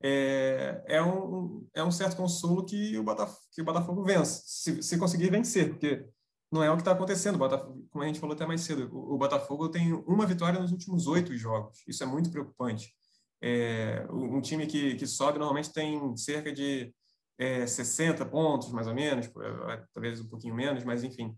é, 0.03 0.83
é, 0.87 1.03
um, 1.03 1.67
é 1.73 1.83
um 1.83 1.90
certo 1.90 2.17
consolo 2.17 2.64
que 2.64 2.99
o 2.99 3.03
Botafogo, 3.03 3.40
que 3.53 3.62
o 3.62 3.64
Botafogo 3.64 4.03
vença, 4.03 4.43
se, 4.45 4.83
se 4.83 4.99
conseguir 4.99 5.31
vencer, 5.31 5.71
porque 5.71 6.05
não 6.53 6.62
é 6.62 6.71
o 6.71 6.75
que 6.75 6.83
está 6.83 6.93
acontecendo. 6.93 7.38
Botafogo, 7.38 7.87
como 7.90 8.05
a 8.05 8.07
gente 8.07 8.21
falou 8.21 8.35
até 8.35 8.47
mais 8.47 8.61
cedo, 8.61 8.88
o, 8.93 9.14
o, 9.14 9.19
Botafogo 9.19 9.69
tem 9.69 9.93
uma 10.07 10.27
vitória 10.27 10.61
nos 10.61 10.73
últimos 10.73 11.07
oito 11.07 11.37
jogos. 11.37 11.83
Isso 11.87 12.03
é 12.03 12.07
muito 12.07 12.31
preocupante. 12.31 12.95
É, 13.43 14.07
um 14.11 14.40
time 14.40 14.67
que, 14.67 14.95
que 14.95 15.07
sobe 15.07 15.38
normalmente 15.38 15.73
tem 15.73 16.17
cerca 16.17 16.53
de 16.53 16.95
é, 17.38 17.67
60 17.67 18.25
pontos, 18.27 18.71
mais 18.73 18.87
ou 18.87 18.95
menos, 18.95 19.27
é, 19.27 19.85
talvez 19.93 20.21
um 20.21 20.29
pouquinho 20.29 20.55
menos, 20.55 20.85
mas 20.85 21.03
enfim. 21.03 21.37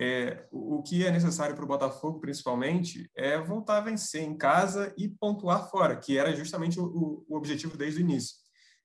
É, 0.00 0.48
o 0.50 0.82
que 0.82 1.04
é 1.04 1.10
necessário 1.10 1.54
para 1.54 1.64
o 1.64 1.68
Botafogo, 1.68 2.20
principalmente, 2.20 3.10
é 3.14 3.38
voltar 3.38 3.78
a 3.78 3.82
vencer 3.82 4.22
em 4.22 4.36
casa 4.36 4.94
e 4.96 5.08
pontuar 5.08 5.68
fora, 5.68 5.96
que 5.96 6.16
era 6.16 6.34
justamente 6.34 6.80
o, 6.80 7.24
o 7.28 7.36
objetivo 7.36 7.76
desde 7.76 8.00
o 8.00 8.02
início. 8.02 8.36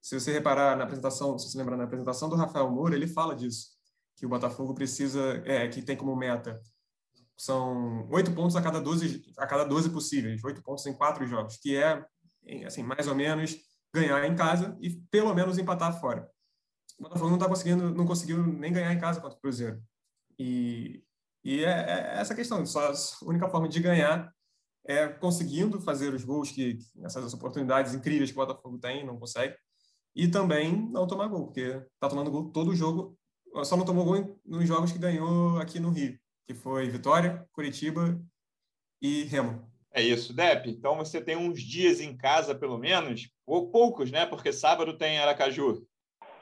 Se 0.01 0.19
você 0.19 0.33
reparar 0.33 0.75
na 0.75 0.83
apresentação, 0.83 1.37
se 1.39 1.49
você 1.49 1.57
lembrar 1.57 1.77
na 1.77 1.85
apresentação 1.85 2.27
do 2.27 2.35
Rafael 2.35 2.69
Moura, 2.69 2.95
ele 2.95 3.07
fala 3.07 3.35
disso 3.35 3.75
que 4.17 4.25
o 4.25 4.29
Botafogo 4.29 4.73
precisa, 4.73 5.41
é, 5.45 5.67
que 5.67 5.81
tem 5.81 5.95
como 5.95 6.15
meta 6.15 6.61
são 7.37 8.07
oito 8.11 8.31
pontos 8.33 8.55
a 8.55 8.61
cada 8.61 8.79
12 8.79 9.33
a 9.37 9.45
cada 9.45 9.65
12 9.65 9.89
possíveis, 9.89 10.43
oito 10.43 10.63
pontos 10.63 10.85
em 10.85 10.93
quatro 10.93 11.25
jogos, 11.27 11.57
que 11.57 11.75
é 11.75 12.03
assim 12.65 12.83
mais 12.83 13.07
ou 13.07 13.15
menos 13.15 13.57
ganhar 13.93 14.25
em 14.25 14.35
casa 14.35 14.77
e 14.79 14.89
pelo 15.11 15.33
menos 15.33 15.57
empatar 15.57 15.99
fora. 15.99 16.29
O 16.99 17.03
Botafogo 17.03 17.29
não 17.29 17.37
está 17.37 17.47
conseguindo, 17.47 17.93
não 17.93 18.05
conseguiu 18.05 18.45
nem 18.45 18.71
ganhar 18.71 18.93
em 18.93 18.99
casa 18.99 19.19
contra 19.19 19.37
o 19.37 19.41
Cruzeiro. 19.41 19.81
E, 20.37 21.03
e 21.43 21.63
é, 21.63 21.69
é 21.69 22.19
essa 22.19 22.35
questão, 22.35 22.65
só 22.65 22.91
a 22.91 22.93
única 23.23 23.49
forma 23.49 23.67
de 23.67 23.79
ganhar 23.79 24.31
é 24.87 25.07
conseguindo 25.07 25.81
fazer 25.81 26.13
os 26.13 26.23
gols 26.23 26.51
que 26.51 26.77
essas 27.03 27.33
oportunidades 27.33 27.93
incríveis 27.93 28.31
que 28.31 28.37
o 28.37 28.45
Botafogo 28.45 28.77
tem, 28.77 29.05
não 29.05 29.19
consegue. 29.19 29.55
E 30.15 30.27
também 30.27 30.89
não 30.91 31.07
tomar 31.07 31.27
gol, 31.27 31.45
porque 31.45 31.61
está 31.93 32.07
tomando 32.07 32.31
gol 32.31 32.51
todo 32.51 32.75
jogo 32.75 33.17
só 33.63 33.77
não 33.77 33.85
tomou 33.85 34.03
gol 34.03 34.39
nos 34.45 34.67
jogos 34.67 34.91
que 34.91 34.99
ganhou 34.99 35.59
aqui 35.59 35.79
no 35.79 35.89
Rio, 35.89 36.17
que 36.45 36.53
foi 36.53 36.89
Vitória, 36.89 37.47
Curitiba 37.53 38.19
e 39.01 39.23
Remo. 39.23 39.71
É 39.93 40.01
isso, 40.01 40.35
Dep. 40.35 40.67
Então 40.67 40.97
você 40.97 41.23
tem 41.23 41.37
uns 41.37 41.61
dias 41.61 42.01
em 42.01 42.17
casa, 42.17 42.53
pelo 42.53 42.77
menos, 42.77 43.29
ou 43.45 43.71
poucos, 43.71 44.11
né? 44.11 44.25
Porque 44.25 44.51
sábado 44.51 44.97
tem 44.97 45.19
Aracaju. 45.19 45.87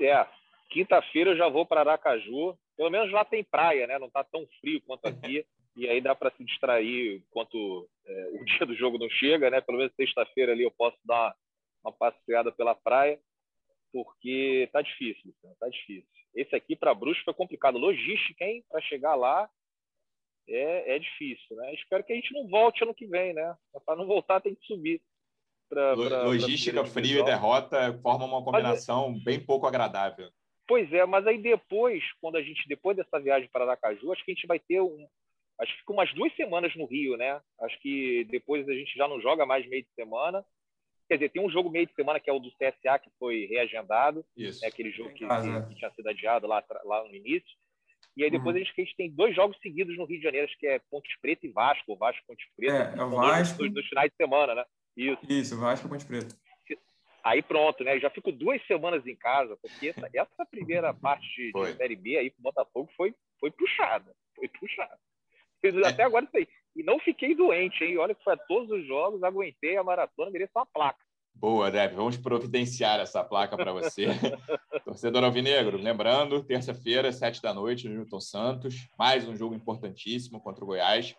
É, 0.01 0.25
quinta-feira 0.71 1.31
eu 1.31 1.37
já 1.37 1.47
vou 1.49 1.65
para 1.65 1.81
Aracaju. 1.81 2.57
Pelo 2.75 2.89
menos 2.89 3.11
lá 3.11 3.23
tem 3.23 3.43
praia, 3.43 3.87
né? 3.87 3.99
Não 3.99 4.07
está 4.07 4.23
tão 4.23 4.47
frio 4.59 4.81
quanto 4.81 5.05
aqui. 5.07 5.45
e 5.75 5.87
aí 5.87 6.01
dá 6.01 6.15
para 6.15 6.31
se 6.31 6.43
distrair 6.43 7.23
enquanto 7.27 7.89
é, 8.05 8.29
o 8.33 8.45
dia 8.45 8.65
do 8.65 8.75
jogo 8.75 8.97
não 8.97 9.09
chega, 9.09 9.49
né? 9.49 9.61
Pelo 9.61 9.77
menos 9.77 9.93
sexta-feira 9.95 10.51
ali 10.51 10.63
eu 10.63 10.71
posso 10.71 10.97
dar 11.05 11.35
uma 11.83 11.91
passeada 11.91 12.51
pela 12.51 12.73
praia, 12.73 13.19
porque 13.91 14.69
tá 14.71 14.81
difícil, 14.81 15.33
tá 15.59 15.67
difícil. 15.69 16.07
Esse 16.33 16.55
aqui 16.55 16.75
para 16.75 16.93
Bruxo 16.93 17.23
foi 17.23 17.33
complicado. 17.33 17.77
Logística, 17.77 18.43
hein? 18.43 18.63
Para 18.69 18.81
chegar 18.81 19.15
lá 19.15 19.49
é, 20.47 20.95
é 20.95 20.99
difícil, 20.99 21.55
né? 21.55 21.73
Espero 21.75 22.03
que 22.03 22.11
a 22.11 22.15
gente 22.15 22.33
não 22.33 22.47
volte 22.47 22.83
ano 22.83 22.93
que 22.93 23.05
vem, 23.05 23.33
né? 23.33 23.55
Para 23.85 23.95
não 23.95 24.07
voltar 24.07 24.41
tem 24.41 24.55
que 24.55 24.65
subir. 24.65 25.01
Pra, 25.69 25.95
pra, 25.95 26.23
Logística, 26.23 26.81
pra 26.81 26.91
frio 26.91 27.19
e 27.19 27.25
derrota 27.25 27.97
formam 28.01 28.27
uma 28.27 28.43
combinação 28.43 29.11
mas, 29.11 29.23
bem 29.23 29.39
pouco 29.39 29.65
agradável. 29.65 30.29
Pois 30.67 30.91
é, 30.93 31.05
mas 31.05 31.27
aí 31.27 31.37
depois, 31.37 32.03
quando 32.21 32.37
a 32.37 32.41
gente 32.41 32.67
depois 32.67 32.95
dessa 32.95 33.19
viagem 33.19 33.49
para 33.51 33.65
Aracaju, 33.65 34.11
acho 34.11 34.23
que 34.23 34.31
a 34.31 34.33
gente 34.33 34.47
vai 34.47 34.59
ter 34.59 34.79
um, 34.79 35.07
acho 35.59 35.73
que 35.73 35.79
fica 35.79 35.93
umas 35.93 36.13
duas 36.13 36.33
semanas 36.35 36.75
no 36.75 36.85
Rio, 36.85 37.17
né? 37.17 37.41
Acho 37.61 37.79
que 37.79 38.25
depois 38.25 38.67
a 38.67 38.73
gente 38.73 38.95
já 38.95 39.07
não 39.07 39.21
joga 39.21 39.45
mais 39.45 39.67
meio 39.67 39.83
de 39.83 39.89
semana. 39.93 40.43
Quer 41.07 41.15
dizer, 41.15 41.29
tem 41.29 41.45
um 41.45 41.49
jogo 41.49 41.69
meio 41.69 41.85
de 41.85 41.93
semana 41.93 42.19
que 42.19 42.29
é 42.29 42.33
o 42.33 42.39
do 42.39 42.49
CSA 42.51 42.97
que 42.97 43.09
foi 43.19 43.45
reagendado, 43.45 44.25
Isso. 44.37 44.61
Né? 44.61 44.67
aquele 44.67 44.91
jogo 44.91 45.09
que, 45.09 45.25
que, 45.27 45.67
que, 45.67 45.75
tinha 45.75 45.91
sido 45.91 46.07
adiado 46.07 46.47
lá, 46.47 46.63
lá 46.85 47.03
no 47.03 47.13
início. 47.13 47.49
E 48.15 48.23
aí 48.23 48.29
depois 48.29 48.55
uhum. 48.55 48.61
a, 48.61 48.65
gente, 48.65 48.73
a 48.79 48.83
gente 48.83 48.95
tem 48.95 49.11
dois 49.11 49.35
jogos 49.35 49.57
seguidos 49.61 49.97
no 49.97 50.05
Rio 50.05 50.17
de 50.17 50.23
Janeiro, 50.23 50.47
acho 50.47 50.57
que 50.57 50.67
é 50.67 50.79
Ponte 50.89 51.09
Preta 51.21 51.45
e 51.45 51.51
Vasco, 51.51 51.95
Vasco 51.95 52.23
Ponte 52.27 52.45
Preta. 52.55 52.93
É, 52.95 52.99
é 52.99 53.03
o 53.03 53.09
Vasco. 53.09 53.57
Dois, 53.57 53.73
dois, 53.73 53.87
finais 53.87 54.09
de 54.09 54.15
semana, 54.15 54.55
né? 54.55 54.65
Isso. 54.95 55.21
Isso, 55.27 55.59
Vasco 55.59 55.87
e 55.87 55.89
Ponte 55.89 56.05
Preta. 56.05 56.35
Aí 57.23 57.41
pronto, 57.41 57.83
né? 57.83 57.95
Eu 57.95 58.01
já 58.01 58.09
fico 58.09 58.31
duas 58.31 58.61
semanas 58.67 59.07
em 59.07 59.15
casa, 59.15 59.57
porque 59.61 59.89
essa, 59.89 60.09
essa 60.13 60.45
primeira 60.45 60.93
parte 60.93 61.25
de, 61.35 61.51
de 61.53 61.77
Série 61.77 61.95
B 61.95 62.17
aí 62.17 62.29
pro 62.29 62.43
Botafogo 62.43 62.89
foi, 62.97 63.15
foi 63.39 63.49
puxada. 63.51 64.13
Foi 64.35 64.47
puxada. 64.47 64.97
É. 65.65 65.87
Até 65.87 66.03
agora 66.03 66.25
isso 66.25 66.35
aí. 66.35 66.45
E 66.75 66.83
não 66.83 66.99
fiquei 66.99 67.33
doente, 67.33 67.85
hein? 67.85 67.97
Olha 67.97 68.13
que 68.13 68.21
foi 68.21 68.33
a 68.33 68.37
todos 68.37 68.69
os 68.69 68.85
jogos, 68.85 69.23
aguentei 69.23 69.77
a 69.77 69.83
maratona, 69.83 70.29
mereço 70.29 70.51
uma 70.53 70.65
placa. 70.65 70.99
Boa, 71.33 71.71
Deb. 71.71 71.93
Vamos 71.93 72.17
providenciar 72.17 72.99
essa 72.99 73.23
placa 73.23 73.55
para 73.55 73.71
você. 73.71 74.07
Torcedor 74.83 75.23
Alvinegro, 75.23 75.77
lembrando, 75.77 76.43
terça-feira, 76.43 77.13
sete 77.13 77.41
da 77.41 77.53
noite, 77.53 77.87
no 77.87 77.95
Newton 77.95 78.19
Santos. 78.19 78.89
Mais 78.99 79.25
um 79.25 79.37
jogo 79.37 79.55
importantíssimo 79.55 80.41
contra 80.41 80.63
o 80.63 80.67
Goiás. 80.67 81.15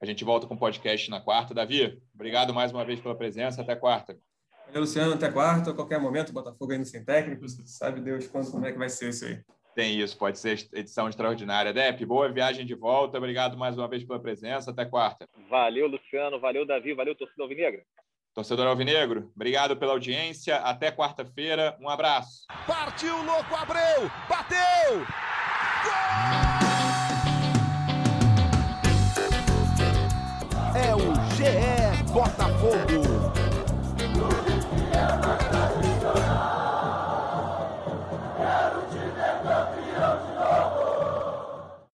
A 0.00 0.04
gente 0.04 0.24
volta 0.24 0.46
com 0.46 0.54
o 0.54 0.58
podcast 0.58 1.10
na 1.10 1.20
quarta. 1.20 1.54
Davi, 1.54 1.98
obrigado 2.14 2.52
mais 2.52 2.70
uma 2.70 2.84
vez 2.84 3.00
pela 3.00 3.16
presença. 3.16 3.62
Até 3.62 3.74
quarta. 3.74 4.18
Valeu, 4.66 4.80
Luciano. 4.80 5.14
Até 5.14 5.30
quarta. 5.30 5.70
A 5.70 5.74
qualquer 5.74 6.00
momento, 6.00 6.32
Botafogo 6.32 6.72
ainda 6.72 6.84
sem 6.84 7.04
técnico. 7.04 7.48
Sabe 7.48 8.00
Deus 8.00 8.26
quando, 8.26 8.50
como 8.50 8.66
é 8.66 8.72
que 8.72 8.78
vai 8.78 8.88
ser 8.88 9.10
isso 9.10 9.24
aí. 9.24 9.40
Tem 9.74 10.00
isso. 10.00 10.16
Pode 10.16 10.38
ser 10.38 10.66
edição 10.72 11.08
extraordinária. 11.08 11.72
Dep, 11.72 12.04
boa 12.04 12.32
viagem 12.32 12.64
de 12.64 12.74
volta. 12.74 13.18
Obrigado 13.18 13.56
mais 13.56 13.76
uma 13.76 13.88
vez 13.88 14.04
pela 14.04 14.20
presença. 14.20 14.70
Até 14.70 14.84
quarta. 14.84 15.28
Valeu, 15.50 15.86
Luciano. 15.86 16.40
Valeu, 16.40 16.66
Davi. 16.66 16.94
Valeu, 16.94 17.14
torcedor 17.14 17.44
alvinegra. 17.44 17.82
Torcedor 18.36 18.66
Alvinegro, 18.66 19.32
obrigado 19.34 19.78
pela 19.78 19.92
audiência. 19.92 20.56
Até 20.56 20.92
quarta-feira. 20.92 21.74
Um 21.80 21.88
abraço. 21.88 22.44
Partiu, 22.66 23.16
louco, 23.24 23.54
Abreu! 23.54 24.10
Bateu! 24.28 24.98
Gol! 25.82 26.66
É 30.76 30.94
o 30.94 31.14
GE 31.34 32.12
Botafogo. 32.12 33.05